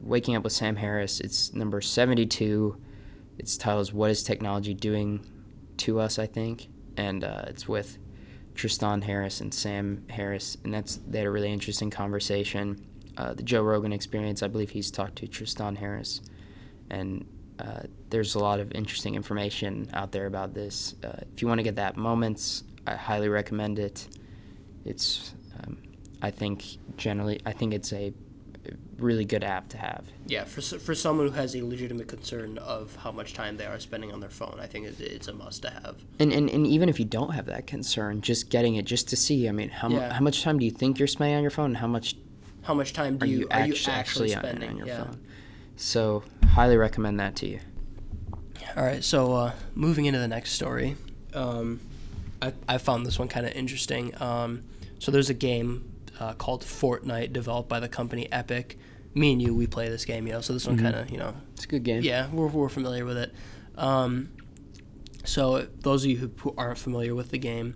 Waking 0.00 0.36
Up 0.36 0.44
with 0.44 0.52
Sam 0.52 0.76
Harris. 0.76 1.20
It's 1.20 1.52
number 1.52 1.80
72. 1.80 2.76
Its 3.38 3.56
title 3.56 3.80
is 3.80 3.92
What 3.92 4.10
is 4.10 4.22
Technology 4.22 4.74
Doing 4.74 5.24
to 5.78 6.00
Us, 6.00 6.18
I 6.18 6.26
think. 6.26 6.68
And 6.96 7.24
uh, 7.24 7.44
it's 7.46 7.68
with 7.68 7.98
Tristan 8.54 9.02
Harris 9.02 9.40
and 9.40 9.54
Sam 9.54 10.04
Harris. 10.10 10.56
And 10.64 10.74
that's 10.74 10.96
they 11.06 11.18
had 11.18 11.26
a 11.26 11.30
really 11.30 11.52
interesting 11.52 11.90
conversation. 11.90 12.84
Uh, 13.16 13.34
the 13.34 13.42
Joe 13.42 13.62
Rogan 13.62 13.92
experience, 13.92 14.42
I 14.42 14.48
believe 14.48 14.70
he's 14.70 14.90
talked 14.90 15.16
to 15.16 15.28
Tristan 15.28 15.76
Harris. 15.76 16.20
And 16.90 17.26
uh, 17.58 17.82
there's 18.10 18.34
a 18.34 18.38
lot 18.38 18.60
of 18.60 18.72
interesting 18.72 19.14
information 19.14 19.88
out 19.92 20.12
there 20.12 20.26
about 20.26 20.54
this. 20.54 20.94
Uh, 21.02 21.20
if 21.34 21.42
you 21.42 21.48
want 21.48 21.58
to 21.58 21.64
get 21.64 21.76
that 21.76 21.96
moments, 21.96 22.64
I 22.86 22.94
highly 22.94 23.28
recommend 23.28 23.78
it. 23.78 24.08
It's, 24.84 25.34
um, 25.58 25.78
I 26.22 26.30
think 26.30 26.64
generally, 26.96 27.40
I 27.44 27.52
think 27.52 27.74
it's 27.74 27.92
a 27.92 28.12
really 28.98 29.24
good 29.24 29.44
app 29.44 29.68
to 29.68 29.78
have. 29.78 30.04
yeah 30.26 30.44
for 30.44 30.60
for 30.60 30.94
someone 30.94 31.26
who 31.28 31.32
has 31.34 31.54
a 31.54 31.62
legitimate 31.64 32.08
concern 32.08 32.58
of 32.58 32.96
how 32.96 33.12
much 33.12 33.32
time 33.32 33.56
they 33.56 33.64
are 33.66 33.78
spending 33.78 34.12
on 34.12 34.18
their 34.20 34.30
phone 34.30 34.58
i 34.60 34.66
think 34.66 34.86
it's, 34.86 34.98
it's 35.00 35.28
a 35.28 35.32
must 35.32 35.62
to 35.62 35.70
have 35.70 35.96
And, 36.18 36.32
and 36.32 36.50
and 36.50 36.66
even 36.66 36.88
if 36.88 36.98
you 36.98 37.04
don't 37.04 37.32
have 37.34 37.46
that 37.46 37.66
concern, 37.66 38.20
just 38.20 38.50
getting 38.50 38.74
it 38.74 38.84
just 38.84 39.08
to 39.10 39.16
see. 39.16 39.48
I 39.48 39.52
mean, 39.52 39.68
how 39.68 39.88
mu- 39.88 39.96
Yeah. 39.98 40.12
how 40.12 40.20
much 40.28 40.42
time 40.42 40.58
do 40.58 40.64
you 40.64 40.70
think 40.72 40.98
you're 40.98 41.06
spending 41.08 41.36
on 41.36 41.42
your 41.42 41.50
phone? 41.52 41.66
And 41.66 41.76
how 41.76 41.86
much 41.86 42.16
how 42.62 42.74
much 42.74 42.92
time 42.92 43.16
do 43.18 43.24
are 43.24 43.28
you, 43.28 43.38
you, 43.40 43.48
are 43.50 43.66
you 43.66 43.72
actu- 43.74 43.90
actually, 43.90 44.34
actually, 44.34 44.34
on, 44.34 44.42
spending 44.42 44.70
on 44.70 44.76
your 44.78 44.86
yeah 44.88 45.04
phone? 45.04 45.20
So 45.76 46.24
highly 46.56 46.76
recommend 46.76 47.20
that 47.20 47.36
to 47.36 47.46
you. 47.48 47.60
All 48.76 48.84
right, 48.84 49.02
so 49.02 49.32
uh, 49.34 49.52
moving 49.74 50.04
into 50.06 50.18
the 50.18 50.28
next 50.28 50.52
story, 50.52 50.96
um, 51.34 51.80
I, 52.42 52.52
I 52.68 52.78
found 52.78 53.06
this 53.06 53.18
one 53.18 53.28
kind 53.28 53.46
of 53.46 53.52
interesting. 53.52 54.20
Um, 54.20 54.62
so 54.98 55.10
there's 55.10 55.30
a 55.30 55.34
game 55.34 55.90
uh, 56.20 56.32
called 56.34 56.62
Fortnite 56.64 57.32
developed 57.32 57.68
by 57.68 57.80
the 57.80 57.88
company 57.88 58.30
Epic. 58.32 58.78
Me 59.14 59.32
and 59.32 59.40
you, 59.42 59.54
we 59.54 59.66
play 59.66 59.88
this 59.88 60.04
game, 60.04 60.26
you 60.26 60.32
know. 60.32 60.40
So 60.40 60.52
this 60.52 60.66
one 60.66 60.78
kind 60.78 60.94
of, 60.94 61.10
you 61.10 61.16
know, 61.18 61.34
It's 61.54 61.64
a 61.64 61.68
good 61.68 61.82
game. 61.82 62.02
yeah, 62.02 62.28
we're, 62.30 62.46
we're 62.46 62.68
familiar 62.68 63.04
with 63.04 63.16
it. 63.16 63.34
Um, 63.76 64.28
so 65.24 65.66
those 65.80 66.04
of 66.04 66.10
you 66.10 66.16
who, 66.18 66.30
who 66.38 66.54
aren't 66.56 66.78
familiar 66.78 67.14
with 67.14 67.30
the 67.30 67.38
game, 67.38 67.74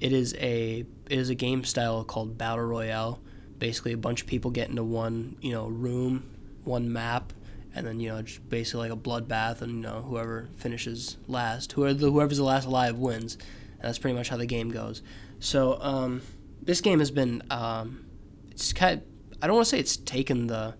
it 0.00 0.12
is 0.12 0.34
a 0.38 0.84
it 1.08 1.18
is 1.18 1.30
a 1.30 1.34
game 1.34 1.64
style 1.64 2.04
called 2.04 2.38
battle 2.38 2.64
royale. 2.64 3.20
Basically, 3.58 3.92
a 3.92 3.96
bunch 3.96 4.20
of 4.20 4.26
people 4.26 4.50
get 4.50 4.68
into 4.68 4.84
one 4.84 5.36
you 5.40 5.52
know 5.52 5.66
room, 5.66 6.28
one 6.64 6.92
map, 6.92 7.32
and 7.74 7.86
then 7.86 7.98
you 8.00 8.08
know 8.10 8.22
just 8.22 8.48
basically 8.48 8.88
like 8.88 8.96
a 8.96 9.00
bloodbath, 9.00 9.60
and 9.62 9.72
you 9.72 9.80
know 9.80 10.02
whoever 10.02 10.48
finishes 10.56 11.16
last, 11.26 11.72
whoever 11.72 11.98
whoever's 11.98 12.36
the 12.38 12.44
last 12.44 12.66
alive 12.66 12.96
wins. 12.98 13.34
And 13.80 13.88
that's 13.88 13.98
pretty 13.98 14.16
much 14.16 14.28
how 14.28 14.36
the 14.36 14.46
game 14.46 14.70
goes. 14.70 15.02
So 15.40 15.78
um, 15.80 16.22
this 16.68 16.82
game 16.82 16.98
has 16.98 17.10
been 17.10 17.42
um, 17.50 18.04
it's 18.50 18.74
kind. 18.74 19.00
I 19.40 19.46
don't 19.46 19.56
want 19.56 19.64
to 19.66 19.70
say 19.70 19.78
it's 19.80 19.96
taken 19.96 20.48
the 20.48 20.74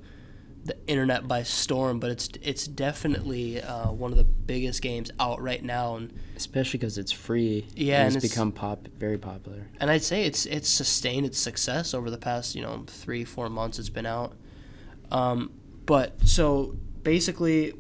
the 0.65 0.77
internet 0.87 1.27
by 1.27 1.43
storm, 1.45 1.99
but 1.99 2.11
it's 2.11 2.29
it's 2.43 2.67
definitely 2.69 3.63
uh, 3.63 3.91
one 3.91 4.11
of 4.13 4.19
the 4.19 4.25
biggest 4.25 4.83
games 4.83 5.11
out 5.19 5.41
right 5.41 5.65
now, 5.65 5.97
and 5.97 6.13
Especially 6.37 6.77
because 6.77 6.99
it's 6.99 7.11
free. 7.11 7.67
Yeah, 7.75 8.01
and 8.01 8.09
and 8.09 8.17
it's, 8.17 8.25
it's- 8.27 8.35
become 8.35 8.53
pop 8.53 8.87
very 8.99 9.17
popular. 9.17 9.67
and 9.81 9.91
I'd 9.91 10.03
say 10.03 10.27
it's 10.27 10.45
it's 10.45 10.69
sustained 10.69 11.25
its 11.25 11.39
success 11.39 11.95
over 11.95 12.11
the 12.11 12.19
past 12.19 12.55
you 12.55 12.61
know 12.61 12.85
three 12.87 13.25
four 13.25 13.49
months 13.49 13.79
it's 13.79 13.89
been 13.89 14.05
out. 14.07 14.35
Um, 15.11 15.53
but 15.87 16.21
so 16.29 16.77
basically, 17.03 17.73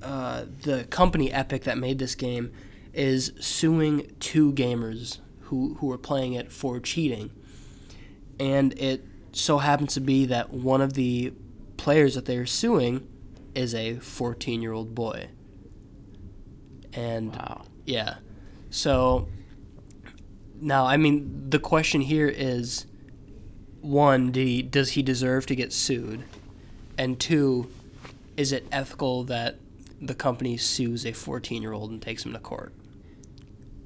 uh, 0.00 0.44
the 0.62 0.84
company 0.84 1.32
Epic 1.32 1.64
that 1.64 1.76
made 1.76 1.98
this 1.98 2.14
game 2.14 2.52
is 2.94 3.32
suing 3.40 4.12
two 4.20 4.52
gamers 4.52 5.18
who 5.52 5.74
who 5.74 5.88
were 5.88 5.98
playing 5.98 6.32
it 6.32 6.50
for 6.50 6.80
cheating, 6.80 7.30
and 8.40 8.72
it 8.78 9.04
so 9.32 9.58
happens 9.58 9.92
to 9.92 10.00
be 10.00 10.24
that 10.24 10.50
one 10.50 10.80
of 10.80 10.94
the 10.94 11.34
players 11.76 12.14
that 12.14 12.24
they're 12.24 12.46
suing 12.46 13.06
is 13.54 13.74
a 13.74 13.96
14 13.96 14.62
year 14.62 14.72
old 14.72 14.94
boy. 14.94 15.28
And 16.94 17.32
Wow. 17.32 17.66
yeah. 17.84 18.14
So 18.70 19.28
now, 20.58 20.86
I 20.86 20.96
mean, 20.96 21.50
the 21.50 21.58
question 21.58 22.00
here 22.00 22.28
is 22.28 22.86
one, 23.82 24.32
did 24.32 24.46
he, 24.46 24.62
does 24.62 24.92
he 24.92 25.02
deserve 25.02 25.44
to 25.46 25.54
get 25.54 25.70
sued? 25.70 26.22
And 26.96 27.20
two, 27.20 27.70
is 28.38 28.52
it 28.52 28.66
ethical 28.72 29.24
that 29.24 29.56
the 30.00 30.14
company 30.14 30.56
sues 30.56 31.04
a 31.04 31.12
14 31.12 31.60
year 31.60 31.74
old 31.74 31.90
and 31.90 32.00
takes 32.00 32.24
him 32.24 32.32
to 32.32 32.38
court? 32.38 32.72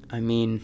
I 0.09 0.21
mean, 0.21 0.63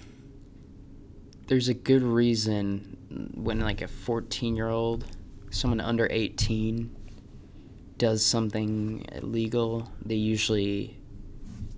there's 1.54 1.70
a 1.70 1.74
good 1.76 2.02
reason 2.02 2.98
when 3.36 3.60
like 3.60 3.84
a 3.84 3.88
14 3.88 4.56
year 4.56 4.70
old, 4.70 5.06
someone 5.52 5.80
under 5.80 6.08
18, 6.10 6.90
does 8.00 8.26
something 8.26 9.06
illegal, 9.12 9.88
they 10.04 10.16
usually 10.16 10.98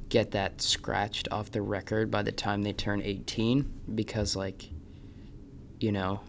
get 0.08 0.32
that 0.32 0.62
scratched 0.62 1.28
off 1.30 1.52
the 1.52 1.62
record 1.62 2.10
by 2.10 2.24
the 2.24 2.32
time 2.32 2.64
they 2.64 2.72
turn 2.72 3.02
18 3.02 3.70
because, 3.96 4.34
like, 4.34 4.70
you 5.82 5.92
know, 5.92 6.22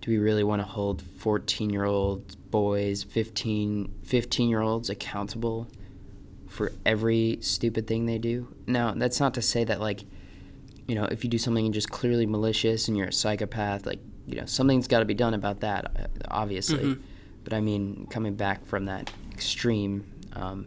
do 0.00 0.12
we 0.12 0.18
really 0.18 0.44
want 0.44 0.62
to 0.62 0.68
hold 0.68 1.02
14 1.02 1.68
year 1.68 1.84
old 1.84 2.36
boys, 2.52 3.02
15, 3.02 3.92
15 4.04 4.48
year 4.48 4.60
olds 4.60 4.88
accountable 4.88 5.66
for 6.46 6.70
every 6.86 7.38
stupid 7.40 7.88
thing 7.88 8.06
they 8.06 8.18
do? 8.18 8.54
Now, 8.68 8.94
that's 8.94 9.18
not 9.18 9.34
to 9.34 9.42
say 9.42 9.64
that, 9.64 9.80
like, 9.80 10.04
you 10.86 10.94
know, 10.94 11.04
if 11.04 11.24
you 11.24 11.30
do 11.30 11.38
something 11.38 11.70
just 11.72 11.90
clearly 11.90 12.26
malicious 12.26 12.88
and 12.88 12.96
you're 12.96 13.08
a 13.08 13.12
psychopath, 13.12 13.86
like, 13.86 14.00
you 14.26 14.36
know, 14.36 14.46
something's 14.46 14.88
got 14.88 15.00
to 15.00 15.04
be 15.04 15.14
done 15.14 15.34
about 15.34 15.60
that, 15.60 15.84
uh, 15.96 16.06
obviously. 16.28 16.84
Mhm. 16.84 17.00
But 17.44 17.52
I 17.52 17.60
mean, 17.60 18.06
coming 18.10 18.34
back 18.34 18.64
from 18.66 18.84
that 18.86 19.10
extreme, 19.32 20.04
um, 20.32 20.66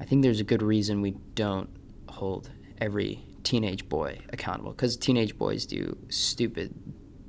I 0.00 0.04
think 0.04 0.22
there's 0.22 0.40
a 0.40 0.44
good 0.44 0.62
reason 0.62 1.00
we 1.00 1.12
don't 1.34 1.68
hold 2.08 2.50
every 2.80 3.24
teenage 3.44 3.88
boy 3.88 4.18
accountable 4.32 4.72
because 4.72 4.96
teenage 4.96 5.36
boys 5.38 5.66
do 5.66 5.96
stupid 6.08 6.74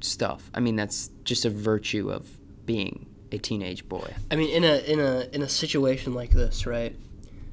stuff. 0.01 0.49
I 0.53 0.59
mean, 0.59 0.75
that's 0.75 1.09
just 1.23 1.45
a 1.45 1.49
virtue 1.49 2.11
of 2.11 2.38
being 2.65 3.07
a 3.32 3.38
teenage 3.38 3.88
boy. 3.88 4.13
I 4.29 4.36
mean, 4.36 4.49
in 4.49 4.63
a 4.63 4.77
in 4.91 4.99
a 4.99 5.27
in 5.34 5.41
a 5.41 5.49
situation 5.49 6.13
like 6.13 6.32
this, 6.32 6.65
right? 6.65 6.95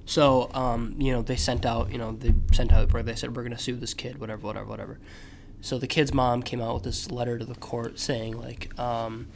So, 0.09 0.51
um, 0.55 0.95
you 0.99 1.13
know, 1.13 1.21
they 1.21 1.37
sent 1.37 1.67
out, 1.67 1.93
you 1.93 1.99
know, 1.99 2.13
they 2.13 2.35
sent 2.53 2.73
out 2.73 2.91
where 2.95 3.03
they 3.03 3.15
said 3.15 3.37
we're 3.37 3.43
gonna 3.43 3.59
sue 3.59 3.77
this 3.77 3.93
kid, 3.93 4.19
whatever, 4.19 4.47
whatever, 4.47 4.65
whatever. 4.65 4.99
So 5.61 5.77
the 5.79 5.87
kid's 5.87 6.15
mom 6.15 6.43
came 6.43 6.63
out 6.63 6.73
with 6.73 6.85
this 6.85 7.11
letter 7.11 7.39
to 7.39 7.45
the 7.45 7.55
court 7.55 7.99
saying 7.99 8.39
like, 8.41 8.77
um, 8.79 9.29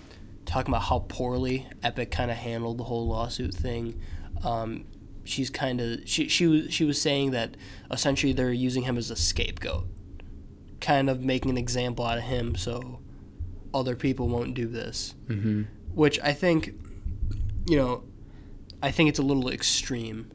talking 0.46 0.72
about 0.72 0.84
how 0.84 1.00
poorly 1.08 1.68
Epic 1.82 2.10
kind 2.10 2.30
of 2.30 2.38
handled 2.38 2.78
the 2.78 2.84
whole 2.84 3.06
lawsuit 3.06 3.52
thing. 3.52 4.00
Um, 4.42 4.86
she's 5.24 5.50
kind 5.50 5.78
of 5.78 6.08
she 6.08 6.26
she 6.28 6.46
was 6.46 6.72
she 6.72 6.84
was 6.86 6.98
saying 6.98 7.32
that 7.32 7.54
essentially 7.90 8.32
they're 8.32 8.50
using 8.50 8.84
him 8.84 8.96
as 8.96 9.10
a 9.10 9.16
scapegoat, 9.16 9.84
kind 10.80 11.10
of 11.10 11.20
making 11.20 11.50
an 11.50 11.58
example 11.58 12.06
out 12.06 12.16
of 12.16 12.24
him 12.24 12.56
so 12.56 12.98
other 13.74 13.94
people 13.94 14.26
won't 14.26 14.54
do 14.54 14.66
this. 14.66 15.14
Mm-hmm. 15.28 15.64
Which 15.94 16.18
I 16.20 16.32
think, 16.32 16.72
you 17.68 17.76
know, 17.76 18.04
I 18.82 18.90
think 18.90 19.10
it's 19.10 19.18
a 19.18 19.22
little 19.22 19.50
extreme. 19.50 20.30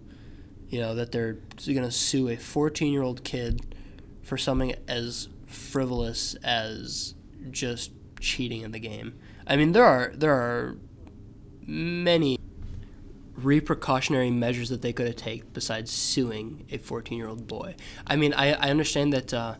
You 0.69 0.81
know 0.81 0.95
that 0.95 1.11
they're 1.11 1.37
going 1.65 1.83
to 1.83 1.91
sue 1.91 2.29
a 2.29 2.35
14 2.35 2.91
year 2.91 3.03
old 3.03 3.23
kid 3.23 3.75
for 4.21 4.37
something 4.37 4.75
as 4.87 5.29
frivolous 5.45 6.35
as 6.43 7.15
just 7.51 7.91
cheating 8.19 8.61
in 8.61 8.71
the 8.71 8.79
game. 8.79 9.17
I 9.45 9.55
mean, 9.55 9.71
there 9.71 9.85
are 9.85 10.11
there 10.15 10.33
are 10.33 10.77
many 11.65 12.37
repercussionary 13.39 14.33
measures 14.33 14.69
that 14.69 14.81
they 14.81 14.91
could 14.91 15.05
have 15.05 15.15
taken 15.15 15.47
besides 15.53 15.91
suing 15.91 16.65
a 16.71 16.77
14 16.77 17.17
year 17.17 17.27
old 17.27 17.47
boy. 17.47 17.75
I 18.05 18.15
mean, 18.15 18.33
I, 18.33 18.53
I 18.53 18.69
understand 18.69 19.13
that 19.13 19.33
uh, 19.33 19.55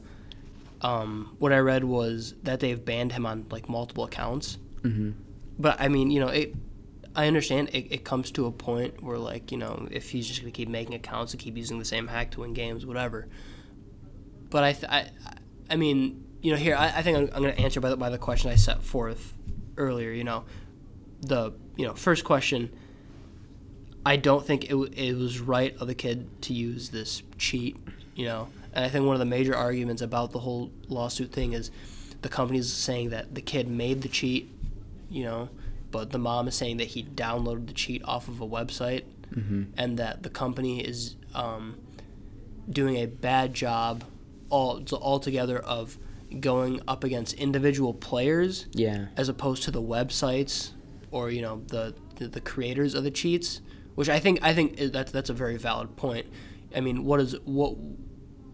um, 0.81 1.35
what 1.39 1.53
I 1.53 1.59
read 1.59 1.83
was 1.83 2.33
that 2.43 2.59
they've 2.59 2.83
banned 2.83 3.13
him 3.13 3.25
on 3.25 3.45
like 3.49 3.69
multiple 3.69 4.03
accounts. 4.03 4.57
Mm-hmm. 4.81 5.11
But 5.59 5.79
I 5.79 5.87
mean, 5.87 6.11
you 6.11 6.19
know, 6.19 6.27
it. 6.27 6.53
I 7.17 7.25
understand 7.25 7.69
it, 7.73 7.91
it 7.91 8.05
comes 8.05 8.29
to 8.31 8.45
a 8.45 8.51
point 8.51 9.03
where 9.03 9.17
like 9.17 9.51
you 9.51 9.57
know 9.57 9.87
if 9.91 10.11
he's 10.11 10.27
just 10.27 10.39
gonna 10.39 10.51
keep 10.51 10.69
making 10.69 10.93
accounts 10.93 11.33
and 11.33 11.41
keep 11.41 11.57
using 11.57 11.79
the 11.79 11.85
same 11.85 12.07
hack 12.07 12.31
to 12.31 12.41
win 12.41 12.53
games, 12.53 12.85
whatever. 12.85 13.27
But 14.49 14.63
I, 14.63 14.71
th- 14.71 14.89
I, 14.89 15.09
I 15.69 15.75
mean, 15.75 16.23
you 16.41 16.51
know, 16.51 16.57
here 16.57 16.75
I, 16.75 16.85
I 16.85 17.01
think 17.01 17.17
I'm, 17.17 17.23
I'm 17.33 17.41
gonna 17.41 17.49
answer 17.53 17.81
by 17.81 17.89
the, 17.89 17.97
by 17.97 18.09
the 18.09 18.19
question 18.19 18.51
I 18.51 18.55
set 18.55 18.83
forth 18.83 19.33
earlier. 19.75 20.11
You 20.11 20.23
know, 20.23 20.45
the 21.21 21.53
you 21.75 21.85
know 21.85 21.95
first 21.95 22.23
question 22.23 22.71
I 24.05 24.15
don't 24.15 24.45
think 24.45 24.63
it, 24.65 24.69
w- 24.69 24.89
it 24.95 25.17
was 25.17 25.41
right 25.41 25.75
of 25.81 25.87
the 25.87 25.95
kid 25.95 26.41
to 26.43 26.53
use 26.53 26.91
this 26.91 27.23
cheat, 27.37 27.75
you 28.15 28.23
know. 28.23 28.47
And 28.71 28.85
I 28.85 28.89
think 28.89 29.05
one 29.05 29.15
of 29.15 29.19
the 29.19 29.25
major 29.25 29.53
arguments 29.53 30.01
about 30.01 30.31
the 30.31 30.39
whole 30.39 30.71
lawsuit 30.87 31.33
thing 31.33 31.51
is 31.51 31.71
the 32.21 32.29
company's 32.29 32.71
saying 32.71 33.09
that 33.09 33.35
the 33.35 33.41
kid 33.41 33.67
made 33.67 34.03
the 34.03 34.07
cheat, 34.07 34.49
you 35.09 35.25
know, 35.25 35.49
but 35.97 36.11
the 36.11 36.19
mom 36.29 36.47
is 36.47 36.55
saying 36.61 36.77
that 36.77 36.89
he 36.95 37.01
downloaded 37.03 37.65
the 37.67 37.73
cheat 37.73 38.01
off 38.13 38.27
of 38.27 38.37
a 38.41 38.47
website 38.57 39.03
Mm-hmm. 39.35 39.63
and 39.81 39.99
that 39.99 40.23
the 40.23 40.29
company 40.29 40.79
is 40.91 41.17
um, 41.35 41.63
doing 42.69 42.95
a 42.95 43.05
bad 43.07 43.53
job 43.53 44.05
all 44.49 44.81
altogether 44.93 45.59
of 45.59 45.97
going 46.39 46.79
up 46.87 47.03
against 47.03 47.33
individual 47.33 47.93
players 47.93 48.67
Yeah. 48.71 49.07
as 49.17 49.27
opposed 49.27 49.63
to 49.63 49.71
the 49.71 49.81
websites 49.81 50.71
or 51.11 51.29
you 51.29 51.41
know 51.41 51.55
the 51.67 51.93
the, 52.15 52.27
the 52.29 52.41
creators 52.41 52.93
of 52.93 53.03
the 53.03 53.11
cheats, 53.11 53.59
which 53.95 54.07
I 54.17 54.19
think 54.19 54.39
I 54.41 54.53
think 54.53 54.77
that's 54.95 55.11
that's 55.11 55.29
a 55.29 55.33
very 55.43 55.57
valid 55.57 55.89
point. 55.97 56.25
I 56.75 56.79
mean, 56.79 57.03
what 57.03 57.19
is 57.19 57.35
what 57.43 57.71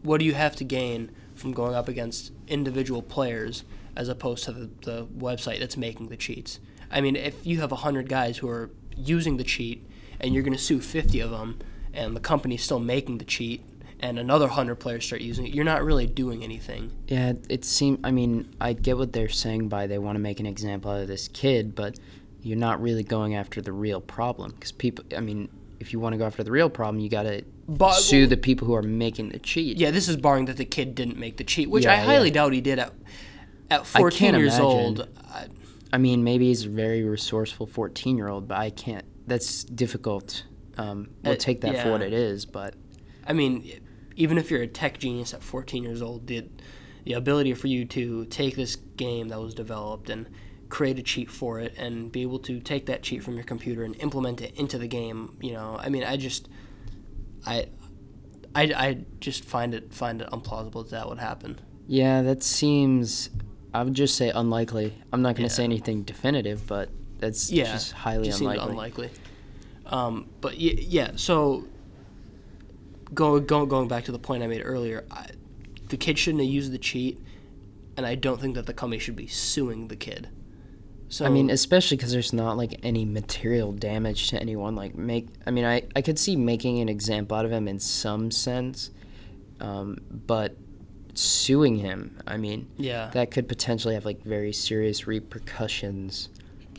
what 0.02 0.18
do 0.20 0.26
you 0.26 0.34
have 0.34 0.56
to 0.58 0.64
gain 0.64 1.12
from 1.36 1.52
going 1.54 1.76
up 1.76 1.88
against 1.88 2.32
individual 2.48 3.02
players 3.04 3.64
as 3.96 4.10
opposed 4.10 4.44
to 4.46 4.52
the, 4.52 4.70
the 4.90 5.06
website 5.06 5.60
that's 5.60 5.78
making 5.78 6.08
the 6.10 6.18
cheats? 6.18 6.60
I 6.94 7.02
mean, 7.02 7.16
if 7.16 7.46
you 7.46 7.60
have 7.62 7.72
hundred 7.72 8.08
guys 8.08 8.38
who 8.38 8.48
are 8.48 8.70
using 8.96 9.38
the 9.38 9.44
cheat 9.44 9.86
and 10.20 10.34
you're 10.34 10.44
going 10.44 10.54
to 10.58 10.64
sue 10.64 10.80
fifty 10.80 11.20
of 11.20 11.32
them, 11.32 11.60
and 11.94 12.16
the 12.16 12.20
company's 12.22 12.64
still 12.64 12.80
making 12.80 13.18
the 13.18 13.26
cheat, 13.26 13.64
and 14.00 14.20
another 14.20 14.48
hundred 14.48 14.76
players 14.76 15.06
start 15.06 15.22
using 15.22 15.48
it, 15.48 15.54
you're 15.54 15.66
not 15.66 15.84
really 15.84 16.06
doing 16.08 16.44
anything. 16.44 16.92
Yeah, 17.08 17.34
it- 17.50 17.66
seems. 17.66 18.00
I 18.04 18.12
mean, 18.12 18.48
I 18.62 18.74
get 18.74 18.98
what 18.98 19.12
they're 19.14 19.28
saying 19.30 19.70
by 19.70 19.88
they 19.88 19.98
want 19.98 20.16
to 20.16 20.20
make 20.20 20.40
an 20.40 20.46
example 20.46 20.92
out 20.92 21.02
of 21.02 21.08
this 21.08 21.28
kid, 21.28 21.74
but 21.76 21.98
you're 22.42 22.58
not 22.58 22.82
really 22.82 23.04
going 23.04 23.36
after 23.36 23.62
the 23.62 23.72
real 23.72 24.00
problem 24.02 24.52
because 24.52 24.72
people. 24.72 25.04
I 25.18 25.20
mean, 25.20 25.50
if 25.80 25.92
you 25.94 26.00
want 26.00 26.14
to 26.14 26.18
go 26.18 26.26
after 26.26 26.44
the 26.44 26.52
real 26.52 26.70
problem, 26.70 27.00
you 27.02 27.10
gotta 27.10 27.44
But- 27.68 27.94
sue 27.96 28.28
the 28.28 28.38
people 28.38 28.68
who 28.68 28.76
are 28.76 28.84
making 28.84 29.30
the 29.30 29.40
cheat. 29.40 29.78
Yeah, 29.78 29.92
this 29.92 30.08
is 30.08 30.16
barring 30.18 30.46
that 30.46 30.58
the 30.58 30.66
kid 30.66 30.94
didn't 30.96 31.18
make 31.18 31.38
the 31.38 31.44
cheat, 31.44 31.70
which 31.70 31.86
Yeah, 31.86 31.94
I 31.94 31.98
highly 31.98 32.28
yeah. 32.28 32.34
doubt 32.36 32.54
he 32.54 32.62
did 32.62 32.78
at 32.80 32.94
at 33.72 33.88
14 33.88 34.36
years 34.36 34.54
imagine. 34.60 34.66
old. 34.66 35.08
I, 35.94 35.98
mean, 35.98 36.24
maybe 36.24 36.48
he's 36.48 36.66
a 36.66 36.70
very 36.70 37.04
resourceful 37.04 37.66
14 37.68 38.18
year 38.18 38.28
old, 38.28 38.48
but 38.48 38.58
I 38.58 38.70
can't. 38.70 39.06
That's 39.28 39.64
difficult. 39.64 40.44
Um, 40.78 41.10
we'll 41.24 41.34
Uh, 41.34 41.38
take 41.38 41.62
that 41.62 41.82
for 41.84 41.92
what 41.92 42.02
it 42.02 42.14
is, 42.14 42.46
but 42.46 42.74
I 43.26 43.34
mean, 43.34 43.64
even 44.16 44.38
if 44.38 44.52
you're 44.52 44.62
a 44.64 44.68
tech 44.68 45.00
genius 45.00 45.34
at 45.34 45.42
14 45.44 45.84
years 45.84 46.02
old, 46.02 46.28
the 46.28 46.46
the 47.06 47.14
ability 47.14 47.54
for 47.54 47.68
you 47.68 47.84
to 47.86 48.26
take 48.26 48.56
this 48.56 48.76
game 48.76 49.28
that 49.28 49.40
was 49.40 49.54
developed 49.54 50.10
and 50.10 50.26
create 50.70 50.98
a 50.98 51.04
cheat 51.04 51.30
for 51.30 51.60
it 51.60 51.74
and 51.78 52.12
be 52.12 52.22
able 52.22 52.40
to 52.40 52.60
take 52.60 52.86
that 52.86 53.04
cheat 53.04 53.22
from 53.24 53.36
your 53.36 53.44
computer 53.44 53.84
and 53.84 53.96
implement 54.02 54.42
it 54.42 54.56
into 54.58 54.78
the 54.78 54.88
game, 54.88 55.38
you 55.42 55.52
know, 55.52 55.78
I 55.80 55.90
mean, 55.90 56.04
I 56.04 56.18
just 56.18 56.48
I 57.46 57.68
I, 58.56 58.64
I 58.64 58.98
just 59.20 59.44
find 59.46 59.74
it 59.74 59.94
find 59.94 60.22
it 60.22 60.30
implausible 60.30 60.84
that 60.84 60.92
that 60.92 61.10
would 61.10 61.20
happen. 61.20 61.60
yeah, 61.88 62.22
that 62.24 62.42
seems. 62.44 63.30
I 63.74 63.84
would 63.84 63.94
just 63.94 64.16
say 64.16 64.30
unlikely. 64.30 64.94
I'm 65.12 65.22
not 65.22 65.36
going 65.36 65.48
to 65.48 65.54
Yeah. 65.54 65.58
say 65.58 65.64
anything 65.64 66.04
definitive, 66.04 66.68
but 66.68 66.90
that's 67.20 67.52
Yeah, 67.52 67.72
just 67.72 67.92
highly 67.94 68.26
just 68.26 68.42
unlikely. 68.42 68.70
unlikely. 68.72 69.10
Um, 69.86 70.28
but 70.42 70.54
y- 70.54 70.76
yeah, 70.78 71.12
so 71.16 71.66
go, 73.14 73.40
go, 73.40 73.66
going 73.66 73.88
back 73.88 74.06
to 74.06 74.12
the 74.12 74.20
point 74.20 74.44
I 74.44 74.48
made 74.48 74.62
earlier, 74.64 75.06
I, 75.12 75.28
the 75.90 75.98
kid 75.98 76.18
shouldn't 76.18 76.44
have 76.44 76.52
used 76.52 76.72
the 76.72 76.78
cheat, 76.78 77.20
and 77.98 78.06
I 78.06 78.16
don't 78.16 78.40
think 78.40 78.56
that 78.56 78.66
the 78.66 78.74
company 78.74 79.00
should 79.00 79.16
be 79.16 79.28
suing 79.28 79.88
the 79.88 79.96
kid. 79.96 80.30
So 81.10 81.26
I 81.26 81.30
mean, 81.30 81.52
especially 81.52 81.98
because 81.98 82.12
there's 82.12 82.34
not 82.34 82.58
like 82.58 82.80
any 82.82 83.06
material 83.06 83.72
damage 83.72 84.30
to 84.30 84.40
anyone. 84.42 84.76
Like 84.76 84.96
make, 84.96 85.28
I 85.46 85.52
mean, 85.52 85.64
I 85.64 85.84
I 85.96 86.02
could 86.02 86.18
see 86.18 86.36
making 86.36 86.80
an 86.80 86.90
example 86.90 87.38
out 87.38 87.46
of 87.46 87.52
him 87.52 87.68
in 87.68 87.78
some 87.78 88.32
sense, 88.32 88.90
um, 89.60 89.98
but 90.10 90.56
suing 91.16 91.78
him, 91.78 92.18
I 92.28 92.38
mean, 92.38 92.68
yeah, 92.78 93.10
that 93.14 93.32
could 93.32 93.48
potentially 93.48 93.94
have 93.94 94.06
like 94.06 94.24
very 94.24 94.54
serious 94.54 95.06
repercussions 95.08 96.30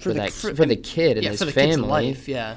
for, 0.01 0.09
the- 0.11 0.14
that 0.20 0.32
for- 0.32 0.55
for, 0.55 0.66
the 0.66 0.76
kid 0.76 1.16
and 1.16 1.24
yeah, 1.24 1.30
his 1.30 1.43
for 1.43 1.51
family 1.51 1.89
life, 1.89 2.28
yeah, 2.28 2.57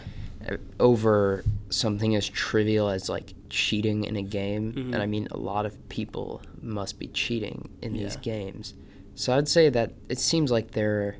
uh, 0.49 0.57
over 0.79 1.43
something 1.69 2.15
as 2.15 2.27
trivial 2.27 2.89
as 2.89 3.09
like 3.09 3.33
cheating 3.49 4.03
in 4.05 4.15
a 4.15 4.21
game. 4.21 4.73
Mhm. 4.73 4.93
And 4.93 4.95
I 4.97 5.05
mean, 5.05 5.27
a 5.31 5.37
lot 5.37 5.65
of 5.65 5.87
people 5.89 6.41
must 6.61 6.97
be 6.99 7.07
cheating 7.07 7.69
in 7.81 7.93
these 7.93 8.15
games. 8.17 8.73
So 9.15 9.35
I'd 9.35 9.47
say 9.47 9.69
that 9.69 9.93
it 10.09 10.19
seems 10.19 10.51
like 10.51 10.71
they're, 10.71 11.17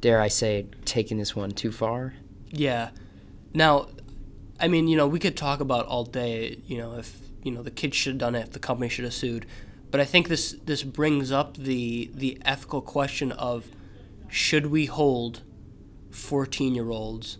dare 0.00 0.20
I 0.20 0.28
say, 0.28 0.66
taking 0.84 1.18
this 1.18 1.34
one 1.36 1.50
too 1.52 1.72
far. 1.72 2.14
yeah. 2.50 2.90
Now, 3.54 3.88
I 4.60 4.68
mean, 4.68 4.88
you 4.88 4.96
know, 4.96 5.06
we 5.08 5.18
could 5.18 5.36
talk 5.36 5.60
about 5.60 5.86
all 5.86 6.04
day, 6.04 6.58
you 6.66 6.76
know, 6.78 6.98
if 6.98 7.18
you 7.42 7.50
know 7.50 7.62
the 7.62 7.70
kid 7.70 7.94
should 7.94 8.12
have 8.14 8.18
done 8.18 8.34
it, 8.34 8.40
if 8.40 8.50
the 8.50 8.58
company 8.58 8.88
should 8.90 9.04
have 9.04 9.14
sued, 9.14 9.46
but 9.90 10.00
I 10.00 10.04
think 10.04 10.28
this 10.28 10.52
this 10.64 10.82
brings 10.82 11.32
up 11.32 11.56
the 11.56 12.10
the 12.14 12.38
ethical 12.44 12.80
question 12.80 13.32
of 13.32 13.66
should 14.28 14.66
we 14.66 14.86
hold 14.86 15.42
14 16.10 16.74
year 16.74 16.90
olds 16.90 17.38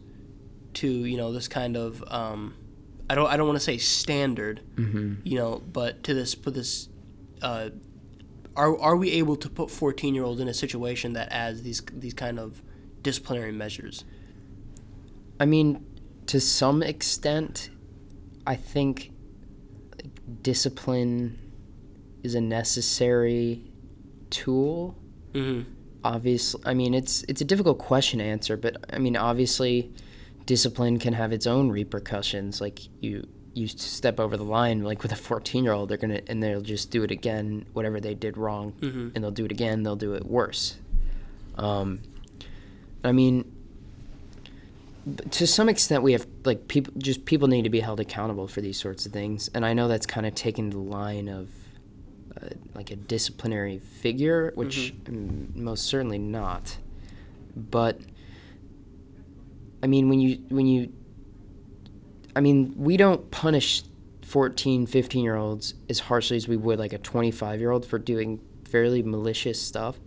to 0.74 0.88
you 0.88 1.16
know 1.16 1.32
this 1.32 1.48
kind 1.48 1.76
of 1.76 2.02
um, 2.08 2.54
I 3.10 3.14
don't 3.14 3.28
I 3.28 3.36
don't 3.36 3.46
want 3.46 3.58
to 3.58 3.64
say 3.64 3.78
standard 3.78 4.62
Mm-hmm. 4.76 5.14
you 5.24 5.36
know 5.36 5.62
but 5.72 6.02
to 6.04 6.14
this 6.14 6.34
put 6.34 6.54
this 6.54 6.88
uh, 7.42 7.70
are 8.56 8.78
are 8.80 8.96
we 8.96 9.10
able 9.12 9.36
to 9.36 9.48
put 9.48 9.70
14 9.70 10.14
year 10.14 10.24
olds 10.24 10.40
in 10.40 10.48
a 10.48 10.54
situation 10.54 11.12
that 11.14 11.30
adds 11.30 11.62
these 11.62 11.82
these 11.92 12.14
kind 12.14 12.38
of 12.38 12.62
disciplinary 13.02 13.52
measures 13.52 14.04
I 15.40 15.44
mean, 15.46 15.86
to 16.26 16.40
some 16.40 16.82
extent, 16.82 17.70
I 18.46 18.56
think 18.56 19.12
discipline 20.42 21.38
is 22.22 22.34
a 22.34 22.40
necessary 22.40 23.62
tool. 24.30 24.96
mm-hmm. 25.32 25.70
Obviously, 26.04 26.62
I 26.64 26.74
mean 26.74 26.94
it's 26.94 27.24
it's 27.28 27.40
a 27.40 27.44
difficult 27.44 27.78
question 27.78 28.20
to 28.20 28.24
answer, 28.24 28.56
but 28.56 28.76
I 28.92 28.98
mean 28.98 29.16
obviously, 29.16 29.92
discipline 30.46 30.98
can 30.98 31.12
have 31.14 31.32
its 31.32 31.46
own 31.46 31.70
repercussions. 31.70 32.60
Like 32.60 32.80
you 33.00 33.26
you 33.54 33.66
step 33.66 34.20
over 34.20 34.36
the 34.36 34.44
line, 34.44 34.84
like 34.84 35.02
with 35.02 35.10
a 35.10 35.16
fourteen 35.16 35.64
year 35.64 35.72
old, 35.72 35.88
they're 35.88 35.96
gonna 35.98 36.20
and 36.28 36.40
they'll 36.42 36.60
just 36.60 36.90
do 36.92 37.02
it 37.02 37.10
again, 37.10 37.66
whatever 37.72 37.98
they 38.00 38.14
did 38.14 38.36
wrong, 38.36 38.74
Mhm. 38.80 39.10
and 39.14 39.24
they'll 39.24 39.32
do 39.32 39.44
it 39.44 39.50
again. 39.50 39.82
They'll 39.82 39.96
do 39.96 40.14
it 40.14 40.24
worse. 40.24 40.76
Um, 41.56 42.00
I 43.02 43.10
mean, 43.10 43.50
to 45.30 45.46
some 45.46 45.68
extent 45.68 46.02
we 46.02 46.12
have 46.12 46.26
like 46.44 46.68
people 46.68 46.92
just 46.98 47.24
people 47.24 47.48
need 47.48 47.62
to 47.62 47.70
be 47.70 47.80
held 47.80 47.98
accountable 47.98 48.46
for 48.46 48.60
these 48.60 48.78
sorts 48.78 49.06
of 49.06 49.12
things 49.12 49.48
and 49.54 49.64
i 49.64 49.72
know 49.72 49.88
that's 49.88 50.04
kind 50.04 50.26
of 50.26 50.34
taken 50.34 50.68
the 50.68 50.76
line 50.78 51.28
of 51.28 51.48
like 52.74 52.90
a 52.90 52.96
disciplinary 52.96 53.78
figure 53.78 54.52
which 54.54 54.94
mm 55.04 55.54
most 55.54 55.86
certainly 55.86 56.18
not 56.18 56.78
but 57.56 57.98
i 59.82 59.86
mean 59.86 60.08
when 60.08 60.20
you 60.20 60.38
when 60.50 60.66
you 60.66 60.92
i 62.36 62.40
mean 62.40 62.72
we 62.76 62.96
don't 62.96 63.30
punish 63.30 63.82
14 64.22 64.86
15 64.86 65.24
year 65.24 65.34
olds 65.34 65.74
as 65.88 65.98
harshly 65.98 66.36
as 66.36 66.46
we 66.46 66.56
would 66.56 66.78
like 66.78 66.92
a 66.92 66.98
25 66.98 67.60
year 67.60 67.70
old 67.70 67.84
for 67.84 67.98
doing 67.98 68.40
fairly 68.64 69.02
malicious 69.02 69.60
stuff 69.60 69.98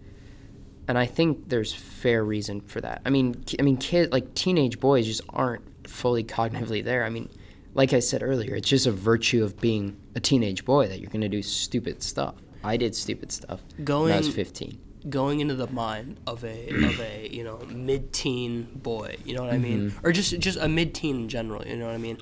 and 0.91 0.97
I 0.97 1.05
think 1.05 1.47
there's 1.47 1.73
fair 1.73 2.21
reason 2.21 2.59
for 2.59 2.81
that. 2.81 3.01
I 3.05 3.11
mean, 3.11 3.45
I 3.57 3.61
mean, 3.61 3.77
kid 3.77 4.11
like 4.11 4.33
teenage 4.33 4.79
boys 4.79 5.05
just 5.05 5.21
aren't 5.29 5.87
fully 5.87 6.23
cognitively 6.23 6.83
there. 6.83 7.05
I 7.05 7.09
mean, 7.09 7.29
like 7.73 7.93
I 7.93 7.99
said 7.99 8.21
earlier, 8.23 8.55
it's 8.55 8.67
just 8.69 8.85
a 8.87 8.91
virtue 8.91 9.43
of 9.43 9.59
being 9.59 9.97
a 10.15 10.19
teenage 10.19 10.65
boy 10.65 10.87
that 10.87 10.99
you're 10.99 11.09
gonna 11.09 11.29
do 11.29 11.41
stupid 11.41 12.03
stuff. 12.03 12.35
I 12.63 12.77
did 12.77 12.95
stupid 12.95 13.31
stuff 13.31 13.61
Going 13.83 14.05
when 14.05 14.13
I 14.13 14.17
was 14.17 14.33
15. 14.33 14.79
going 15.09 15.39
into 15.39 15.55
the 15.55 15.67
mind 15.67 16.19
of 16.27 16.43
a 16.43 16.69
of 16.69 16.99
a 16.99 17.27
you 17.31 17.43
know 17.43 17.57
mid-teen 17.69 18.67
boy 18.75 19.15
you 19.25 19.33
know 19.33 19.41
what 19.41 19.51
i 19.51 19.57
mean 19.57 19.89
mm-hmm. 19.89 20.05
or 20.05 20.11
just 20.11 20.37
just 20.37 20.59
a 20.59 20.67
mid-teen 20.67 21.21
in 21.21 21.27
general 21.27 21.65
you 21.65 21.75
know 21.75 21.87
what 21.87 21.95
i 21.95 21.97
mean 21.97 22.19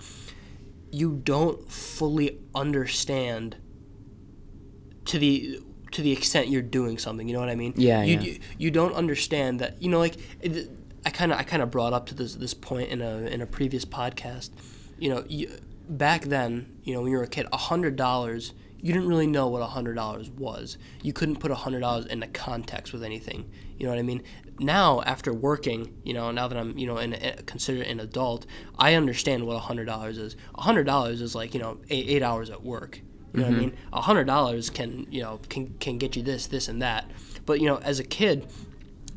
you 0.90 1.20
don't 1.26 1.70
fully 1.70 2.40
understand 2.56 3.58
to 5.04 5.20
the 5.20 5.60
to 5.92 6.02
the 6.02 6.12
extent 6.14 6.48
you're 6.48 6.62
doing 6.62 6.98
something 6.98 7.28
you 7.28 7.34
know 7.34 7.42
what 7.42 7.50
i 7.50 7.56
mean 7.56 7.74
Yeah, 7.76 8.04
you 8.04 8.14
yeah. 8.16 8.22
you, 8.22 8.40
you 8.58 8.72
don't 8.72 8.94
understand 8.94 9.60
that 9.60 9.82
you 9.82 9.90
know 9.90 10.00
like 10.00 10.16
it, 10.40 10.70
i 11.06 11.10
kind 11.10 11.34
of 11.34 11.38
i 11.40 11.44
kind 11.44 11.62
of 11.62 11.70
brought 11.72 11.92
up 11.92 12.06
to 12.08 12.16
this 12.16 12.36
this 12.36 12.54
point 12.54 12.90
in 12.90 13.02
a 13.02 13.18
in 13.28 13.42
a 13.42 13.46
previous 13.46 13.84
podcast 13.84 14.52
you 15.00 15.10
know 15.10 15.24
you, 15.28 15.50
back 15.88 16.24
then 16.26 16.78
you 16.84 16.94
know 16.94 17.02
when 17.02 17.12
you 17.12 17.18
were 17.18 17.24
a 17.24 17.28
kid 17.28 17.48
a 17.52 17.58
hundred 17.58 17.96
dollars 17.96 18.54
you 18.82 18.94
didn't 18.94 19.10
really 19.10 19.28
know 19.28 19.48
what 19.48 19.62
a 19.62 19.66
hundred 19.66 19.96
dollars 19.96 20.30
was. 20.30 20.78
You 21.04 21.12
couldn't 21.12 21.42
put 21.42 21.52
a 21.52 21.56
hundred 21.56 21.82
dollars 21.82 22.06
into 22.06 22.28
context 22.28 22.94
with 22.94 23.04
anything. 23.04 23.52
You 23.78 23.86
know 23.86 23.92
what 23.92 24.00
i 24.00 24.04
mean? 24.04 24.24
Now 24.58 25.02
after 25.02 25.34
working 25.34 25.98
you 26.04 26.14
know 26.14 26.32
now 26.32 26.48
that 26.48 26.58
i'm 26.58 26.78
you 26.78 26.88
know 26.88 26.98
in, 26.98 27.14
in, 27.14 27.44
considered 27.46 27.88
an 27.88 28.00
adult 28.00 28.46
i 28.78 28.94
understand 28.94 29.46
what 29.46 29.56
a 29.56 29.60
hundred 29.60 29.86
dollars 29.86 30.18
is. 30.18 30.36
A 30.56 30.62
hundred 30.62 30.86
dollars 30.86 31.22
is 31.22 31.36
like 31.36 31.54
you 31.54 31.60
know 31.60 31.78
eight, 31.90 32.06
eight 32.08 32.24
hours 32.24 32.50
at 32.50 32.64
work. 32.64 33.02
You 33.34 33.42
know 33.42 33.46
what 33.46 33.50
I 33.50 33.52
mm-hmm. 33.52 33.62
mean? 33.62 33.78
A 33.94 34.02
hundred 34.02 34.26
dollars 34.26 34.70
can 34.70 35.08
you 35.10 35.22
know 35.22 35.40
can 35.50 35.76
can 35.80 35.98
get 35.98 36.16
you 36.16 36.24
this, 36.24 36.48
this, 36.48 36.68
and 36.68 36.82
that. 36.82 37.10
But 37.46 37.60
you 37.60 37.68
know, 37.68 37.78
as 37.78 38.00
a 38.00 38.04
kid, 38.04 38.48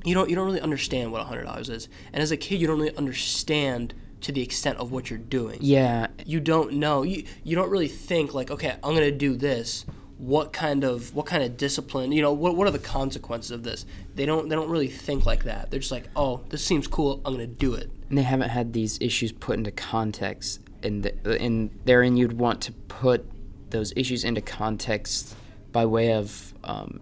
you 0.05 0.15
don't 0.15 0.29
you 0.29 0.37
don't 0.37 0.47
really 0.47 0.61
understand 0.61 1.13
what 1.13 1.23
a 1.23 1.25
hundred 1.25 1.45
dollars 1.45 1.69
is, 1.69 1.89
and 2.13 2.23
as 2.23 2.31
a 2.31 2.37
kid, 2.37 2.61
you 2.61 2.67
don't 2.67 2.79
really 2.79 2.97
understand 2.97 3.95
to 4.23 4.33
the 4.33 4.43
extent 4.43 4.79
of 4.79 4.91
what 4.93 5.11
you're 5.11 5.19
doing. 5.19 5.59
Yeah, 5.61 6.09
You 6.25 6.41
don't 6.41 6.75
know. 6.75 7.03
You 7.03 7.25
you 7.45 7.55
don't 7.57 7.71
really 7.71 7.89
think 7.89 8.35
like, 8.35 8.51
okay, 8.51 8.77
I'm 8.83 8.95
gonna 8.95 9.11
do 9.11 9.37
this. 9.37 9.85
What 10.19 10.53
kind 10.53 10.85
of 10.85 11.15
what 11.15 11.27
kind 11.27 11.43
of 11.43 11.57
discipline? 11.57 12.13
You 12.13 12.23
know, 12.23 12.33
what 12.33 12.57
what 12.57 12.67
are 12.69 12.71
the 12.71 12.79
consequences 12.79 13.51
of 13.51 13.63
this? 13.65 13.85
They 14.15 14.25
don't 14.25 14.49
they 14.49 14.55
don't 14.55 14.71
really 14.71 14.89
think 14.89 15.27
like 15.27 15.45
that. 15.45 15.71
They're 15.71 15.81
just 15.81 15.93
like, 15.93 16.05
oh, 16.17 16.41
this 16.49 16.65
seems 16.65 16.87
cool. 16.87 17.21
I'm 17.25 17.35
gonna 17.35 17.47
do 17.47 17.75
it. 17.75 17.91
and 18.09 18.17
they 18.19 18.23
haven't 18.23 18.51
had 18.51 18.73
these 18.73 18.99
issues 19.01 19.33
put 19.33 19.59
into 19.59 19.73
context, 19.73 20.61
and 20.83 21.03
the, 21.03 21.41
and 21.41 21.71
therein 21.85 22.17
you'd 22.17 22.39
want 22.39 22.61
to 22.63 22.73
put 22.73 23.25
those 23.71 23.93
issues 23.97 24.23
into 24.23 24.41
context 24.41 25.35
by 25.73 25.87
way 25.87 26.13
of 26.13 26.53
um, 26.63 27.01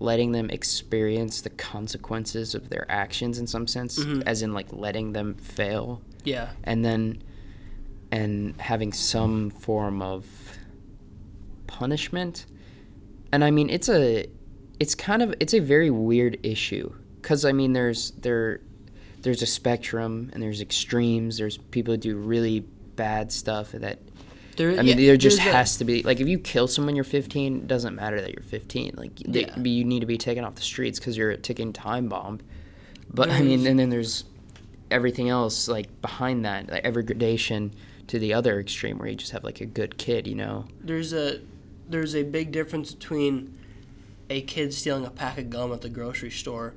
letting 0.00 0.32
them 0.32 0.50
experience 0.50 1.40
the 1.40 1.50
consequences 1.50 2.54
of 2.54 2.68
their 2.68 2.84
actions 2.90 3.38
in 3.38 3.46
some 3.46 3.66
sense, 3.66 3.98
as 4.26 4.42
in 4.42 4.52
like 4.52 4.66
letting 4.72 5.12
them 5.12 5.34
fail. 5.36 6.02
Yeah. 6.24 6.50
and 6.64 6.84
then 6.84 7.22
and 8.10 8.58
having 8.60 8.92
some 8.92 9.50
form 9.50 10.00
of 10.02 10.26
punishment. 11.66 12.46
And 13.32 13.44
i 13.44 13.50
mean 13.50 13.68
it's 13.70 13.88
a 13.88 14.26
it's 14.80 14.94
kind 14.94 15.22
of 15.22 15.34
it's 15.40 15.54
a 15.54 15.58
very 15.60 15.90
weird 15.90 16.38
issue. 16.42 16.92
Because 17.20 17.44
i 17.44 17.52
mean 17.52 17.72
there's 17.72 18.12
there 18.12 18.60
there's 19.22 19.42
a 19.42 19.46
spectrum 19.46 20.30
and 20.32 20.42
there's 20.42 20.60
extremes. 20.60 21.38
There's 21.38 21.58
people 21.58 21.94
who 21.94 21.98
do 21.98 22.16
really 22.16 22.60
bad 22.96 23.30
stuff 23.32 23.72
that 23.72 23.98
There, 24.56 24.70
i 24.72 24.76
mean 24.76 24.86
yeah, 24.98 25.06
there 25.06 25.16
just 25.16 25.36
there's 25.38 25.48
a- 25.48 25.52
has 25.52 25.76
to 25.78 25.84
be 25.84 26.02
like 26.02 26.20
if 26.20 26.26
you 26.28 26.38
kill 26.38 26.66
someone 26.66 26.94
you're 26.96 27.04
15 27.04 27.56
it 27.58 27.66
doesn't 27.68 27.94
matter 27.94 28.20
that 28.20 28.32
you're 28.32 28.42
15 28.42 28.94
like 28.96 29.14
they, 29.18 29.42
Yeah. 29.44 29.58
you 29.60 29.84
need 29.84 30.00
to 30.00 30.06
be 30.06 30.18
taken 30.18 30.44
off 30.44 30.54
the 30.56 30.62
streets 30.62 30.98
because 30.98 31.16
you're 31.16 31.30
a 31.30 31.36
ticking 31.36 31.72
time 31.72 32.08
bomb. 32.08 32.40
But 33.12 33.30
i 33.30 33.40
mean 33.42 33.66
and 33.66 33.78
then 33.78 33.90
there's 33.90 34.24
everything 34.90 35.28
else 35.28 35.68
like 35.68 36.00
behind 36.00 36.44
that 36.44 36.68
like 36.70 36.84
every 36.84 37.02
gradation 37.02 37.72
to 38.06 38.18
the 38.18 38.32
other 38.32 38.58
extreme 38.58 38.98
where 38.98 39.08
you 39.08 39.16
just 39.16 39.32
have 39.32 39.44
like 39.44 39.60
a 39.60 39.66
good 39.66 39.98
kid 39.98 40.26
you 40.26 40.34
know? 40.34 40.64
There's 40.80 41.12
a 41.12 41.40
there's 41.88 42.14
a 42.14 42.22
big 42.22 42.52
difference 42.52 42.92
between 42.94 43.58
a 44.30 44.40
kid 44.42 44.72
stealing 44.74 45.04
a 45.06 45.10
pack 45.10 45.38
of 45.38 45.50
gum 45.50 45.72
at 45.72 45.80
the 45.80 45.88
grocery 45.88 46.30
store 46.30 46.74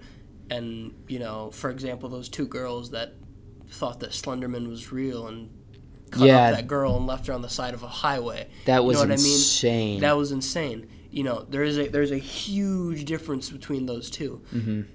and 0.50 0.94
you 1.08 1.20
know 1.20 1.52
for 1.52 1.70
example 1.70 2.10
those 2.10 2.30
two 2.30 2.46
girls 2.48 2.92
that 2.92 3.14
thought 3.70 4.00
that 4.02 4.12
slenderman 4.12 4.68
was 4.68 4.92
real 4.92 5.28
and 5.28 5.50
cut 6.12 6.24
Yeah. 6.28 6.48
up 6.50 6.56
that 6.56 6.68
girl 6.68 6.98
and 6.98 7.08
left 7.08 7.28
her 7.28 7.34
on 7.34 7.42
the 7.42 7.48
side 7.50 7.74
of 7.74 7.84
a 7.84 7.88
highway. 7.88 8.50
That 8.66 8.80
You 8.82 8.84
was 8.88 8.98
know 8.98 9.04
what 9.04 9.12
insane 9.12 9.72
i 9.72 9.92
mean? 9.94 10.02
that 10.02 10.18
was 10.18 10.32
insane. 10.34 10.90
You 11.10 11.24
know 11.24 11.46
there 11.50 11.64
is 11.64 11.78
a 11.78 11.88
there's 11.88 12.12
a 12.12 12.18
huge 12.18 13.06
difference 13.06 13.50
between 13.50 13.86
those 13.86 14.10
2 14.10 14.42
Mhm. 14.54 14.86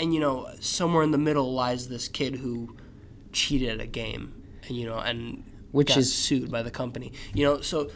And 0.00 0.12
you 0.14 0.20
know 0.20 0.48
somewhere 0.60 1.02
in 1.04 1.10
the 1.10 1.18
middle 1.18 1.52
lies 1.52 1.88
this 1.88 2.08
kid 2.08 2.36
who 2.36 2.74
cheated 3.32 3.68
at 3.68 3.80
a 3.80 3.86
game 3.86 4.32
and 4.66 4.76
you 4.76 4.86
know 4.86 4.98
and 4.98 5.44
Which 5.72 5.88
got 5.88 5.98
is- 5.98 6.12
sued 6.12 6.50
by 6.50 6.62
the 6.62 6.70
company. 6.70 7.12
You 7.34 7.44
know 7.44 7.60
so 7.60 7.90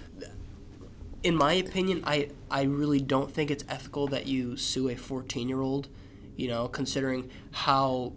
in 1.23 1.35
my 1.35 1.55
opinion 1.55 2.03
i 2.07 2.29
i 2.51 2.63
really 2.63 3.01
don't 3.01 3.33
think 3.33 3.51
it's 3.51 3.65
ethical 3.69 4.07
that 4.09 4.27
you 4.27 4.57
sue 4.57 4.89
a 4.91 4.95
14 4.97 5.49
year 5.49 5.61
old 5.63 5.89
you 6.37 6.47
know 6.49 6.69
considering 6.69 7.31
how 7.53 8.13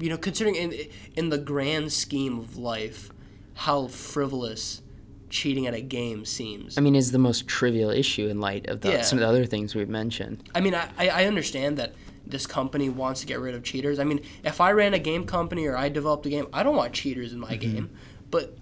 you 0.00 0.08
know 0.08 0.16
considering 0.18 0.56
in 0.56 0.74
in 1.14 1.28
the 1.30 1.38
grand 1.38 1.92
scheme 1.92 2.38
of 2.38 2.56
life 2.56 3.10
how 3.54 3.86
frivolous 3.86 4.82
cheating 5.28 5.66
at 5.66 5.72
a 5.72 5.80
game 5.80 6.26
seems. 6.26 6.76
I 6.76 6.82
mean 6.82 6.94
is 6.94 7.10
the 7.12 7.18
most 7.18 7.46
trivial 7.48 7.88
issue 7.90 8.28
in 8.28 8.38
light 8.40 8.66
of 8.68 8.82
the, 8.82 8.90
Yeah. 8.90 9.00
some 9.02 9.18
of 9.18 9.22
the 9.22 9.28
other 9.28 9.46
things 9.46 9.74
we've 9.74 9.88
mentioned. 9.88 10.46
I 10.54 10.60
mean, 10.60 10.74
I, 10.74 10.88
I 10.98 11.08
I 11.08 11.24
understand 11.26 11.78
that 11.78 11.94
this 12.26 12.46
company 12.46 12.88
wants 12.88 13.20
to 13.20 13.26
get 13.26 13.40
rid 13.40 13.54
of 13.54 13.62
cheaters. 13.62 13.98
I 13.98 14.04
mean, 14.04 14.20
if 14.44 14.60
I 14.60 14.72
ran 14.72 14.94
a 14.94 14.98
game 14.98 15.24
company 15.26 15.66
or 15.66 15.76
I 15.76 15.88
developed 15.88 16.26
a 16.26 16.30
game, 16.30 16.46
I 16.52 16.62
don't 16.62 16.76
want 16.76 16.92
cheaters 16.92 17.32
in 17.32 17.40
my 17.40 17.56
game. 17.56 17.90
But, 18.30 18.56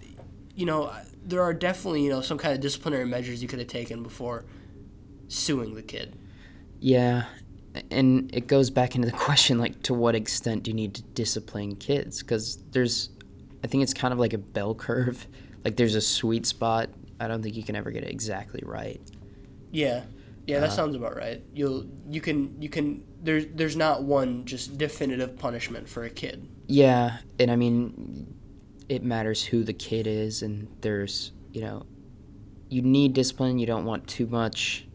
you 0.55 0.67
know, 0.67 0.93
there 1.25 1.43
are 1.43 1.55
definitely, 1.55 2.03
you 2.05 2.11
know, 2.11 2.21
some 2.21 2.39
kind 2.39 2.55
of 2.55 2.61
disciplinary 2.61 3.07
measures 3.07 3.43
you 3.43 3.49
could 3.49 3.59
have 3.59 3.69
taken 3.69 4.03
before 4.03 4.45
suing 5.29 5.75
the 5.75 5.83
kid. 5.83 6.17
yeah 6.81 7.27
and 7.91 8.35
it 8.35 8.47
goes 8.47 8.71
back 8.71 8.95
into 8.97 9.07
the 9.07 9.17
question 9.17 9.59
like 9.59 9.81
to 9.83 9.95
what 9.95 10.15
extent 10.15 10.63
do 10.65 10.71
you 10.71 10.75
need 10.75 10.95
to 10.95 11.03
discipline 11.03 11.77
kids 11.77 12.21
because 12.21 12.59
there's 12.73 13.11
i 13.63 13.67
think 13.67 13.83
it's 13.83 13.95
kind 13.95 14.13
of 14.13 14.19
like 14.19 14.33
a 14.33 14.39
bell 14.39 14.75
curve 14.75 15.27
like 15.65 15.77
there's 15.77 15.95
a 15.95 16.01
sweet 16.01 16.47
spot 16.47 16.91
i 17.21 17.29
don't 17.29 17.43
think 17.43 17.55
you 17.57 17.63
can 17.63 17.77
ever 17.77 17.91
get 17.91 18.03
it 18.03 18.11
exactly 18.11 18.63
right 18.65 19.01
Yeah. 19.71 20.05
Yeah, 20.47 20.61
that 20.61 20.71
Uh, 20.71 20.71
sounds 20.71 20.97
about 20.97 21.17
right. 21.17 21.43
You'll 21.55 21.87
you 22.09 22.21
can 22.21 22.61
you 22.61 22.69
can 22.69 23.05
there's 23.23 23.47
there's 23.55 23.77
not 23.77 24.03
one 24.03 24.45
just 24.45 24.79
definitive 24.79 25.39
punishment 25.39 25.89
for 25.89 26.05
a 26.05 26.11
kid. 26.11 26.49
Yeah, 26.67 27.19
and 27.39 27.51
I 27.51 27.57
mean, 27.57 28.35
it 28.89 29.03
matters 29.03 29.45
who 29.45 29.65
the 29.65 29.73
kid 29.73 30.07
is, 30.07 30.43
and 30.43 30.69
there's, 30.81 31.33
you 31.53 31.61
know, 31.61 31.87
you 32.69 32.83
need 32.83 33.13
discipline. 33.13 33.59
You 33.59 33.67
don't 33.67 33.85
want 33.85 34.07
too 34.07 34.27
much. 34.27 34.87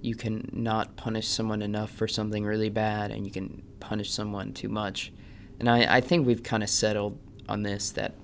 You 0.00 0.14
can 0.14 0.48
not 0.52 0.96
punish 0.96 1.26
someone 1.26 1.62
enough 1.62 1.90
for 1.90 2.06
something 2.06 2.44
really 2.44 2.70
bad, 2.70 3.10
and 3.10 3.26
you 3.26 3.32
can 3.32 3.62
punish 3.80 4.10
someone 4.12 4.52
too 4.52 4.68
much. 4.68 5.12
And 5.58 5.68
I, 5.68 5.96
I 5.96 6.00
think 6.00 6.26
we've 6.26 6.42
kind 6.42 6.62
of 6.62 6.70
settled 6.70 7.18
on 7.48 7.62
this 7.62 7.90
that, 7.92 8.14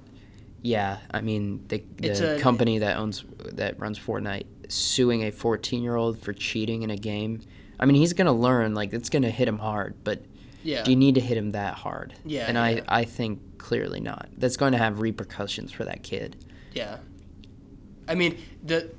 yeah, 0.62 0.98
I 1.10 1.20
mean, 1.20 1.64
the, 1.68 1.82
the 1.96 2.36
a- 2.36 2.40
company 2.40 2.78
that 2.78 2.96
owns 2.96 3.24
that 3.54 3.78
runs 3.80 3.98
Fortnite 3.98 4.46
suing 4.68 5.22
a 5.24 5.30
14 5.32 5.82
year 5.82 5.96
old 5.96 6.18
for 6.18 6.32
cheating 6.32 6.82
in 6.82 6.90
a 6.90 6.96
game. 6.96 7.40
I 7.78 7.86
mean, 7.86 7.96
he's 7.96 8.12
gonna 8.12 8.32
learn. 8.32 8.74
Like, 8.74 8.92
it's 8.92 9.10
gonna 9.10 9.30
hit 9.30 9.48
him 9.48 9.58
hard, 9.58 9.94
but 10.04 10.22
Yeah. 10.62 10.82
do 10.84 10.90
you 10.90 10.96
need 10.96 11.14
to 11.16 11.20
hit 11.20 11.36
him 11.36 11.52
that 11.52 11.74
hard? 11.74 12.14
Yeah, 12.24 12.46
And 12.48 12.56
yeah. 12.56 12.84
I, 12.88 13.00
I 13.00 13.04
think 13.04 13.58
clearly 13.58 14.00
not. 14.00 14.28
That's 14.36 14.56
going 14.56 14.72
to 14.72 14.78
have 14.78 15.00
repercussions 15.00 15.72
for 15.72 15.84
that 15.84 16.02
kid. 16.02 16.36
Yeah. 16.72 16.98
I 18.06 18.14
mean, 18.14 18.38
the 18.62 18.90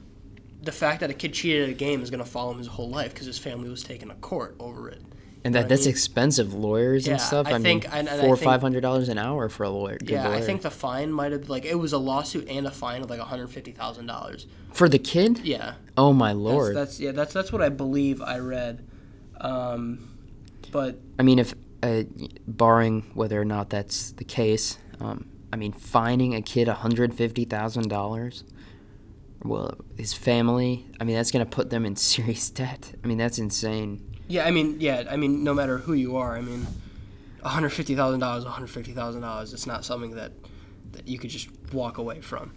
the 0.61 0.71
fact 0.71 1.01
that 1.01 1.11
a 1.11 1.13
kid 1.13 1.33
cheated 1.33 1.63
at 1.63 1.69
a 1.69 1.73
game 1.73 2.01
is 2.01 2.09
going 2.09 2.23
to 2.23 2.29
follow 2.29 2.51
him 2.51 2.57
his 2.57 2.65
whole 2.67 2.89
life 2.89 3.13
because 3.13 3.27
his 3.27 3.37
family 3.37 3.69
was 3.69 3.83
taken 3.83 4.09
to 4.09 4.15
court 4.15 4.55
over 4.59 4.89
it. 4.89 5.01
And 5.45 5.55
that 5.55 5.65
I 5.65 5.67
that's 5.67 5.83
mean? 5.85 5.89
expensive. 5.91 6.53
Lawyers 6.53 7.05
Yeah, 7.05 7.13
and 7.13 7.21
stuff. 7.21 7.47
I 7.47 7.51
I, 7.51 7.59
think- 7.59 7.83
mean, 7.93 8.07
I 8.09 8.17
four 8.19 8.33
or 8.33 8.37
five 8.37 8.61
hundred 8.61 8.81
dollars 8.81 9.07
an 9.09 9.17
hour 9.17 9.47
for 9.47 9.63
a 9.63 9.69
lawyer. 9.69 9.97
Yeah, 10.03 10.27
lawyer. 10.27 10.35
I 10.37 10.41
think 10.41 10.61
the 10.63 10.71
fine 10.71 11.11
might 11.11 11.31
have 11.31 11.47
like 11.49 11.63
it 11.65 11.75
was 11.75 11.93
a 11.93 11.97
lawsuit 11.99 12.49
and 12.49 12.65
a 12.67 12.71
fine 12.71 13.01
of 13.03 13.09
like 13.09 13.19
one 13.19 13.27
hundred 13.29 13.49
fifty 13.51 13.71
thousand 13.71 14.07
dollars. 14.07 14.47
for 14.73 14.89
the 14.89 14.99
kid. 14.99 15.39
Yeah, 15.39 15.75
Oh 15.95 16.11
my 16.13 16.29
that's, 16.33 16.39
lord! 16.39 16.75
that's 16.75 16.99
yeah, 16.99 17.11
that's 17.11 17.31
that's 17.31 17.51
what 17.53 17.61
I 17.61 17.69
believe 17.69 18.21
I 18.21 18.39
read. 18.39 18.85
Um, 19.39 20.09
but 20.71 20.97
I 21.19 21.23
mean, 21.23 21.37
if 21.39 21.53
uh, 21.83 22.03
barring 22.47 23.03
whether 23.13 23.39
or 23.39 23.45
not 23.45 23.69
that's 23.69 24.11
the 24.13 24.23
case, 24.25 24.79
Um, 24.99 25.27
I 25.53 25.57
mean, 25.57 25.71
fining 25.73 26.33
a 26.33 26.41
kid 26.41 26.67
$150,000. 26.67 28.43
Well, 29.43 29.75
his 29.97 30.13
family, 30.13 30.85
I 30.99 31.03
mean, 31.03 31.15
that's 31.15 31.31
going 31.31 31.45
to 31.45 31.49
put 31.49 31.69
them 31.69 31.85
in 31.85 31.95
serious 32.13 32.49
debt. 32.49 32.93
I 33.03 33.07
mean, 33.07 33.17
that's 33.17 33.37
insane. 33.37 34.01
Yeah, 34.27 34.45
I 34.45 34.51
mean, 34.51 34.77
yeah, 34.79 35.03
I 35.09 35.17
mean, 35.17 35.43
no 35.43 35.53
matter 35.53 35.77
who 35.77 35.93
you 35.93 36.17
are, 36.17 36.35
I 36.35 36.41
mean, 36.41 36.65
one 37.41 37.53
hundred 37.53 37.69
fifty 37.69 37.95
thousand 37.95 38.19
dollars, 38.21 38.43
one 38.43 38.53
hundred 38.53 38.67
fifty 38.71 38.91
thousand 38.91 39.21
dollars. 39.21 39.53
It's 39.53 39.67
not 39.67 39.85
something 39.85 40.11
that 40.15 40.31
that 40.93 41.07
you 41.07 41.19
could 41.19 41.29
just 41.29 41.49
walk 41.73 41.97
away 41.97 42.21
from. 42.21 42.53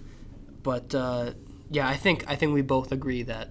But 0.62 0.94
uh, 0.94 1.32
yeah, 1.70 1.86
I 1.88 1.96
think 1.96 2.24
I 2.26 2.36
think 2.36 2.54
we 2.54 2.62
both 2.62 2.90
agree 2.92 3.22
that 3.24 3.50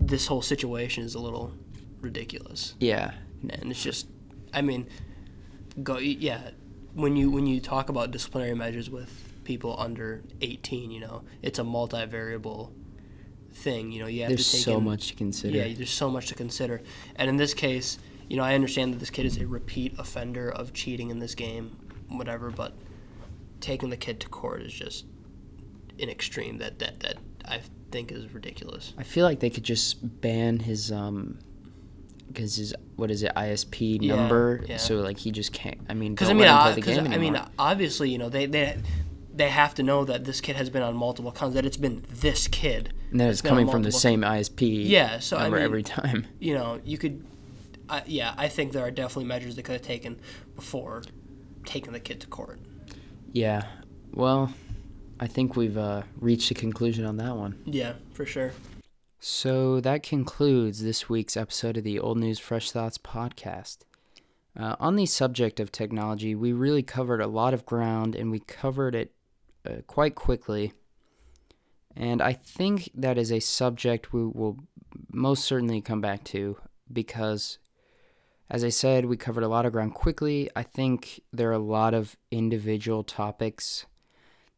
this 0.00 0.26
whole 0.26 0.42
situation 0.42 1.04
is 1.04 1.14
a 1.14 1.20
little 1.20 1.52
ridiculous, 2.00 2.74
Yeah. 2.80 3.12
and 3.48 3.70
it's 3.70 3.82
just, 3.82 4.08
I 4.52 4.60
mean, 4.62 4.88
go 5.82 5.98
yeah, 5.98 6.50
when 6.94 7.14
you 7.16 7.30
when 7.30 7.46
you 7.46 7.60
talk 7.60 7.88
about 7.88 8.10
disciplinary 8.10 8.54
measures 8.54 8.90
with 8.90 9.10
people 9.44 9.76
under 9.78 10.22
eighteen, 10.40 10.90
you 10.90 11.00
know, 11.00 11.22
it's 11.42 11.58
a 11.58 11.62
multivariable 11.62 12.72
thing. 13.54 13.92
You 13.92 14.00
know, 14.02 14.06
you 14.06 14.22
have 14.22 14.30
There's 14.30 14.46
to 14.50 14.56
take 14.56 14.64
so 14.64 14.78
in- 14.78 14.84
much 14.84 15.08
to 15.08 15.14
consider. 15.14 15.56
yeah, 15.58 15.74
there's 15.74 15.90
so 15.90 16.10
much 16.10 16.26
to 16.28 16.34
consider. 16.34 16.82
And 17.16 17.28
in 17.28 17.36
this 17.36 17.54
case, 17.54 17.98
you 18.28 18.36
know, 18.36 18.42
I 18.44 18.54
understand 18.54 18.94
that 18.94 18.98
this 18.98 19.10
kid 19.10 19.26
is 19.26 19.36
a 19.38 19.46
repeat 19.46 19.94
offender 19.98 20.50
of 20.50 20.72
cheating 20.72 21.10
in 21.10 21.18
this 21.18 21.34
game, 21.34 21.76
whatever, 22.08 22.50
but 22.50 22.72
taking 23.60 23.90
the 23.90 23.96
kid 23.96 24.20
to 24.20 24.28
court 24.28 24.62
is 24.62 24.72
just 24.72 25.04
an 26.00 26.08
extreme 26.08 26.58
that 26.58 26.78
that, 26.78 27.00
that 27.00 27.16
I 27.44 27.60
think 27.90 28.10
is 28.10 28.32
ridiculous. 28.32 28.94
I 28.98 29.02
feel 29.02 29.24
like 29.26 29.40
they 29.40 29.50
could 29.50 29.64
just 29.64 30.20
ban 30.22 30.58
his 30.60 30.90
um 30.90 31.38
because 32.28 32.56
his 32.56 32.74
what 32.96 33.10
is 33.10 33.22
it 33.22 33.30
ISP 33.36 34.00
number 34.00 34.64
yeah. 34.66 34.78
so 34.78 34.96
like 35.00 35.18
he 35.18 35.30
just 35.30 35.52
can't 35.52 35.78
I 35.90 35.94
mean 35.94 36.14
Because 36.14 36.30
I 36.30 36.32
mean, 36.32 36.42
let 36.42 36.50
I, 36.54 36.62
play 36.72 36.74
the 36.76 36.80
'cause, 36.82 36.96
game 37.04 37.12
I 37.12 37.18
mean, 37.18 37.38
obviously, 37.58 38.08
you 38.08 38.16
know, 38.16 38.30
they 38.30 38.46
they 38.46 38.78
they 39.34 39.48
have 39.48 39.74
to 39.76 39.82
know 39.82 40.04
that 40.04 40.24
this 40.24 40.40
kid 40.40 40.56
has 40.56 40.68
been 40.70 40.82
on 40.82 40.94
multiple 40.96 41.30
accounts, 41.30 41.54
that 41.54 41.64
it's 41.64 41.76
been 41.76 42.04
this 42.10 42.48
kid. 42.48 42.92
and 43.10 43.20
then 43.20 43.28
it's 43.28 43.40
coming 43.42 43.68
from 43.68 43.82
the 43.82 43.92
same 43.92 44.20
ISP 44.22 44.88
Yeah, 44.88 45.18
so 45.20 45.36
I 45.36 45.48
mean, 45.48 45.62
every 45.62 45.82
time 45.82 46.26
you 46.38 46.54
know, 46.54 46.80
you 46.84 46.98
could, 46.98 47.24
I, 47.88 48.02
yeah, 48.06 48.34
I 48.36 48.48
think 48.48 48.72
there 48.72 48.84
are 48.84 48.90
definitely 48.90 49.24
measures 49.24 49.56
they 49.56 49.62
could 49.62 49.72
have 49.72 49.82
taken 49.82 50.20
before 50.54 51.02
taking 51.64 51.92
the 51.92 52.00
kid 52.00 52.20
to 52.20 52.26
court. 52.26 52.58
yeah 53.32 53.62
well 54.12 54.52
I 55.20 55.28
think 55.28 55.54
we've 55.56 55.78
uh, 55.78 56.02
reached 56.18 56.50
a 56.50 56.54
conclusion 56.54 57.04
on 57.04 57.16
that 57.18 57.36
one 57.36 57.56
Yeah, 57.64 57.94
for 58.12 58.26
sure. 58.26 58.52
So 59.20 59.80
that 59.80 60.02
concludes 60.02 60.82
this 60.82 61.08
week's 61.08 61.36
episode 61.36 61.76
of 61.76 61.84
the 61.84 62.00
Old 62.00 62.18
News 62.18 62.40
Fresh 62.40 62.72
Thoughts 62.72 62.98
podcast. 62.98 63.78
Uh, 64.58 64.74
on 64.80 64.96
the 64.96 65.06
subject 65.06 65.60
of 65.60 65.70
technology, 65.70 66.34
we 66.34 66.52
really 66.52 66.82
covered 66.82 67.20
a 67.20 67.28
lot 67.28 67.54
of 67.54 67.64
ground 67.64 68.16
and 68.16 68.32
we 68.32 68.40
covered 68.40 68.96
it 68.96 69.12
uh, 69.68 69.82
quite 69.86 70.14
quickly. 70.14 70.72
And 71.96 72.22
I 72.22 72.32
think 72.32 72.90
that 72.94 73.18
is 73.18 73.30
a 73.30 73.40
subject 73.40 74.12
we 74.12 74.24
will 74.24 74.58
most 75.10 75.44
certainly 75.44 75.80
come 75.80 76.00
back 76.00 76.24
to 76.24 76.58
because, 76.92 77.58
as 78.50 78.64
I 78.64 78.70
said, 78.70 79.04
we 79.04 79.16
covered 79.16 79.44
a 79.44 79.48
lot 79.48 79.66
of 79.66 79.72
ground 79.72 79.94
quickly. 79.94 80.50
I 80.56 80.62
think 80.62 81.20
there 81.32 81.50
are 81.50 81.54
a 81.54 81.58
lot 81.58 81.94
of 81.94 82.16
individual 82.30 83.04
topics 83.04 83.86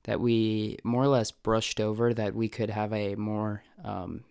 that 0.05 0.21
we 0.21 0.79
more 0.85 1.03
or 1.03 1.09
less 1.09 1.31
brushed 1.33 1.81
over 1.81 2.15
that 2.15 2.35
we 2.35 2.49
could 2.49 2.71
have 2.71 2.93
a 2.93 3.15
more 3.17 3.63
um, 3.83 4.25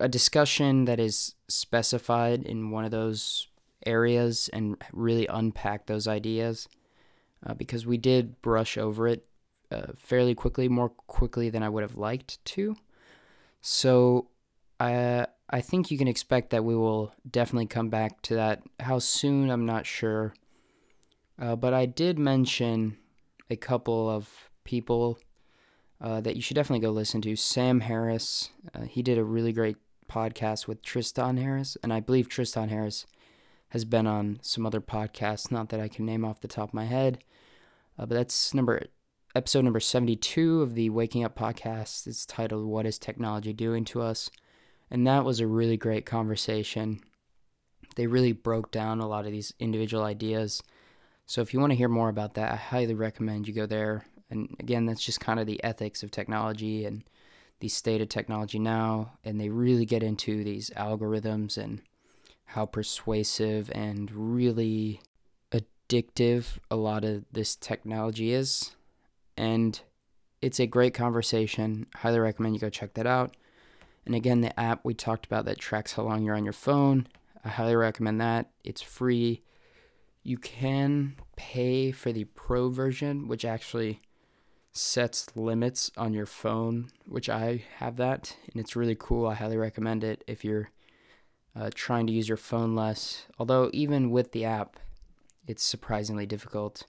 a 0.00 0.08
discussion 0.08 0.86
that 0.86 0.98
is 0.98 1.34
specified 1.48 2.42
in 2.44 2.70
one 2.70 2.84
of 2.84 2.90
those 2.90 3.48
areas 3.84 4.48
and 4.52 4.76
really 4.92 5.26
unpack 5.26 5.86
those 5.86 6.08
ideas 6.08 6.68
uh, 7.44 7.54
because 7.54 7.86
we 7.86 7.96
did 7.96 8.40
brush 8.42 8.76
over 8.76 9.08
it 9.08 9.24
uh, 9.70 9.92
fairly 9.96 10.34
quickly, 10.34 10.68
more 10.68 10.88
quickly 10.88 11.50
than 11.50 11.62
I 11.62 11.68
would 11.68 11.82
have 11.82 11.96
liked 11.96 12.44
to. 12.46 12.76
So 13.60 14.28
I 14.80 15.26
I 15.50 15.60
think 15.60 15.90
you 15.90 15.98
can 15.98 16.08
expect 16.08 16.50
that 16.50 16.64
we 16.64 16.76
will 16.76 17.12
definitely 17.28 17.66
come 17.66 17.88
back 17.88 18.20
to 18.22 18.34
that. 18.34 18.62
How 18.80 18.98
soon, 18.98 19.50
I'm 19.50 19.64
not 19.66 19.86
sure. 19.86 20.34
Uh, 21.40 21.56
but 21.56 21.72
I 21.72 21.86
did 21.86 22.18
mention 22.18 22.98
a 23.48 23.56
couple 23.56 24.10
of 24.10 24.50
people 24.64 25.18
uh, 26.00 26.20
that 26.20 26.36
you 26.36 26.42
should 26.42 26.54
definitely 26.54 26.84
go 26.84 26.90
listen 26.90 27.22
to. 27.22 27.36
Sam 27.36 27.80
Harris, 27.80 28.50
uh, 28.74 28.82
he 28.82 29.02
did 29.02 29.18
a 29.18 29.24
really 29.24 29.52
great 29.52 29.76
podcast 30.08 30.66
with 30.66 30.82
Tristan 30.82 31.36
Harris, 31.36 31.76
and 31.82 31.92
I 31.92 32.00
believe 32.00 32.28
Tristan 32.28 32.68
Harris 32.68 33.06
has 33.70 33.84
been 33.84 34.06
on 34.06 34.38
some 34.42 34.64
other 34.64 34.80
podcasts, 34.80 35.50
not 35.50 35.68
that 35.68 35.80
I 35.80 35.88
can 35.88 36.06
name 36.06 36.24
off 36.24 36.40
the 36.40 36.48
top 36.48 36.70
of 36.70 36.74
my 36.74 36.86
head, 36.86 37.22
uh, 37.98 38.06
but 38.06 38.14
that's 38.14 38.54
number 38.54 38.82
episode 39.34 39.64
number 39.64 39.80
72 39.80 40.62
of 40.62 40.74
the 40.74 40.90
Waking 40.90 41.24
Up 41.24 41.36
podcast. 41.36 42.06
It's 42.06 42.24
titled 42.24 42.66
"What 42.66 42.86
Is 42.86 42.98
Technology 42.98 43.52
Doing 43.52 43.84
to 43.86 44.00
Us," 44.00 44.30
and 44.90 45.06
that 45.06 45.24
was 45.24 45.40
a 45.40 45.46
really 45.46 45.76
great 45.76 46.06
conversation. 46.06 47.00
They 47.96 48.06
really 48.06 48.32
broke 48.32 48.70
down 48.70 49.00
a 49.00 49.08
lot 49.08 49.26
of 49.26 49.32
these 49.32 49.52
individual 49.58 50.04
ideas. 50.04 50.62
So 51.26 51.42
if 51.42 51.52
you 51.52 51.60
want 51.60 51.72
to 51.72 51.76
hear 51.76 51.88
more 51.88 52.08
about 52.08 52.34
that, 52.34 52.52
I 52.52 52.56
highly 52.56 52.94
recommend 52.94 53.46
you 53.46 53.54
go 53.54 53.66
there. 53.66 54.06
And 54.30 54.54
again, 54.58 54.86
that's 54.86 55.04
just 55.04 55.20
kind 55.20 55.40
of 55.40 55.46
the 55.46 55.62
ethics 55.62 56.02
of 56.02 56.10
technology 56.10 56.84
and 56.84 57.04
the 57.60 57.68
state 57.68 58.00
of 58.00 58.08
technology 58.08 58.58
now. 58.58 59.18
And 59.24 59.40
they 59.40 59.48
really 59.48 59.84
get 59.84 60.02
into 60.02 60.44
these 60.44 60.70
algorithms 60.70 61.58
and 61.58 61.82
how 62.48 62.64
persuasive 62.64 63.70
and 63.74 64.10
really 64.10 65.02
addictive 65.52 66.58
a 66.70 66.76
lot 66.76 67.04
of 67.04 67.24
this 67.30 67.54
technology 67.54 68.32
is. 68.32 68.74
And 69.36 69.78
it's 70.40 70.58
a 70.58 70.66
great 70.66 70.94
conversation. 70.94 71.86
Highly 71.94 72.18
recommend 72.18 72.54
you 72.54 72.60
go 72.60 72.70
check 72.70 72.94
that 72.94 73.06
out. 73.06 73.36
And 74.06 74.14
again, 74.14 74.40
the 74.40 74.58
app 74.58 74.80
we 74.82 74.94
talked 74.94 75.26
about 75.26 75.44
that 75.44 75.58
tracks 75.58 75.92
how 75.92 76.04
long 76.04 76.22
you're 76.22 76.36
on 76.36 76.44
your 76.44 76.54
phone, 76.54 77.06
I 77.44 77.50
highly 77.50 77.76
recommend 77.76 78.20
that. 78.22 78.50
It's 78.64 78.80
free. 78.80 79.42
You 80.22 80.38
can 80.38 81.16
pay 81.36 81.92
for 81.92 82.12
the 82.12 82.24
pro 82.24 82.70
version, 82.70 83.28
which 83.28 83.44
actually 83.44 84.00
sets 84.72 85.26
limits 85.36 85.90
on 85.96 86.14
your 86.14 86.26
phone, 86.26 86.90
which 87.06 87.28
I 87.28 87.64
have 87.76 87.96
that, 87.96 88.36
and 88.50 88.60
it's 88.60 88.76
really 88.76 88.96
cool. 88.98 89.26
I 89.26 89.34
highly 89.34 89.56
recommend 89.56 90.02
it 90.04 90.24
if 90.26 90.44
you're 90.44 90.70
uh, 91.58 91.70
trying 91.74 92.06
to 92.06 92.12
use 92.12 92.28
your 92.28 92.36
phone 92.36 92.74
less. 92.74 93.26
Although, 93.38 93.70
even 93.72 94.10
with 94.10 94.32
the 94.32 94.44
app, 94.44 94.76
it's 95.46 95.62
surprisingly 95.62 96.26
difficult. 96.26 96.84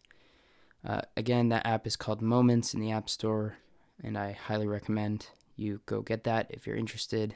Uh, 0.85 1.01
again, 1.17 1.49
that 1.49 1.65
app 1.65 1.87
is 1.87 1.95
called 1.95 2.21
Moments 2.21 2.73
in 2.73 2.79
the 2.79 2.91
App 2.91 3.09
Store, 3.09 3.57
and 4.03 4.17
I 4.17 4.31
highly 4.31 4.67
recommend 4.67 5.27
you 5.55 5.81
go 5.85 6.01
get 6.01 6.23
that 6.23 6.47
if 6.49 6.65
you're 6.65 6.75
interested, 6.75 7.35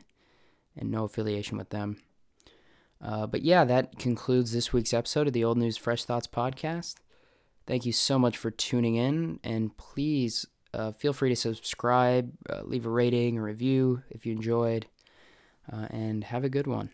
and 0.78 0.92
no 0.92 1.04
affiliation 1.06 1.58
with 1.58 1.70
them. 1.70 1.98
Uh, 3.02 3.28
but 3.28 3.42
yeah, 3.42 3.66
that 3.66 4.00
concludes 4.00 4.54
this 4.54 4.72
week's 4.72 4.94
episode 4.94 5.28
of 5.28 5.34
the 5.34 5.44
Old 5.44 5.58
News 5.58 5.76
Fresh 5.76 6.06
Thoughts 6.06 6.28
podcast. 6.28 6.96
Thank 7.66 7.86
you 7.86 7.92
so 7.92 8.18
much 8.18 8.38
for 8.38 8.52
tuning 8.52 8.96
in, 8.96 9.40
and 9.44 9.76
please 9.76 10.46
uh, 10.74 10.92
feel 10.92 11.14
free 11.14 11.30
to 11.30 11.36
subscribe, 11.36 12.32
uh, 12.50 12.62
leave 12.64 12.86
a 12.86 12.90
rating, 12.90 13.38
a 13.38 13.42
review 13.42 14.04
if 14.10 14.26
you 14.26 14.34
enjoyed, 14.34 14.86
uh, 15.72 15.88
and 15.90 16.26
have 16.26 16.44
a 16.44 16.50
good 16.50 16.68
one. 16.68 16.92